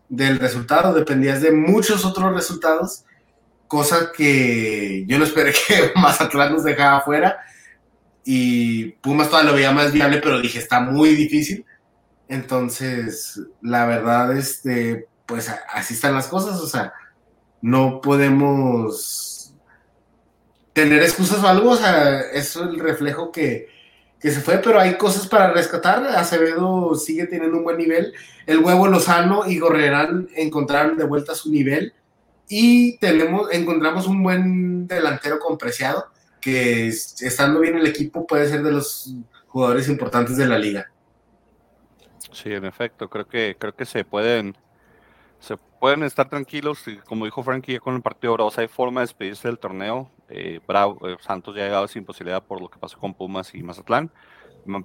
del 0.09 0.39
resultado, 0.39 0.93
dependías 0.93 1.41
de 1.41 1.51
muchos 1.51 2.05
otros 2.05 2.33
resultados, 2.33 3.05
cosa 3.67 4.11
que 4.15 5.05
yo 5.07 5.17
no 5.19 5.25
esperé 5.25 5.53
que 5.53 5.91
Mazatlán 5.99 6.53
nos 6.53 6.63
dejara 6.63 6.97
afuera 6.97 7.37
y 8.23 8.93
Pumas 9.01 9.29
todavía 9.29 9.51
lo 9.51 9.55
veía 9.55 9.71
más 9.71 9.91
viable, 9.91 10.19
pero 10.21 10.41
dije, 10.41 10.57
está 10.57 10.79
muy 10.79 11.09
difícil. 11.09 11.63
Entonces, 12.27 13.39
la 13.61 13.85
verdad, 13.85 14.35
este, 14.35 15.07
pues 15.25 15.49
así 15.73 15.93
están 15.93 16.13
las 16.13 16.27
cosas, 16.27 16.59
o 16.59 16.67
sea, 16.67 16.93
no 17.61 18.01
podemos 18.01 19.53
tener 20.73 21.01
excusas 21.01 21.43
o 21.43 21.47
algo, 21.47 21.71
o 21.71 21.75
sea, 21.77 22.19
es 22.19 22.55
el 22.55 22.79
reflejo 22.79 23.31
que, 23.31 23.69
que 24.19 24.31
se 24.31 24.41
fue, 24.41 24.57
pero 24.57 24.79
hay 24.79 24.97
cosas 24.97 25.27
para 25.27 25.53
rescatar. 25.53 26.05
Acevedo 26.07 26.95
sigue 26.95 27.27
teniendo 27.27 27.57
un 27.57 27.63
buen 27.63 27.77
nivel. 27.77 28.13
El 28.45 28.59
huevo 28.59 28.87
Lozano 28.87 29.47
y 29.47 29.57
Gorrerán 29.59 30.27
encontraron 30.35 30.97
de 30.97 31.05
vuelta 31.05 31.33
su 31.33 31.51
nivel. 31.51 31.93
Y 32.47 32.97
tenemos, 32.97 33.51
encontramos 33.51 34.07
un 34.07 34.21
buen 34.21 34.87
delantero 34.87 35.39
con 35.39 35.57
Preciado, 35.57 36.07
que 36.41 36.87
estando 36.87 37.59
bien 37.59 37.77
el 37.77 37.87
equipo 37.87 38.27
puede 38.27 38.47
ser 38.49 38.61
de 38.61 38.71
los 38.71 39.15
jugadores 39.47 39.87
importantes 39.87 40.37
de 40.37 40.47
la 40.47 40.59
liga. 40.59 40.91
Sí, 42.31 42.51
en 42.51 42.65
efecto, 42.65 43.09
creo 43.09 43.27
que, 43.27 43.55
creo 43.57 43.75
que 43.75 43.85
se 43.85 44.03
pueden, 44.03 44.57
se 45.45 45.57
pueden 45.57 46.01
estar 46.01 46.27
tranquilos, 46.27 46.83
como 47.05 47.25
dijo 47.25 47.43
Frankie 47.43 47.77
con 47.77 47.95
el 47.95 48.01
partido 48.01 48.49
sea, 48.49 48.63
hay 48.63 48.67
forma 48.67 49.01
de 49.01 49.05
despedirse 49.05 49.47
del 49.47 49.59
torneo. 49.59 50.09
Eh, 50.27 50.59
Bravo, 50.67 51.07
eh, 51.07 51.17
Santos 51.21 51.55
ya 51.55 51.61
ha 51.61 51.65
llegado 51.65 51.87
sin 51.87 52.03
posibilidad 52.03 52.43
por 52.43 52.59
lo 52.59 52.67
que 52.67 52.79
pasó 52.79 52.97
con 52.97 53.13
Pumas 53.13 53.53
y 53.53 53.61
Mazatlán, 53.61 54.11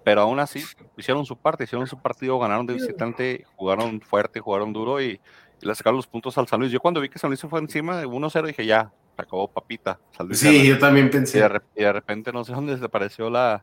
pero 0.04 0.20
aún 0.20 0.38
así 0.38 0.62
hicieron 0.98 1.24
su 1.24 1.38
parte, 1.38 1.64
hicieron 1.64 1.86
su 1.86 2.00
partido, 2.02 2.38
ganaron 2.38 2.66
de 2.66 2.74
visitante, 2.74 3.46
jugaron 3.56 4.02
fuerte, 4.02 4.40
jugaron 4.40 4.74
duro 4.74 5.00
y, 5.00 5.18
le 5.62 5.74
sacaron 5.74 5.96
los 5.96 6.06
puntos 6.06 6.36
al 6.38 6.46
San 6.46 6.60
Luis. 6.60 6.72
Yo 6.72 6.80
cuando 6.80 7.00
vi 7.00 7.08
que 7.08 7.18
San 7.18 7.28
Luis 7.28 7.40
se 7.40 7.48
fue 7.48 7.60
encima 7.60 7.98
de 7.98 8.06
1-0 8.06 8.46
dije 8.46 8.64
ya, 8.64 8.92
se 9.16 9.22
acabó 9.22 9.48
papita. 9.48 9.98
sí, 10.32 10.66
yo 10.66 10.78
también 10.78 11.10
pensé. 11.10 11.38
Y 11.74 11.82
de, 11.82 11.92
repente 11.92 12.32
no 12.32 12.44
sé 12.44 12.52
dónde 12.52 12.74
desapareció 12.74 13.28
la, 13.28 13.62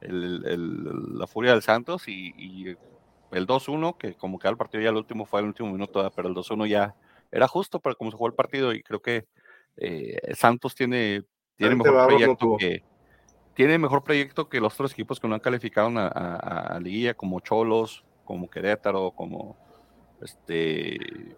la 0.00 1.26
furia 1.26 1.52
del 1.52 1.62
Santos 1.62 2.08
y, 2.08 2.76
el 3.32 3.46
2-1, 3.46 3.96
que 3.96 4.14
como 4.14 4.38
que 4.38 4.48
el 4.48 4.56
partido 4.56 4.82
ya 4.82 4.90
el 4.90 4.96
último 4.96 5.24
fue 5.24 5.40
el 5.40 5.46
último 5.46 5.70
minuto, 5.70 6.10
pero 6.14 6.28
el 6.28 6.34
2-1 6.34 6.66
ya 6.68 6.94
era 7.30 7.46
justo 7.48 7.80
para 7.80 7.94
cómo 7.94 8.10
se 8.10 8.16
jugó 8.16 8.28
el 8.28 8.34
partido 8.34 8.72
y 8.72 8.82
creo 8.82 9.00
que 9.00 9.26
eh, 9.76 10.18
Santos 10.34 10.74
tiene, 10.74 11.22
tiene 11.56 11.76
mejor 11.76 12.06
proyecto 12.06 12.56
que 12.58 12.82
tiene 13.54 13.78
mejor 13.78 14.02
proyecto 14.02 14.48
que 14.48 14.60
los 14.60 14.74
otros 14.74 14.92
equipos 14.92 15.20
que 15.20 15.28
no 15.28 15.34
han 15.34 15.40
calificado 15.40 15.88
a, 15.98 16.06
a, 16.06 16.76
a 16.76 16.80
Liguilla, 16.80 17.14
como 17.14 17.40
Cholos, 17.40 18.04
como 18.24 18.48
Querétaro, 18.48 19.10
como 19.10 19.56
este 20.22 21.36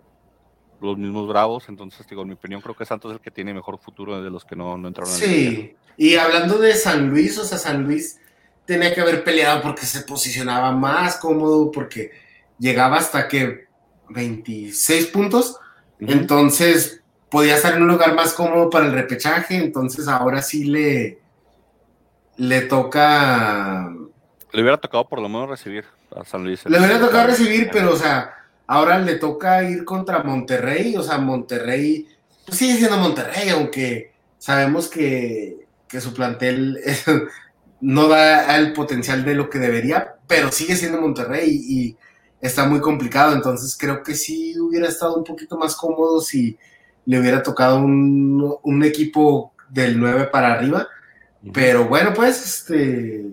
los 0.80 0.99
mismos 0.99 1.28
Bravos. 1.28 1.68
Entonces, 1.68 2.07
digo, 2.07 2.22
en 2.22 2.28
mi 2.28 2.34
opinión, 2.34 2.61
creo 2.61 2.76
que 2.76 2.84
Santos 2.84 3.12
es 3.12 3.16
el 3.16 3.22
que 3.22 3.30
tiene 3.30 3.55
mejor 3.55 3.78
futuro 3.78 4.22
de 4.22 4.30
los 4.30 4.45
que 4.45 4.57
no, 4.57 4.76
no 4.76 4.88
entraron. 4.88 5.12
Sí, 5.12 5.74
y 5.97 6.16
hablando 6.16 6.59
de 6.59 6.74
San 6.74 7.09
Luis, 7.09 7.38
o 7.38 7.45
sea, 7.45 7.59
San 7.59 7.84
Luis 7.84 8.20
tenía 8.73 8.95
que 8.95 9.03
haber 9.03 9.23
peleado 9.23 9.61
porque 9.61 9.85
se 9.85 10.01
posicionaba 10.01 10.73
más 10.73 11.16
cómodo, 11.16 11.70
porque 11.70 12.11
llegaba 12.59 12.97
hasta 12.97 13.29
que 13.29 13.66
26 14.09 15.09
puntos. 15.09 15.59
Entonces, 16.01 17.03
podía 17.31 17.57
estar 17.57 17.75
en 17.75 17.83
un 17.83 17.89
lugar 17.89 18.14
más 18.14 18.33
cómodo 18.33 18.70
para 18.70 18.87
el 18.87 18.93
repechaje, 18.93 19.57
entonces 19.57 20.09
ahora 20.09 20.41
sí 20.41 20.64
le, 20.64 21.18
le 22.37 22.62
toca... 22.62 23.93
Le 24.53 24.62
hubiera 24.62 24.79
tocado 24.79 25.07
por 25.07 25.20
lo 25.20 25.29
menos 25.29 25.51
recibir 25.51 25.85
a 26.16 26.25
San 26.25 26.45
Luis. 26.45 26.64
Le 26.64 26.79
hubiera 26.79 26.99
tocado 26.99 27.27
recibir, 27.27 27.68
pero 27.70 27.93
o 27.93 27.97
sea, 27.97 28.35
ahora 28.66 28.99
le 28.99 29.16
toca 29.16 29.62
ir 29.64 29.85
contra 29.85 30.23
Monterrey, 30.23 30.97
o 30.97 31.03
sea, 31.03 31.18
Monterrey, 31.18 32.09
pues 32.47 32.59
sigue 32.59 32.77
siendo 32.77 32.97
Monterrey, 32.97 33.51
aunque 33.51 34.12
sabemos 34.39 34.89
que, 34.89 35.66
que 35.89 36.01
su 36.01 36.14
plantel 36.14 36.81
no 37.83 38.09
da 38.09 38.57
el 38.57 38.72
potencial 38.72 39.24
de 39.24 39.35
lo 39.35 39.51
que 39.51 39.59
debería, 39.59 40.14
pero 40.26 40.51
sigue 40.51 40.76
siendo 40.76 41.01
Monterrey 41.01 41.51
y 41.51 41.97
está 42.41 42.64
muy 42.64 42.80
complicado, 42.80 43.35
entonces 43.35 43.76
creo 43.78 44.03
que 44.03 44.14
sí 44.14 44.59
hubiera 44.59 44.89
estado 44.89 45.16
un 45.16 45.24
poquito 45.24 45.59
más 45.59 45.76
cómodo 45.76 46.20
si 46.20 46.57
le 47.05 47.20
hubiera 47.20 47.43
tocado 47.43 47.78
un, 47.78 48.83
equipo 48.85 49.53
del 49.68 49.99
9 49.99 50.28
para 50.33 50.53
arriba. 50.53 50.89
Pero 51.53 51.89
bueno, 51.89 52.12
pues, 52.14 52.45
este. 52.45 53.24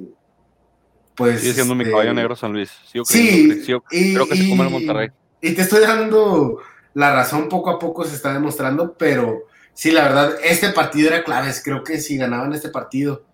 Pues. 1.15 1.41
Sigue 1.41 1.53
siendo 1.53 1.75
mi 1.75 1.83
este, 1.83 1.91
caballo 1.91 2.13
negro 2.13 2.35
San 2.35 2.51
Luis. 2.51 2.71
sí, 3.05 3.61
creo 3.65 3.83
que 4.27 4.35
se 4.35 4.49
come 4.49 4.63
el 4.63 4.71
Monterrey. 4.71 5.09
Y 5.41 5.53
te 5.53 5.61
estoy 5.61 5.81
dando 5.81 6.59
la 6.95 7.13
razón, 7.13 7.49
poco 7.49 7.69
a 7.69 7.77
poco 7.77 8.03
se 8.03 8.15
está 8.15 8.33
demostrando, 8.33 8.95
pero 8.97 9.43
sí, 9.73 9.91
la 9.91 10.03
verdad, 10.03 10.33
este 10.43 10.69
partido 10.69 11.09
era 11.09 11.23
clave. 11.23 11.51
Creo 11.63 11.83
que 11.83 12.01
si 12.01 12.17
ganaban 12.17 12.53
este 12.53 12.69
partido, 12.69 13.25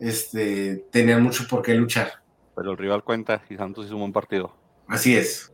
este, 0.00 0.84
tenían 0.90 1.22
mucho 1.22 1.46
por 1.48 1.62
qué 1.62 1.74
luchar. 1.74 2.22
Pero 2.54 2.72
el 2.72 2.78
rival 2.78 3.04
cuenta 3.04 3.42
y 3.48 3.56
Santos 3.56 3.86
hizo 3.86 3.94
un 3.94 4.00
buen 4.00 4.12
partido. 4.12 4.54
Así 4.86 5.16
es. 5.16 5.52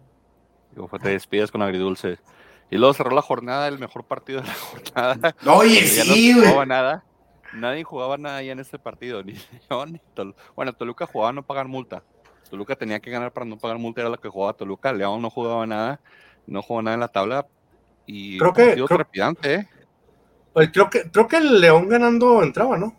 Digo, 0.73 0.89
te 1.01 1.11
despides 1.11 1.51
con 1.51 1.63
agridulce. 1.63 2.19
Y 2.71 2.77
luego 2.77 2.95
cerró 2.95 3.11
la 3.11 3.23
jornada, 3.23 3.69
el 3.69 3.79
mejor 3.79 4.05
partido 4.05 4.41
de 4.41 4.49
la 4.49 4.55
jornada. 4.55 5.37
Oye, 5.47 5.87
sí, 5.87 6.33
no 6.35 6.41
jugaba 6.41 6.67
nada. 6.67 7.05
Nadie 7.53 7.85
jugaba 7.85 8.19
nada 8.19 8.43
ya 8.43 8.53
en 8.53 8.61
este 8.61 8.79
partido, 8.79 9.23
ni 9.25 9.35
León 9.71 10.01
Bueno, 10.57 10.73
Toluca 10.73 11.07
jugaba 11.07 11.31
a 11.31 11.33
no 11.33 11.43
pagar 11.43 11.69
multa. 11.69 12.03
Toluca 12.51 12.77
tenía 12.77 13.01
que 13.01 13.11
ganar 13.11 13.33
para 13.33 13.47
no 13.47 13.59
pagar 13.59 13.79
multa, 13.79 14.01
era 14.01 14.11
lo 14.11 14.21
que 14.21 14.29
jugaba 14.29 14.55
Toluca. 14.55 14.93
León 14.93 15.23
no 15.23 15.31
jugaba 15.31 15.67
nada, 15.67 16.01
no 16.47 16.63
jugaba 16.63 16.83
nada 16.83 16.95
en 16.95 17.01
la 17.01 17.09
tabla. 17.09 17.47
Y 18.07 18.39
creo 18.39 18.53
que, 18.53 18.73
creo, 18.73 18.87
trepidante, 18.87 19.55
¿eh? 19.55 19.69
Pues 20.53 20.71
creo 20.73 20.91
que, 20.91 21.11
creo 21.11 21.27
que 21.27 21.37
el 21.37 21.61
León 21.61 21.89
ganando 21.89 22.43
entraba, 22.43 22.77
¿no? 22.77 22.95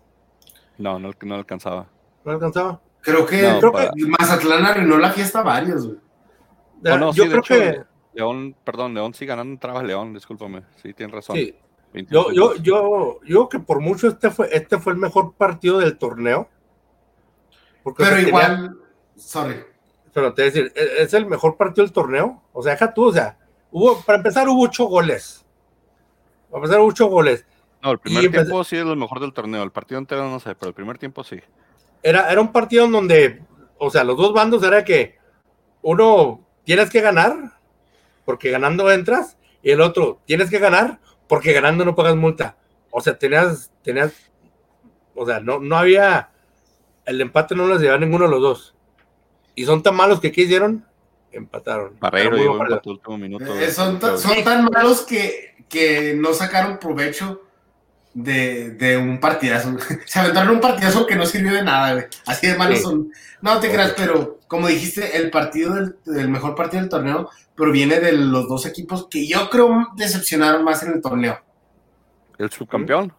No, 0.77 0.99
no, 0.99 1.11
no 1.21 1.35
alcanzaba. 1.35 1.87
¿No 2.23 2.31
alcanzaba? 2.31 2.81
Creo 3.01 3.25
que, 3.25 3.41
No, 3.41 3.59
creo 3.59 3.71
para- 3.71 3.91
que 3.91 4.05
Mazatlán 4.07 4.65
arruinó 4.65 4.97
la 4.97 5.11
fiesta 5.11 5.41
varios, 5.43 5.85
güey. 5.87 5.99
Oh, 6.93 6.97
no, 6.97 7.13
yo 7.13 7.23
sí, 7.23 7.29
creo 7.29 7.39
hecho, 7.41 7.53
que 7.55 7.83
León, 8.13 8.55
perdón, 8.63 8.93
León 8.93 9.13
sí 9.13 9.25
ganando 9.25 9.59
traba 9.59 9.81
León, 9.83 10.13
discúlpame. 10.13 10.63
Sí, 10.81 10.93
tienes 10.93 11.13
razón. 11.15 11.35
sí. 11.35 11.55
21 11.93 12.31
Yo, 12.33 12.55
yo, 12.55 12.61
yo, 12.61 13.19
yo 13.25 13.49
que 13.49 13.59
por 13.59 13.79
mucho 13.79 14.07
este 14.07 14.29
fue, 14.29 14.49
este 14.51 14.77
fue 14.79 14.93
el 14.93 14.99
mejor 14.99 15.33
partido 15.33 15.79
del 15.79 15.97
torneo. 15.97 16.49
Porque, 17.83 18.03
Pero 18.03 18.15
tenía- 18.17 18.27
igual, 18.29 18.77
sorry. 19.15 19.63
pero 20.13 20.33
te 20.33 20.41
voy 20.41 20.49
a 20.49 20.51
decir, 20.53 20.73
es, 20.75 20.89
es 21.07 21.13
el 21.13 21.25
mejor 21.25 21.55
partido 21.57 21.85
del 21.85 21.93
torneo. 21.93 22.41
O 22.51 22.61
sea, 22.63 22.73
deja 22.73 22.93
tú, 22.93 23.05
o 23.05 23.13
sea, 23.13 23.37
hubo, 23.71 24.01
para 24.01 24.17
empezar 24.17 24.49
hubo 24.49 24.63
ocho 24.63 24.85
goles. 24.85 25.45
Para 26.49 26.63
empezar 26.63 26.79
hubo 26.81 26.87
ocho 26.89 27.07
goles. 27.07 27.45
No, 27.85 27.91
el 27.91 27.99
primer 27.99 28.25
empecé- 28.25 28.45
tiempo 28.45 28.63
sí 28.63 28.75
es 28.77 28.83
lo 28.83 28.95
mejor 28.95 29.19
del 29.19 29.31
torneo. 29.33 29.61
El 29.63 29.71
partido 29.71 29.99
entero 29.99 30.27
no 30.29 30.39
sé, 30.39 30.55
pero 30.55 30.69
el 30.69 30.73
primer 30.73 30.97
tiempo 30.97 31.23
sí. 31.23 31.39
Era, 32.03 32.31
era 32.31 32.41
un 32.41 32.51
partido 32.51 32.85
en 32.85 32.91
donde, 32.91 33.41
o 33.77 33.89
sea, 33.89 34.03
los 34.03 34.17
dos 34.17 34.33
bandos 34.33 34.63
era 34.63 34.83
que 34.83 35.17
uno 35.81 36.45
tienes 36.63 36.89
que 36.89 37.01
ganar, 37.01 37.35
porque 38.25 38.49
ganando 38.51 38.91
entras, 38.91 39.37
y 39.61 39.71
el 39.71 39.81
otro 39.81 40.19
tienes 40.25 40.49
que 40.49 40.59
ganar, 40.59 40.99
porque 41.27 41.53
ganando 41.53 41.85
no 41.85 41.95
pagas 41.95 42.15
multa. 42.15 42.57
O 42.91 43.01
sea, 43.01 43.17
tenías, 43.17 43.71
tenías, 43.83 44.13
o 45.13 45.25
sea, 45.25 45.39
no, 45.39 45.59
no 45.59 45.77
había, 45.77 46.29
el 47.05 47.21
empate 47.21 47.55
no 47.55 47.67
les 47.67 47.79
llevaba 47.81 47.99
ninguno 47.99 48.25
de 48.25 48.31
los 48.31 48.41
dos. 48.41 48.75
Y 49.55 49.65
son 49.65 49.83
tan 49.83 49.95
malos 49.95 50.19
que 50.19 50.31
¿qué 50.31 50.41
hicieron? 50.41 50.85
Empataron. 51.31 51.97
Barreiro 51.99 52.35
último 52.85 53.17
minuto. 53.17 53.55
Eh, 53.57 53.69
son, 53.71 53.99
ta- 53.99 54.17
son 54.17 54.43
tan 54.43 54.65
malos 54.65 55.01
que, 55.01 55.55
que 55.69 56.15
no 56.15 56.33
sacaron 56.33 56.77
provecho 56.79 57.41
de, 58.15 58.71
de 58.71 58.97
un 58.97 59.19
partidazo. 59.19 59.77
Se 60.05 60.19
aventaron 60.19 60.55
un 60.55 60.61
partidazo 60.61 61.05
que 61.05 61.15
no 61.15 61.25
sirvió 61.27 61.53
de 61.53 61.63
nada, 61.63 61.93
güey. 61.93 62.05
Así 62.25 62.47
de 62.47 62.55
malos 62.57 62.79
Sí. 62.79 62.83
son. 62.85 63.11
No 63.41 63.59
te 63.59 63.69
creas, 63.69 63.93
pero 63.95 64.39
como 64.47 64.67
dijiste, 64.67 65.17
el 65.17 65.29
partido 65.29 65.75
del, 65.75 65.95
del 66.05 66.29
mejor 66.29 66.55
partido 66.55 66.81
del 66.81 66.89
torneo 66.89 67.29
proviene 67.55 67.99
de 67.99 68.13
los 68.13 68.47
dos 68.47 68.65
equipos 68.65 69.07
que 69.09 69.27
yo 69.27 69.49
creo 69.49 69.89
decepcionaron 69.95 70.63
más 70.63 70.81
en 70.81 70.93
el 70.93 71.01
torneo. 71.01 71.39
El 72.39 72.49
subcampeón. 72.49 73.13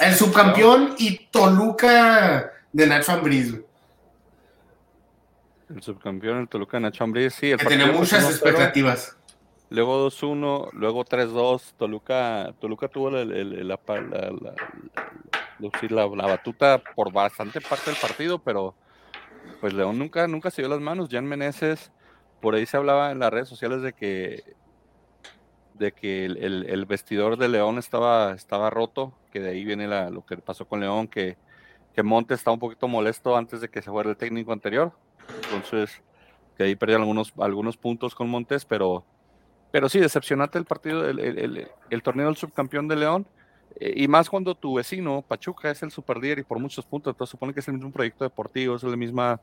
El 0.00 0.14
subcampeón 0.14 0.94
y 0.98 1.26
Toluca 1.30 2.50
de 2.72 2.86
Nacho 2.86 3.12
Ambriz, 3.12 3.54
El 5.74 5.82
subcampeón, 5.82 6.38
el 6.40 6.48
Toluca 6.48 6.76
de 6.76 6.82
Nacho 6.82 7.04
Ambriz, 7.04 7.34
sí. 7.34 7.50
El 7.50 7.58
que 7.58 7.66
tenía 7.66 7.86
fue 7.88 7.96
muchas 7.98 8.24
1-0, 8.24 8.30
expectativas. 8.30 9.16
Luego 9.72 10.10
2-1, 10.10 10.68
luego 10.72 11.04
3-2. 11.04 11.72
Toluca, 11.78 12.54
Toluca 12.60 12.88
tuvo 12.88 13.10
la, 13.10 13.24
la- 13.24 13.78
batuta 16.26 16.82
por 16.94 17.10
bastante 17.10 17.62
parte 17.62 17.90
del 17.90 17.98
partido, 17.98 18.38
pero 18.38 18.74
pues 19.60 19.72
León 19.72 19.98
nunca, 19.98 20.28
nunca 20.28 20.50
se 20.50 20.60
dio 20.60 20.68
las 20.68 20.80
manos. 20.80 21.08
Jan 21.10 21.24
Meneses, 21.24 21.90
por 22.42 22.54
ahí 22.54 22.66
se 22.66 22.76
hablaba 22.76 23.12
en 23.12 23.18
las 23.18 23.32
redes 23.32 23.48
sociales 23.48 23.80
de 23.80 23.94
que 23.94 24.42
de 25.74 25.92
que 25.92 26.26
el, 26.26 26.84
vestidor 26.84 27.38
de 27.38 27.48
León 27.48 27.78
estaba, 27.78 28.32
estaba 28.32 28.68
roto, 28.68 29.14
que 29.32 29.40
de 29.40 29.50
ahí 29.50 29.64
viene 29.64 29.88
la- 29.88 30.10
lo 30.10 30.24
que 30.26 30.36
pasó 30.36 30.66
con 30.66 30.80
León, 30.80 31.08
que, 31.08 31.38
que 31.94 32.02
Montes 32.02 32.40
estaba 32.40 32.52
un 32.54 32.60
poquito 32.60 32.88
molesto 32.88 33.38
antes 33.38 33.62
de 33.62 33.70
que 33.70 33.80
se 33.80 33.90
fuera 33.90 34.10
el 34.10 34.18
técnico 34.18 34.52
anterior. 34.52 34.92
Entonces, 35.44 36.02
que 36.58 36.64
ahí 36.64 36.76
perdieron 36.76 37.02
algunos, 37.04 37.32
algunos 37.38 37.78
puntos 37.78 38.14
con 38.14 38.28
Montes, 38.28 38.66
pero, 38.66 39.06
pero 39.72 39.88
sí, 39.88 39.98
decepcionante 39.98 40.58
el 40.58 40.64
partido, 40.64 41.08
el, 41.08 41.18
el- 41.18 41.38
el- 41.38 41.68
el 41.90 42.02
torneo 42.02 42.26
del 42.26 42.36
subcampeón 42.36 42.86
de 42.88 42.96
León. 42.96 43.26
eh, 43.80 43.94
y 43.96 44.06
más 44.06 44.28
cuando 44.28 44.54
tu 44.54 44.74
vecino, 44.74 45.24
Pachuca, 45.26 45.70
es 45.70 45.82
el 45.82 45.90
superlíder 45.90 46.38
y 46.38 46.42
por 46.44 46.58
muchos 46.58 46.84
puntos, 46.84 47.14
entonces 47.14 47.30
supone 47.30 47.54
que 47.54 47.60
es 47.60 47.68
el 47.68 47.74
mismo 47.74 47.90
proyecto 47.90 48.22
deportivo, 48.22 48.76
es 48.76 48.82
la 48.82 48.96
misma 48.96 49.40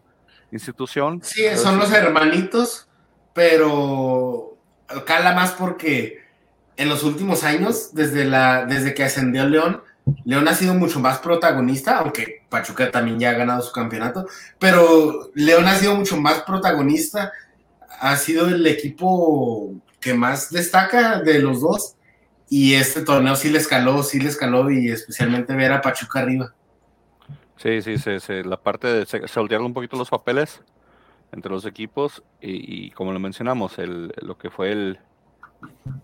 institución. 0.51 1.19
Sí, 1.23 1.43
son 1.55 1.80
los 1.80 1.91
hermanitos, 1.91 2.88
pero 3.34 4.55
cala 5.05 5.34
más 5.34 5.51
porque 5.53 6.19
en 6.77 6.89
los 6.89 7.03
últimos 7.03 7.43
años, 7.43 7.93
desde, 7.93 8.23
la, 8.25 8.65
desde 8.65 8.93
que 8.93 9.03
ascendió 9.03 9.45
León, 9.47 9.82
León 10.25 10.47
ha 10.47 10.53
sido 10.53 10.73
mucho 10.75 10.99
más 10.99 11.19
protagonista, 11.19 11.97
aunque 11.99 12.43
Pachuca 12.49 12.89
también 12.91 13.19
ya 13.19 13.32
ha 13.32 13.34
ganado 13.34 13.61
su 13.61 13.71
campeonato, 13.71 14.27
pero 14.59 15.32
León 15.34 15.65
ha 15.67 15.75
sido 15.75 15.95
mucho 15.95 16.17
más 16.17 16.41
protagonista, 16.43 17.32
ha 17.99 18.15
sido 18.15 18.47
el 18.47 18.65
equipo 18.65 19.73
que 20.00 20.14
más 20.14 20.50
destaca 20.52 21.22
de 21.22 21.39
los 21.39 21.62
dos, 21.62 21.95
y 22.50 22.74
este 22.76 23.02
torneo 23.04 23.36
sí 23.36 23.50
le 23.50 23.60
escaló, 23.60 24.04
sí 24.04 24.20
le 24.20 24.30
escaló, 24.30 24.72
y 24.72 24.89
especialmente 24.89 25.56
ver 25.56 25.72
a 25.72 25.82
Pachuca 25.82 26.20
arriba. 26.20 26.54
Sí, 27.58 27.82
sí, 27.82 27.97
se- 28.20 28.43
la 28.43 28.58
parte 28.62 28.88
de 28.88 29.06
se, 29.06 29.20
voltearon 29.39 29.68
un 29.68 29.74
poquito 29.74 29.97
los 29.97 30.10
papeles 30.10 30.62
entre 31.32 31.52
los 31.52 31.66
equipos 31.66 32.24
y, 32.41 32.88
y 32.88 32.91
como 32.91 33.14
lo 33.14 33.20
mencionamos, 33.20 33.80
el, 33.80 34.14
lo 34.22 34.38
que 34.38 34.50
fue 34.50 34.72
el, 34.72 35.00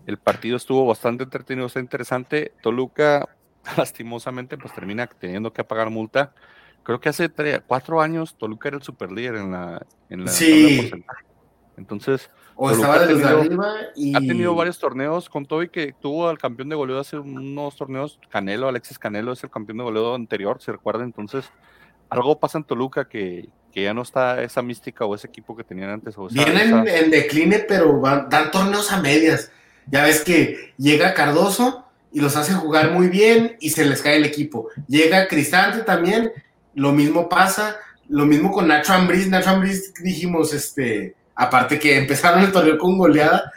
el 0.06 0.18
partido 0.18 0.56
estuvo 0.56 0.86
bastante 0.86 1.24
entretenido, 1.24 1.66
bastante 1.66 1.86
interesante. 1.86 2.52
Toluca, 2.62 3.28
lastimosamente, 3.76 4.56
pues 4.56 4.72
termina 4.74 5.06
teniendo 5.06 5.52
que 5.52 5.64
pagar 5.64 5.90
multa. 5.90 6.34
Creo 6.82 7.00
que 7.00 7.08
hace 7.08 7.28
cuatro 7.66 8.00
años 8.00 8.36
Toluca 8.38 8.68
era 8.68 8.76
el 8.76 8.82
superlíder 8.82 9.36
en 9.36 9.50
la, 9.50 9.84
en 10.08 10.24
la 10.24 10.30
Sí. 10.32 10.92
Entonces, 11.76 12.30
O 12.58 12.70
estaba 12.70 13.06
tenido- 13.06 13.28
arriba 13.40 13.74
y... 13.94 14.16
ha 14.16 14.20
tenido 14.20 14.54
varios 14.54 14.78
torneos 14.78 15.28
con 15.28 15.44
todo 15.44 15.62
y 15.62 15.68
que 15.68 15.94
tuvo 16.00 16.28
al 16.28 16.38
campeón 16.38 16.70
de 16.70 16.76
goleo 16.76 16.98
hace 16.98 17.18
unos 17.18 17.76
torneos, 17.76 18.18
Canelo, 18.30 18.68
Alexis 18.68 18.98
Canelo 18.98 19.32
es 19.32 19.44
el 19.44 19.50
campeón 19.50 19.78
de 19.78 19.84
goleo 19.84 20.14
anterior, 20.14 20.60
se 20.60 20.72
recuerda, 20.72 21.04
entonces 21.04 21.44
algo 22.08 22.38
pasa 22.38 22.56
en 22.58 22.64
Toluca 22.64 23.08
que, 23.08 23.48
que 23.72 23.82
ya 23.82 23.92
no 23.92 24.00
está 24.02 24.42
esa 24.42 24.62
mística 24.62 25.04
o 25.04 25.14
ese 25.14 25.26
equipo 25.26 25.54
que 25.56 25.64
tenían 25.64 25.90
antes. 25.90 26.16
O 26.16 26.28
Vienen 26.28 26.86
en 26.88 27.10
decline, 27.10 27.58
pero 27.68 28.00
van- 28.00 28.28
dan 28.30 28.50
torneos 28.50 28.90
a 28.90 29.02
medias. 29.02 29.50
Ya 29.90 30.04
ves 30.04 30.24
que 30.24 30.72
llega 30.78 31.12
Cardoso 31.14 31.84
y 32.12 32.20
los 32.20 32.36
hace 32.36 32.54
jugar 32.54 32.92
muy 32.92 33.08
bien 33.08 33.56
y 33.60 33.70
se 33.70 33.84
les 33.84 34.00
cae 34.00 34.16
el 34.16 34.24
equipo. 34.24 34.68
Llega 34.88 35.28
Cristante 35.28 35.82
también, 35.82 36.32
lo 36.74 36.92
mismo 36.92 37.28
pasa. 37.28 37.76
Lo 38.08 38.24
mismo 38.24 38.50
con 38.52 38.68
Nacho 38.68 38.92
Ambriz. 38.94 39.28
Nacho 39.28 39.50
Ambriz 39.50 39.92
dijimos, 40.02 40.54
este, 40.54 41.14
aparte 41.36 41.78
que 41.78 41.98
empezaron 41.98 42.42
el 42.42 42.50
torneo 42.50 42.78
con 42.78 42.98
goleada, 42.98 43.52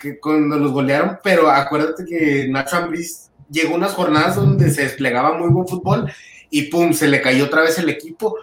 que 0.00 0.18
cuando 0.18 0.56
los 0.56 0.72
golearon, 0.72 1.18
pero 1.22 1.50
acuérdate 1.50 2.04
que 2.04 2.46
Nacho 2.48 2.76
Ambriz 2.76 3.30
llegó 3.50 3.74
unas 3.74 3.92
jornadas 3.92 4.36
donde 4.36 4.70
se 4.70 4.82
desplegaba 4.82 5.36
muy 5.36 5.50
buen 5.50 5.66
fútbol 5.66 6.10
y 6.50 6.62
pum, 6.62 6.92
se 6.92 7.08
le 7.08 7.20
cayó 7.20 7.46
otra 7.46 7.62
vez 7.62 7.78
el 7.78 7.88
equipo. 7.88 8.36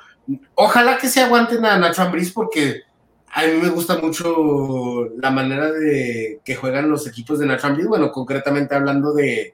Ojalá 0.56 0.98
que 0.98 1.08
se 1.08 1.22
aguanten 1.22 1.66
a 1.66 1.78
Nacho 1.78 2.02
Ambriz 2.02 2.32
porque 2.32 2.82
a 3.32 3.44
mí 3.44 3.54
me 3.62 3.70
gusta 3.70 3.98
mucho 3.98 5.10
la 5.18 5.32
manera 5.32 5.72
de 5.72 6.40
que 6.44 6.56
juegan 6.56 6.90
los 6.90 7.08
equipos 7.08 7.40
de 7.40 7.46
Nacho 7.46 7.68
Ambriz. 7.68 7.88
Bueno, 7.88 8.12
concretamente 8.12 8.76
hablando 8.76 9.14
de, 9.14 9.54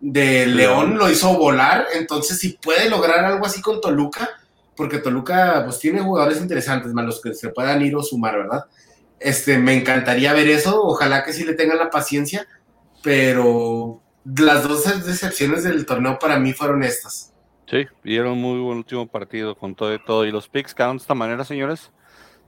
de 0.00 0.46
León, 0.46 0.98
lo 0.98 1.10
hizo 1.10 1.36
volar. 1.36 1.86
Entonces, 1.94 2.38
si 2.38 2.50
puede 2.50 2.90
lograr 2.90 3.24
algo 3.24 3.46
así 3.46 3.60
con 3.60 3.80
Toluca, 3.80 4.28
porque 4.82 4.98
Toluca 4.98 5.62
pues 5.64 5.78
tiene 5.78 6.00
jugadores 6.00 6.40
interesantes, 6.40 6.92
más 6.92 7.04
los 7.04 7.22
que 7.22 7.34
se 7.34 7.50
puedan 7.50 7.80
ir 7.82 7.94
o 7.94 8.02
sumar, 8.02 8.36
¿verdad? 8.36 8.64
Este, 9.20 9.56
me 9.56 9.76
encantaría 9.76 10.32
ver 10.32 10.48
eso. 10.48 10.82
Ojalá 10.82 11.22
que 11.22 11.32
sí 11.32 11.44
le 11.44 11.54
tengan 11.54 11.78
la 11.78 11.88
paciencia, 11.88 12.48
pero 13.00 14.02
las 14.24 14.66
dos 14.66 15.06
decepciones 15.06 15.62
del 15.62 15.86
torneo 15.86 16.18
para 16.18 16.36
mí 16.40 16.52
fueron 16.52 16.82
estas. 16.82 17.32
Sí, 17.70 17.86
dieron 18.02 18.38
muy 18.38 18.58
buen 18.58 18.78
último 18.78 19.06
partido 19.06 19.56
con 19.56 19.76
todo 19.76 19.94
y 19.94 20.04
todo. 20.04 20.26
Y 20.26 20.32
los 20.32 20.48
picks 20.48 20.74
quedaron 20.74 20.96
de 20.96 21.02
esta 21.02 21.14
manera, 21.14 21.44
señores. 21.44 21.92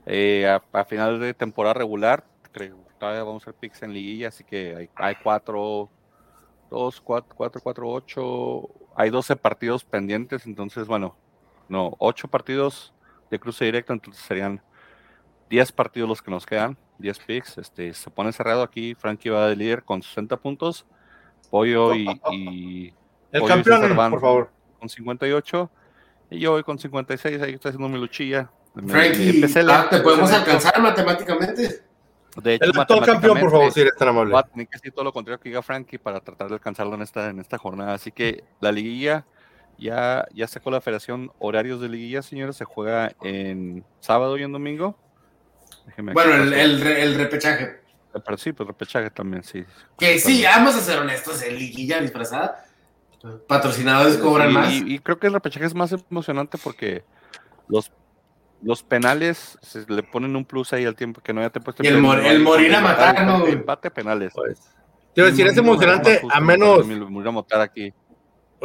Eh, 0.05 0.45
a, 0.45 0.83
final 0.83 1.21
de 1.21 1.33
temporada 1.33 1.75
regular, 1.75 2.25
creo 2.51 2.75
todavía 2.99 3.23
vamos 3.23 3.43
a 3.43 3.51
hacer 3.51 3.59
picks 3.61 3.81
en 3.81 3.93
liguilla, 3.93 4.27
así 4.27 4.43
que 4.43 4.75
hay, 4.75 4.89
hay 4.95 5.15
cuatro, 5.23 5.89
dos, 6.69 6.99
cuatro, 6.99 7.33
cuatro, 7.33 7.61
cuatro, 7.63 7.89
ocho. 7.89 8.69
Hay 8.93 9.09
12 9.09 9.37
partidos 9.37 9.85
pendientes, 9.85 10.45
entonces, 10.45 10.85
bueno, 10.85 11.15
no, 11.69 11.95
ocho 11.99 12.27
partidos 12.27 12.93
de 13.31 13.39
cruce 13.39 13.65
directo, 13.65 13.93
entonces 13.93 14.23
serían 14.23 14.61
10 15.49 15.71
partidos 15.71 16.09
los 16.09 16.21
que 16.21 16.31
nos 16.31 16.45
quedan, 16.45 16.77
10 16.99 17.19
picks. 17.19 17.57
Este, 17.57 17.93
se 17.93 18.09
pone 18.09 18.31
cerrado 18.31 18.63
aquí. 18.63 18.95
Frankie 18.95 19.29
va 19.29 19.47
de 19.47 19.55
líder 19.55 19.83
con 19.83 20.01
60 20.01 20.37
puntos. 20.37 20.85
Pollo 21.49 21.93
y, 21.93 22.07
y 22.31 22.93
El 23.31 23.41
Pollo 23.41 23.53
campeón, 23.55 23.95
por 24.11 24.21
favor. 24.21 24.49
con 24.79 24.89
58 24.89 25.69
y 26.31 26.39
yo 26.39 26.51
voy 26.51 26.63
con 26.63 26.79
56, 26.79 27.41
ahí 27.41 27.53
estoy 27.53 27.69
haciendo 27.69 27.87
mi 27.87 27.99
luchilla. 27.99 28.49
Me- 28.73 28.91
Frankie, 28.91 29.29
empecé 29.29 29.59
ah, 29.59 29.63
lento, 29.63 29.89
¿te 29.89 30.01
podemos 30.01 30.31
alcanzar 30.31 30.81
matemáticamente? 30.81 31.83
De 32.41 32.55
hecho, 32.55 32.65
El 32.65 32.77
actual 32.79 33.05
campeón, 33.05 33.39
por 33.39 33.51
favor, 33.51 33.71
si 33.71 33.81
eres 33.81 33.95
tan 33.95 34.09
amable. 34.09 34.33
Va 34.33 34.41
a 34.41 34.47
tener 34.47 34.67
que 34.67 34.75
decir 34.77 34.91
todo 34.91 35.05
lo 35.05 35.13
contrario 35.13 35.39
que 35.39 35.47
diga 35.49 35.61
Frankie 35.61 35.97
para 35.97 36.19
tratar 36.19 36.49
de 36.49 36.55
alcanzarlo 36.55 36.95
en 36.95 37.01
esta, 37.03 37.29
en 37.29 37.39
esta 37.39 37.57
jornada. 37.57 37.93
Así 37.93 38.11
que 38.11 38.43
la 38.59 38.71
liguilla 38.73 39.25
ya, 39.77 40.25
ya 40.33 40.47
sacó 40.47 40.71
la 40.71 40.81
federación 40.81 41.31
horarios 41.39 41.81
de 41.81 41.89
liguilla, 41.89 42.21
señores. 42.21 42.55
Se 42.55 42.65
juega 42.65 43.13
en 43.21 43.83
sábado 43.99 44.37
y 44.37 44.43
en 44.43 44.51
domingo. 44.51 44.97
Déjenme 45.85 46.11
aquí 46.11 46.15
Bueno, 46.15 46.43
el, 46.43 46.53
el, 46.53 46.81
re- 46.81 47.01
el 47.03 47.15
repechaje. 47.15 47.81
Pero 48.13 48.37
sí, 48.37 48.53
pues 48.53 48.67
repechaje 48.67 49.09
también, 49.09 49.43
sí. 49.43 49.65
Que 49.97 50.19
sí, 50.19 50.43
vamos 50.43 50.75
a 50.75 50.79
ser 50.79 50.99
honestos, 50.99 51.41
en 51.43 51.55
liguilla 51.57 51.99
disfrazada. 51.99 52.63
Patrocinadores 53.47 54.17
cobran 54.17 54.51
y, 54.51 54.53
más. 54.53 54.71
y 54.73 54.99
creo 54.99 55.17
que 55.19 55.27
el 55.27 55.33
repechaje 55.33 55.65
es 55.65 55.73
más 55.73 55.91
emocionante 55.91 56.57
porque 56.63 57.03
los, 57.67 57.91
los 58.61 58.83
penales 58.83 59.57
se 59.61 59.83
le 59.91 60.03
ponen 60.03 60.35
un 60.35 60.45
plus 60.45 60.71
ahí 60.73 60.85
al 60.85 60.95
tiempo 60.95 61.21
que 61.21 61.33
no 61.33 61.41
haya 61.41 61.49
tiempo. 61.49 61.73
Y 61.81 61.87
el 61.87 61.97
mor- 61.97 62.23
el 62.23 62.39
morir 62.41 62.73
a 62.75 62.81
matar, 62.81 63.25
¿no? 63.25 63.47
Empate, 63.47 63.89
penales. 63.89 64.31
Pues, 64.35 64.59
te 65.13 65.21
iba 65.21 65.27
a 65.27 65.31
decir, 65.31 65.47
es 65.47 65.57
emocionante 65.57 66.21
a 66.31 66.39
menos, 66.39 66.85
Morir 66.85 67.27
a 67.27 67.31
matar 67.31 67.61
aquí. 67.61 67.91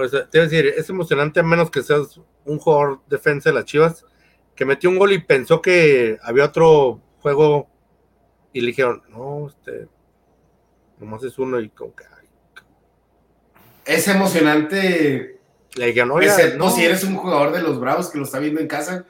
Pues, 0.08 0.30
te 0.30 0.38
iba 0.38 0.44
a 0.44 0.48
decir, 0.48 0.66
es 0.76 0.88
emocionante 0.88 1.40
a 1.40 1.42
menos 1.42 1.70
que 1.70 1.82
seas 1.82 2.20
un 2.44 2.58
jugador 2.58 3.00
defensa 3.08 3.50
de 3.50 3.54
las 3.54 3.64
Chivas 3.66 4.04
que 4.54 4.64
metió 4.64 4.90
un 4.90 4.98
gol 4.98 5.12
y 5.12 5.18
pensó 5.18 5.60
que 5.62 6.18
había 6.22 6.44
otro 6.44 7.00
juego 7.20 7.68
y 8.52 8.60
le 8.60 8.68
dijeron, 8.68 9.02
no, 9.10 9.48
este, 9.48 9.88
nomás 10.98 11.22
es 11.24 11.38
uno 11.38 11.60
y 11.60 11.68
como 11.70 11.94
que, 11.94 12.04
ay, 12.04 12.26
Es 13.86 14.06
emocionante, 14.08 15.38
le 15.76 15.86
dijeron, 15.86 16.10
oye, 16.12 16.26
excepto 16.26 16.58
no". 16.58 16.70
si 16.70 16.84
eres 16.84 17.04
un 17.04 17.16
jugador 17.16 17.52
de 17.52 17.62
los 17.62 17.78
Bravos 17.80 18.10
que 18.10 18.18
lo 18.18 18.24
está 18.24 18.38
viendo 18.38 18.60
en 18.60 18.66
casa. 18.68 19.04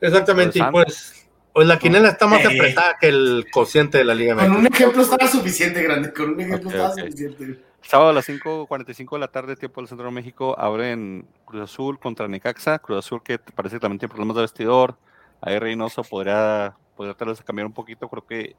Exactamente, 0.00 0.58
y 0.58 0.62
pues, 0.70 1.26
pues 1.52 1.66
la 1.66 1.78
quinela 1.78 2.10
está 2.10 2.26
más 2.26 2.42
Eh. 2.44 2.46
apretada 2.46 2.96
que 3.00 3.08
el 3.08 3.46
cociente 3.50 3.98
de 3.98 4.04
la 4.04 4.14
Liga 4.14 4.36
Con 4.36 4.52
un 4.56 4.66
ejemplo 4.66 5.02
estaba 5.02 5.26
suficiente, 5.26 5.82
grande. 5.82 6.12
Con 6.12 6.30
un 6.34 6.40
ejemplo 6.40 6.70
estaba 6.70 6.92
suficiente. 6.94 7.58
Sábado 7.86 8.10
a 8.10 8.12
las 8.12 8.28
5.45 8.28 9.12
de 9.12 9.18
la 9.20 9.28
tarde, 9.28 9.54
tiempo 9.54 9.80
del 9.80 9.86
Centro 9.88 10.06
de 10.06 10.12
México, 10.12 10.58
abren 10.58 11.28
Cruz 11.44 11.62
Azul 11.62 11.98
contra 12.00 12.26
Necaxa. 12.26 12.80
Cruz 12.80 12.98
Azul 12.98 13.22
que 13.22 13.38
parece 13.38 13.76
que 13.76 13.80
también 13.80 14.00
tiene 14.00 14.10
problemas 14.12 14.34
de 14.36 14.42
vestidor. 14.42 14.96
Ahí 15.40 15.58
Reynoso 15.58 16.02
podría, 16.02 16.76
podría 16.96 17.14
tal 17.14 17.28
vez 17.28 17.40
cambiar 17.42 17.66
un 17.66 17.72
poquito. 17.72 18.08
Creo 18.08 18.26
que 18.26 18.56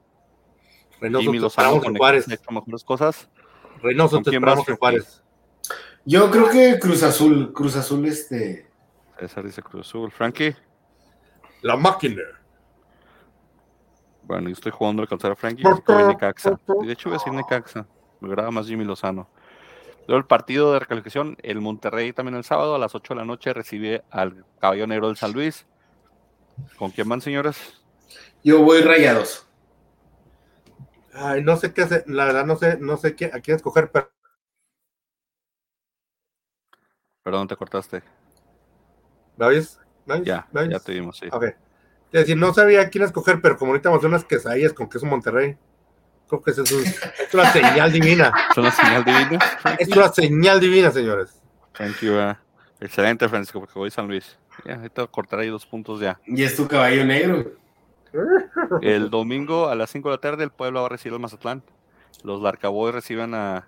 Reynoso, 1.02 1.24
Jimmy 1.24 1.40
Lozano 1.40 1.82
con 1.82 1.94
Necaxa 1.94 2.34
hecho 2.36 2.52
mejores 2.52 2.84
cosas. 2.86 3.30
Reynoso, 3.82 4.16
¿Con 4.18 4.24
te 4.24 4.30
esperamos 4.30 4.70
en? 4.70 4.78
Juárez. 4.78 5.24
Yo 6.06 6.32
creo 6.32 6.50
que 6.50 6.80
Cruz 6.80 7.04
Azul, 7.04 7.52
Cruz 7.52 7.76
Azul, 7.76 8.06
este. 8.06 8.70
César 9.20 9.44
dice 9.44 9.62
Cruz 9.62 9.88
Azul. 9.88 10.10
Frankie, 10.10 10.56
La 11.64 11.76
máquina. 11.76 12.22
bueno, 14.24 14.48
yo 14.48 14.54
estoy 14.54 14.72
jugando 14.72 15.02
al 15.02 15.10
calzar 15.10 15.32
a 15.32 15.36
Frankie. 15.36 15.64
Necaxa. 16.08 16.58
de 16.82 16.92
hecho 16.94 17.10
voy 17.10 17.18
a 17.18 17.20
decir 17.20 17.34
Necaxa. 17.34 17.86
Me 18.20 18.30
agrada 18.30 18.52
más 18.52 18.68
Jimmy 18.68 18.86
Lozano. 18.86 19.30
Luego 20.08 20.20
el 20.20 20.26
partido 20.26 20.74
de 20.74 20.80
recalificación, 20.80 21.38
el 21.44 21.60
Monterrey 21.60 22.14
también 22.14 22.36
el 22.36 22.44
sábado 22.44 22.76
a 22.76 22.80
las 22.80 22.96
8 22.96 23.14
de 23.14 23.20
la 23.20 23.26
noche 23.26 23.54
recibe 23.54 24.04
al 24.10 24.46
Caballo 24.60 24.88
Negro 24.88 25.08
del 25.08 25.18
San 25.18 25.34
Luis. 25.34 25.66
¿Con 26.78 26.92
quién 26.92 27.10
van, 27.10 27.22
señores? 27.22 27.82
Yo 28.44 28.64
voy 28.64 28.82
rayados. 28.82 29.46
Ay, 31.14 31.44
no 31.44 31.58
sé 31.58 31.74
qué 31.74 31.82
hacer, 31.82 32.04
la 32.08 32.26
verdad 32.26 32.46
no 32.46 32.56
sé, 32.56 32.78
no 32.80 32.96
sé 32.96 33.16
qué, 33.16 33.26
a 33.26 33.42
quién 33.42 33.58
escoger, 33.58 33.92
pero 33.92 34.10
Perdón, 37.24 37.48
te 37.50 37.58
cortaste. 37.58 38.04
¿me 39.36 39.46
oyes? 39.48 39.80
¿Me 40.06 40.14
oyes? 40.14 40.28
Ya, 40.28 40.48
¿Me 40.54 40.62
oyes? 40.62 40.74
ya 40.74 40.80
te 40.80 40.94
vimos, 40.94 41.18
sí. 41.18 41.28
Ok. 41.30 41.44
Es 41.44 42.22
decir, 42.22 42.38
no 42.38 42.54
sabía 42.54 42.82
a 42.82 42.90
quién 42.90 43.04
escoger, 43.04 43.42
pero 43.42 43.58
como 43.58 43.72
ahorita 43.72 43.90
vamos 43.90 43.98
a 43.98 44.08
hacer 44.08 44.10
unas 44.10 44.24
quesadillas 44.24 44.72
con 44.72 44.88
queso 44.88 45.06
Monterrey, 45.06 45.58
creo 46.28 46.42
que 46.42 46.52
eso 46.52 46.64
es, 46.64 46.72
un- 46.72 46.84
es 46.84 47.34
una 47.34 47.52
señal 47.52 47.92
divina. 47.92 48.32
¿Es 48.52 48.58
una 48.58 48.72
señal 48.72 49.04
divina? 49.06 49.40
Es 49.80 49.88
una 49.90 50.10
señal 50.14 50.60
divina, 50.60 50.92
señores. 50.92 51.42
Thank 51.74 51.98
you. 52.02 52.14
uh, 52.14 52.34
Excelente, 52.80 53.28
Francisco, 53.30 53.60
porque 53.60 53.78
voy 53.80 53.90
San 53.92 54.08
Luis. 54.08 54.38
Ya, 54.66 54.76
ahorita 54.76 55.08
cortaré 55.08 55.44
ahí 55.44 55.50
dos 55.50 55.66
puntos 55.66 56.00
ya. 56.00 56.20
Y 56.26 56.44
es 56.44 56.56
tu 56.56 56.68
caballo 56.68 57.06
negro. 57.06 57.52
El 58.82 59.10
domingo 59.10 59.68
a 59.70 59.76
las 59.76 59.90
5 59.92 60.10
de 60.10 60.16
la 60.16 60.22
tarde 60.22 60.44
el 60.44 60.52
pueblo 60.52 60.80
va 60.82 60.86
a 60.88 60.90
recibir 60.90 61.14
al 61.14 61.20
Mazatlán. 61.20 61.62
Los 62.24 62.42
Larcaboy 62.42 62.92
reciben 62.92 63.34
a, 63.36 63.68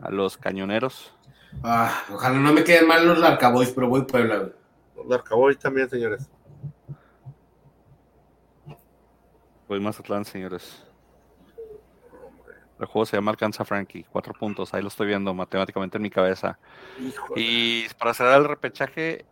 a 0.00 0.10
los 0.10 0.36
Cañoneros. 0.36 1.14
Ah, 1.62 2.02
ojalá 2.10 2.38
no 2.38 2.52
me 2.52 2.64
queden 2.64 2.88
mal 2.88 3.06
los 3.06 3.18
Larcaboys, 3.18 3.70
pero 3.70 3.88
voy 3.88 4.02
Puebla, 4.02 4.38
güey. 4.38 4.52
Los 4.96 5.12
Arcaboy 5.18 5.54
también, 5.56 5.88
señores. 5.88 6.28
Voy 9.68 9.80
Mazatlán, 9.80 10.24
señores. 10.24 10.84
El 12.82 12.88
juego 12.88 13.06
se 13.06 13.16
llama 13.16 13.30
Alcanza 13.30 13.64
Frankie. 13.64 14.04
Cuatro 14.10 14.34
puntos. 14.34 14.74
Ahí 14.74 14.82
lo 14.82 14.88
estoy 14.88 15.06
viendo 15.06 15.32
matemáticamente 15.32 15.98
en 15.98 16.02
mi 16.02 16.10
cabeza. 16.10 16.58
Y 17.36 17.88
para 17.90 18.12
cerrar 18.12 18.40
el 18.40 18.48
repechaje, 18.48 19.24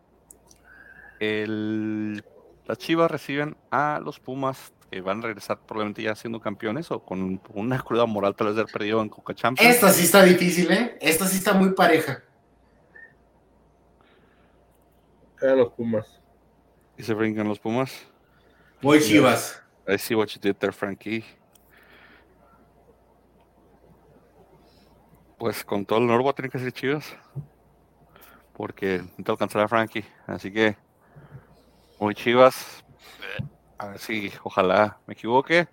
el- 1.19 2.25
las 2.67 2.79
Chivas 2.79 3.11
reciben 3.11 3.57
a 3.73 4.01
los 4.05 4.21
Pumas, 4.21 4.73
que 4.89 5.01
van 5.01 5.19
a 5.19 5.23
regresar 5.23 5.59
probablemente 5.59 6.03
ya 6.03 6.15
siendo 6.15 6.41
campeones 6.41 6.93
o 6.93 7.01
con 7.01 7.41
una 7.55 7.81
cruda 7.83 8.07
moral 8.07 8.37
tal 8.37 8.49
vez 8.49 8.57
de 8.57 8.63
haber 8.63 8.73
perdido 8.73 9.03
en 9.03 9.09
Coca 9.09 9.35
Champions. 9.35 9.75
Esta 9.75 9.91
sí 9.91 10.05
está 10.05 10.23
difícil, 10.23 10.71
¿eh? 10.71 10.97
Esta 11.01 11.27
sí 11.27 11.39
está 11.39 11.53
muy 11.53 11.71
pareja. 11.71 12.23
Eran 15.43 15.59
los 15.59 15.73
Pumas. 15.73 16.21
Y 16.97 17.03
se 17.03 17.15
brincan 17.15 17.49
los 17.49 17.59
Pumas. 17.59 18.07
Voy 18.81 19.01
Chivas. 19.01 19.61
I 19.89 19.99
see 19.99 20.15
what 20.15 20.29
you 20.29 20.41
did 20.41 20.55
there, 20.57 20.73
Frankie. 20.73 21.25
Pues 25.41 25.65
con 25.65 25.87
todo 25.87 26.01
el 26.01 26.05
honor 26.05 26.21
voy 26.21 26.29
a 26.29 26.35
tener 26.35 26.51
que 26.51 26.59
ser 26.59 26.71
Chivas. 26.71 27.17
Porque 28.53 28.99
necesito 28.99 29.33
alcanzar 29.33 29.63
a 29.63 29.69
Frankie. 29.69 30.05
Así 30.27 30.53
que 30.53 30.77
voy 31.99 32.15
Chivas. 32.15 32.85
A 33.79 33.87
ver 33.87 33.99
si 33.99 34.31
ojalá 34.45 34.99
me 35.07 35.15
equivoque. 35.15 35.67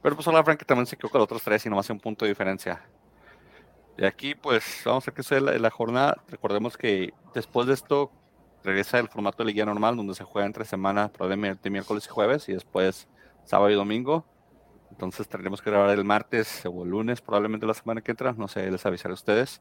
Pero 0.00 0.16
pues 0.16 0.26
ojalá 0.26 0.42
Frankie 0.42 0.64
también 0.64 0.86
se 0.86 0.94
equivoque 0.94 1.18
los 1.18 1.24
otros 1.24 1.42
tres 1.42 1.66
y 1.66 1.68
nomás 1.68 1.90
un 1.90 2.00
punto 2.00 2.24
de 2.24 2.30
diferencia. 2.30 2.80
De 3.98 4.06
aquí 4.06 4.34
pues 4.34 4.80
vamos 4.86 5.04
a 5.04 5.10
ver 5.10 5.14
qué 5.14 5.22
sucede 5.22 5.42
la, 5.42 5.58
la 5.58 5.70
jornada. 5.70 6.16
Recordemos 6.28 6.78
que 6.78 7.12
después 7.34 7.66
de 7.66 7.74
esto 7.74 8.10
regresa 8.64 8.98
el 8.98 9.08
formato 9.08 9.44
de 9.44 9.52
liga 9.52 9.66
normal 9.66 9.94
donde 9.94 10.14
se 10.14 10.24
juega 10.24 10.46
entre 10.46 10.64
semana 10.64 11.08
probablemente 11.12 11.68
miércoles 11.68 12.06
y 12.06 12.08
jueves 12.08 12.48
y 12.48 12.54
después 12.54 13.08
sábado 13.44 13.68
y 13.68 13.74
domingo. 13.74 14.24
Entonces 14.96 15.28
tendremos 15.28 15.60
que 15.60 15.70
grabar 15.70 15.90
el 15.90 16.04
martes 16.04 16.62
o 16.64 16.82
el 16.82 16.88
lunes, 16.88 17.20
probablemente 17.20 17.66
la 17.66 17.74
semana 17.74 18.00
que 18.00 18.12
entra. 18.12 18.32
No 18.32 18.48
sé, 18.48 18.70
les 18.70 18.84
avisaré 18.86 19.12
a 19.12 19.14
ustedes. 19.14 19.60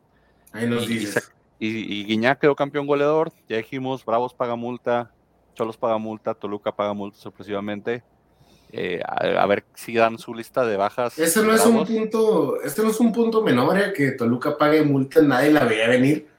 Ahí 0.54 0.66
nos 0.70 0.90
y, 0.90 0.94
dices. 1.00 1.14
se- 1.26 1.34
y- 1.60 2.02
y 2.02 2.06
Guiñac 2.06 2.40
quedó 2.40 2.56
campeón 2.56 2.88
goleador. 2.88 3.34
Ya 3.50 3.58
dijimos, 3.58 4.06
Bravos 4.06 4.34
paga 4.34 4.56
multa, 4.56 5.12
Cholos 5.54 5.76
paga 5.78 5.98
multa, 5.98 6.34
Toluca 6.36 6.72
paga 6.74 6.94
multa 6.94 7.18
sorpresivamente. 7.18 8.04
Eh, 8.72 9.02
a, 9.06 9.42
a 9.42 9.46
ver 9.46 9.66
si 9.74 9.94
dan 9.94 10.18
su 10.18 10.34
lista 10.34 10.66
de 10.66 10.78
bajas. 10.78 11.20
Este 11.20 11.42
no 11.44 11.54
es 11.54 11.66
un 11.66 11.86
punto, 11.86 12.62
este 12.62 12.82
no 12.82 12.90
es 12.90 13.00
un 13.02 13.12
punto 13.12 13.42
menor, 13.42 13.78
¿eh? 13.78 13.94
Que 13.94 14.12
Toluca 14.12 14.58
pague 14.58 14.84
multa, 14.84 15.22
nadie 15.22 15.52
la 15.52 15.66
veía 15.66 15.90
venir. 15.90 16.30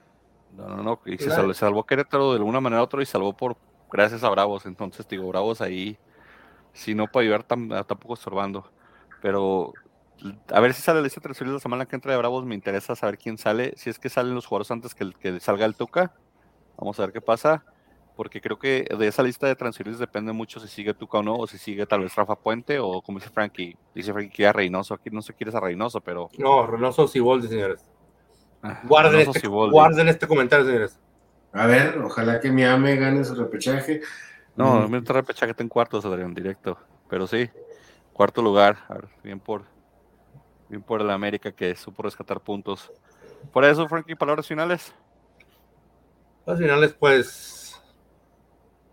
No, 0.57 0.69
no, 0.69 0.83
no. 0.83 1.01
Y 1.05 1.19
se 1.19 1.31
salvó, 1.31 1.53
salvó 1.55 1.85
Querétaro 1.85 2.31
de 2.33 2.39
alguna 2.39 2.61
manera 2.63 2.81
u 2.81 2.85
otra 2.85 3.03
y 3.03 3.07
salvó 3.07 3.37
por 3.37 3.57
gracias 3.93 4.25
a 4.25 4.31
Bravos. 4.31 4.65
Entonces, 4.65 5.07
digo, 5.07 5.29
Bravos 5.29 5.61
ahí, 5.61 5.99
si 6.73 6.95
no 6.95 7.07
puede 7.07 7.27
ayudar, 7.27 7.47
tam- 7.47 7.87
tampoco 7.87 8.15
estorbando. 8.15 8.71
Pero 9.27 9.73
a 10.53 10.61
ver 10.61 10.73
si 10.73 10.83
sale 10.83 11.01
la 11.01 11.03
lista 11.03 11.19
de 11.19 11.25
transferidos 11.25 11.57
la 11.57 11.61
semana 11.61 11.85
que 11.87 11.97
entra 11.97 12.13
de 12.13 12.19
Bravos. 12.19 12.47
Me 12.47 12.55
interesa 12.55 12.95
saber 12.95 13.19
quién 13.19 13.39
sale. 13.39 13.73
Si 13.77 13.91
es 13.91 13.99
que 13.99 14.09
salen 14.09 14.37
los 14.37 14.47
jugadores 14.47 14.71
antes 14.71 14.95
que, 14.95 15.03
el- 15.03 15.17
que 15.19 15.41
salga 15.41 15.67
el 15.67 15.75
Tuca. 15.75 16.13
Vamos 16.79 16.97
a 17.01 17.03
ver 17.03 17.13
qué 17.13 17.21
pasa. 17.21 17.65
Porque 18.15 18.41
creo 18.41 18.57
que 18.57 18.87
de 18.97 19.09
esa 19.09 19.25
lista 19.25 19.49
de 19.49 19.57
transferidos 19.57 19.99
depende 19.99 20.31
mucho 20.33 20.61
si 20.61 20.69
sigue 20.69 20.95
Tuca 20.95 21.19
o 21.19 21.23
no, 21.25 21.35
o 21.35 21.49
si 21.49 21.59
sigue 21.59 21.87
tal 21.87 22.03
vez 22.03 22.15
Rafa 22.15 22.37
Puente, 22.37 22.79
o 22.79 23.03
como 23.03 23.19
dice 23.19 23.31
Frankie, 23.33 23.77
dice 23.97 24.13
Frankie 24.13 24.31
que 24.31 24.47
a 24.47 24.53
Reynoso, 24.53 24.95
aquí 24.95 25.11
no 25.11 25.23
se 25.23 25.35
quiere 25.35 25.51
a 25.57 25.59
Reynoso, 25.61 26.01
pero 26.01 26.31
No, 26.39 26.65
Reynoso 26.65 27.09
Siboldi, 27.09 27.49
señores. 27.49 27.85
ah, 28.63 28.81
Guarden 28.85 29.13
Reynoso, 29.13 29.31
este, 29.33 29.41
Siboldi. 29.41 29.73
guarden 29.73 30.07
este 30.09 30.29
comentario, 30.29 30.65
señores. 30.67 31.01
A 31.53 31.67
ver, 31.67 31.99
ojalá 31.99 32.39
que 32.39 32.53
mi 32.53 32.63
ame 32.63 32.95
gane 32.95 33.25
su 33.25 33.35
repechaje. 33.35 34.03
No, 34.55 34.83
Mm. 34.87 34.91
me 34.93 34.99
entra 34.99 35.17
repechaje 35.21 35.51
está 35.51 35.65
en 35.65 35.69
cuartos, 35.69 36.05
Adrián, 36.05 36.33
directo. 36.33 36.79
Pero 37.11 37.27
sí, 37.27 37.51
cuarto 38.17 38.41
lugar. 38.41 38.79
Bien 39.23 39.39
por 39.39 39.65
bien 40.71 40.83
por 40.83 41.03
el 41.03 41.11
América 41.11 41.53
que 41.53 41.77
supo 41.77 42.03
rescatar 42.03 42.41
puntos. 42.41 42.91
Por 43.53 43.65
eso, 43.65 43.87
Frankie, 43.89 44.17
palabras 44.17 44.47
finales. 44.47 44.95
Al 46.47 46.57
finales, 46.57 46.95
pues, 46.99 47.81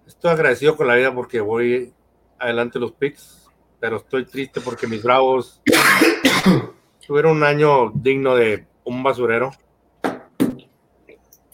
estoy 0.06 0.32
agradecido 0.32 0.76
con 0.76 0.88
la 0.88 0.96
vida 0.96 1.14
porque 1.16 1.40
voy 1.40 1.94
adelante 2.38 2.80
los 2.80 2.92
picks, 2.92 3.50
pero 3.80 3.98
estoy 3.98 4.26
triste 4.26 4.60
porque 4.60 4.88
mis 4.88 5.02
bravos 5.02 5.62
tuvieron 7.08 7.38
un 7.38 7.44
año 7.44 7.92
digno 7.92 8.36
de 8.36 8.68
un 8.84 9.02
basurero. 9.02 9.52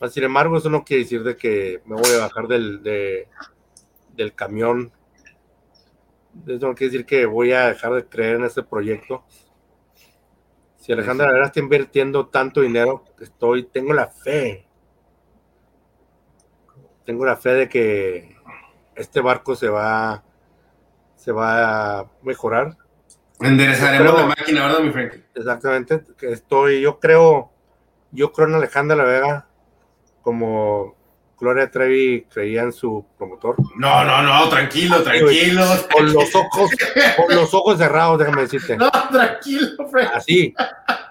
Sin 0.10 0.24
embargo, 0.24 0.58
eso 0.58 0.70
no 0.70 0.84
quiere 0.84 1.04
decir 1.04 1.24
de 1.24 1.36
que 1.38 1.82
me 1.86 1.96
voy 1.96 2.12
a 2.16 2.20
bajar 2.22 2.48
del, 2.48 2.82
de- 2.82 3.28
del 4.16 4.34
camión. 4.34 4.92
Eso 6.48 6.68
no 6.68 6.76
quiere 6.76 6.92
decir 6.92 7.06
que 7.06 7.26
voy 7.26 7.52
a 7.52 7.68
dejar 7.68 7.94
de 7.94 8.06
creer 8.06 8.38
en 8.38 8.46
este 8.46 8.64
proyecto. 8.64 9.24
Si 10.78 10.92
Alejandra 10.92 11.28
Herrera 11.28 11.48
está 11.48 11.60
invirtiendo 11.60 12.28
tanto 12.28 12.62
dinero, 12.62 13.04
estoy, 13.20 13.64
tengo 13.64 13.94
la 13.94 14.08
fe 14.08 14.70
tengo 17.10 17.26
la 17.26 17.38
fe 17.38 17.50
de 17.56 17.70
que 17.70 18.36
este 18.94 19.20
barco 19.20 19.56
se 19.56 19.68
va 19.68 20.24
se 21.16 21.32
va 21.32 22.02
a 22.02 22.12
mejorar 22.22 22.78
Enderezaremos 23.40 24.14
la 24.14 24.28
máquina, 24.28 24.68
¿verdad, 24.68 24.82
mi 24.82 24.92
Frankie? 24.92 25.24
exactamente 25.34 26.04
estoy 26.22 26.82
yo 26.82 27.00
creo 27.00 27.52
Yo 28.12 28.32
creo 28.32 28.48
en 28.48 28.54
Alejandra 28.54 28.96
La 28.96 29.06
Vega 29.06 29.48
como 30.22 30.98
Gloria 31.40 31.70
Trevi 31.72 32.26
creía 32.32 32.64
en 32.64 32.74
su 32.74 33.06
promotor. 33.18 33.56
No, 33.78 34.04
no, 34.04 34.22
no, 34.22 34.50
tranquilo, 34.50 35.02
tranquilo. 35.04 35.64
Con 35.94 36.12
los 36.14 36.36
ojos, 36.36 36.70
con 37.16 37.36
los 37.36 37.54
ojos 37.54 37.78
cerrados, 37.78 38.20
déjame 38.20 38.42
decirte. 38.42 38.76
No, 38.78 38.92
tranquilo, 38.92 39.88
Fred. 39.90 40.08
Así, 40.14 40.54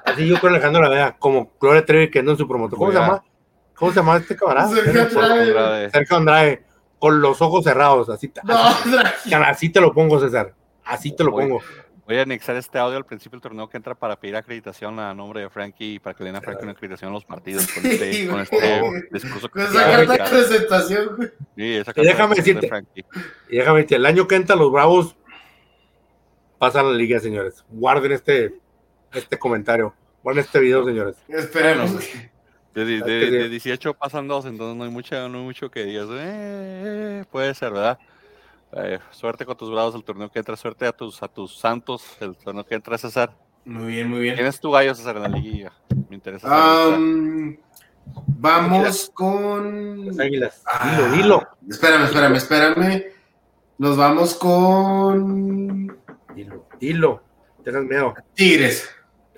así 0.05 0.27
yo 0.27 0.37
creo 0.37 0.51
en 0.51 0.57
Alejandro 0.57 0.83
La 0.83 0.89
Vega, 0.91 1.17
como 1.19 1.53
Gloria 1.61 1.85
Trevi 1.85 2.11
creyendo 2.11 2.33
en 2.33 2.39
su 2.39 2.47
promotor. 2.47 2.79
¿Cómo 2.79 2.93
se 2.93 2.99
llama? 2.99 3.25
¿Cómo 3.75 3.91
se 3.93 3.97
llama 3.97 4.17
este 4.17 4.37
camarada? 4.37 4.69
Sergio 4.75 5.03
Andrade. 5.23 5.91
Sergio 5.91 6.17
Andrade, 6.17 6.65
con 6.99 7.21
los 7.21 7.41
ojos 7.41 7.65
cerrados, 7.65 8.09
así, 8.11 8.31
No, 8.45 8.55
así, 8.57 8.91
tranquilo. 8.91 9.45
así 9.47 9.69
te 9.71 9.81
lo 9.81 9.93
pongo, 9.93 10.21
César. 10.21 10.53
Así 10.85 11.15
te 11.15 11.23
lo 11.25 11.31
pongo. 11.31 11.61
Voy 12.09 12.17
a 12.17 12.23
anexar 12.23 12.57
este 12.57 12.79
audio 12.79 12.97
al 12.97 13.05
principio 13.05 13.37
del 13.37 13.43
torneo 13.43 13.69
que 13.69 13.77
entra 13.77 13.95
para 13.95 14.19
pedir 14.19 14.35
acreditación 14.35 14.99
a 14.99 15.13
nombre 15.13 15.43
de 15.43 15.51
Frankie 15.51 15.97
y 15.97 15.99
para 15.99 16.17
que 16.17 16.25
le 16.25 16.29
den 16.31 16.37
a 16.37 16.41
Frankie 16.41 16.63
una 16.63 16.73
acreditación 16.73 17.11
a 17.11 17.13
los 17.13 17.25
partidos 17.27 17.67
con 17.71 17.83
Sí, 17.83 17.91
este, 17.91 18.27
con 18.27 18.35
güey. 18.35 18.43
este 19.03 19.09
discurso 19.13 19.51
Con 19.51 19.63
que 19.63 19.69
esa 19.69 19.73
se 19.79 19.79
carta 19.91 20.07
de 20.07 20.15
acaba. 20.23 20.31
presentación, 20.31 21.17
güey. 21.17 21.29
Sí, 21.55 21.75
esa 21.75 21.91
Y 21.91 21.95
carta 21.95 22.03
déjame 22.03 22.35
de 22.35 22.41
decirte, 22.41 22.69
Frankie. 22.69 23.05
Y 23.51 23.57
déjame 23.59 23.77
decirte, 23.81 23.97
el 23.97 24.07
año 24.07 24.27
que 24.27 24.37
entra 24.37 24.57
los 24.57 24.73
Bravos 24.73 25.17
pasan 26.59 26.87
a 26.87 26.89
la 26.89 26.97
liga, 26.97 27.21
señores. 27.21 27.63
Guarden 27.69 28.13
este, 28.13 28.55
este 29.13 29.39
comentario. 29.39 29.95
Guarden 30.23 30.45
este 30.45 30.61
video, 30.61 30.87
señores. 30.87 31.17
Esperemos. 31.29 31.93
De, 32.75 32.85
de- 32.87 32.95
Hay 32.95 33.03
que 33.03 33.11
de- 33.11 33.31
ver. 33.31 33.43
de 33.43 33.49
18 33.51 33.93
pasan 33.93 34.29
dos, 34.29 34.47
entonces 34.47 34.77
no 34.79 34.85
hay, 34.85 34.91
mucha, 34.91 35.29
no 35.29 35.39
hay 35.39 35.45
mucho 35.45 35.71
que 35.71 35.85
digas. 35.85 36.07
"Eh, 36.11 37.21
eh", 37.21 37.25
puede 37.31 37.55
ser, 37.55 37.71
¿verdad? 37.73 37.99
Eh, 38.73 38.99
suerte 39.11 39.47
con 39.47 39.57
tus 39.57 39.71
bravos 39.71 39.95
el 39.95 40.05
torneo 40.05 40.31
que 40.31 40.39
entra, 40.39 40.57
suerte 40.57 40.87
a 40.87 40.93
tus, 40.93 41.23
a 41.23 41.29
tus 41.29 41.57
santos 41.59 42.05
el 42.21 42.37
torneo 42.37 42.65
que 42.65 42.75
entra, 42.75 42.99
César. 42.99 43.35
Muy 43.65 43.87
bien, 43.95 44.09
muy 44.09 44.21
bien. 44.21 44.35
¿Quién 44.35 44.47
es 44.47 44.61
tu 44.61 44.71
gallo, 44.71 44.95
César, 44.95 45.17
en 45.17 45.23
la 45.23 45.29
liguilla? 45.29 45.73
Me 46.09 46.17
interesa. 46.17 46.47
Am, 46.49 47.59
vamos 48.27 49.11
con. 49.15 50.07
Las 50.07 50.19
águilas. 50.19 50.63
Ah. 50.67 50.91
Dilo, 50.91 51.11
dilo. 51.13 51.49
Espérame, 51.69 52.05
espérame, 52.05 52.37
espérame. 52.37 53.05
Nos 53.79 53.97
vamos 53.97 54.35
con. 54.35 55.99
Dilo, 56.35 56.67
dilo. 56.79 57.23
Tengas 57.65 57.85
miedo. 57.85 58.15
Tigres. 58.35 58.89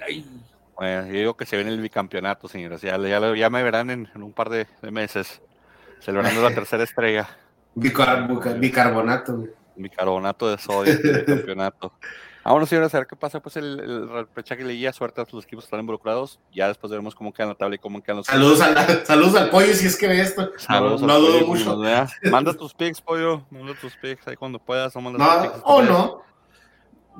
Ay, 0.00 0.24
Bueno, 0.76 1.06
yo 1.06 1.12
digo 1.12 1.36
que 1.36 1.46
se 1.46 1.56
viene 1.56 1.72
el 1.72 1.80
bicampeonato, 1.80 2.48
señores. 2.48 2.80
Ya, 2.82 2.96
ya, 2.98 3.34
ya 3.34 3.50
me 3.50 3.62
verán 3.62 3.90
en, 3.90 4.08
en 4.14 4.22
un 4.22 4.32
par 4.32 4.48
de, 4.48 4.66
de 4.82 4.90
meses 4.90 5.40
celebrando 6.00 6.42
la 6.42 6.50
tercera 6.54 6.84
estrella. 6.84 7.28
Bicarbonato. 7.74 9.44
Bicarbonato 9.76 10.50
de 10.50 10.58
sodio, 10.58 10.98
de 10.98 11.24
campeonato. 11.26 11.92
Vámonos, 12.44 12.68
señores, 12.70 12.94
a 12.94 12.98
ver 12.98 13.06
qué 13.06 13.16
pasa. 13.16 13.40
Pues 13.40 13.56
el, 13.56 13.78
el 13.80 14.08
repechaje 14.08 14.64
le 14.64 14.72
guía 14.72 14.92
suerte 14.92 15.20
a 15.20 15.26
los 15.30 15.44
equipos 15.44 15.64
que 15.64 15.66
están 15.66 15.80
involucrados. 15.80 16.40
Ya 16.52 16.68
después 16.68 16.90
veremos 16.90 17.14
cómo 17.14 17.32
queda 17.32 17.48
la 17.48 17.54
tabla 17.54 17.76
y 17.76 17.78
cómo 17.78 18.02
quedan 18.02 18.18
los. 18.18 18.26
Saludos, 18.26 18.60
al- 18.62 19.06
saludos 19.06 19.36
al 19.36 19.50
pollo 19.50 19.72
si 19.74 19.86
es 19.86 19.96
que 19.96 20.08
ve 20.08 20.20
esto. 20.20 20.50
Saludos 20.56 21.02
no, 21.02 21.06
no 21.08 21.18
dudo 21.20 21.46
pollo, 21.46 21.76
mucho. 21.76 21.82
Manda 22.30 22.54
tus 22.54 22.72
pics, 22.74 23.00
pollo. 23.00 23.44
Manda 23.50 23.74
tus 23.78 23.94
pics 23.96 24.26
ahí 24.26 24.36
cuando 24.36 24.58
puedas. 24.58 24.94
O, 24.96 25.00
mandas 25.02 25.20
No, 25.20 25.42
pics, 25.42 25.60
o 25.64 25.74
puedes. 25.76 25.90
no. 25.90 26.22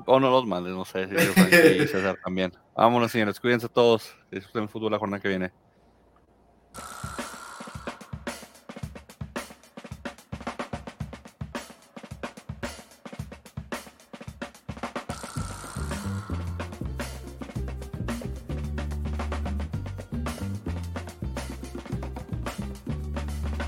O 0.07 0.19
no 0.19 0.31
los 0.31 0.47
mandes, 0.47 0.73
no 0.73 0.85
sé. 0.87 1.07
si 1.09 1.15
César 1.89 2.17
también. 2.25 2.53
Vámonos, 2.75 3.13
señores. 3.13 3.39
Cuídense 3.39 3.69
todos. 3.69 4.15
Disfruten 4.31 4.63
el 4.63 4.69
fútbol 4.71 4.93
la 4.93 4.99
jornada 4.99 5.21
que 5.21 5.29
viene. 5.29 5.53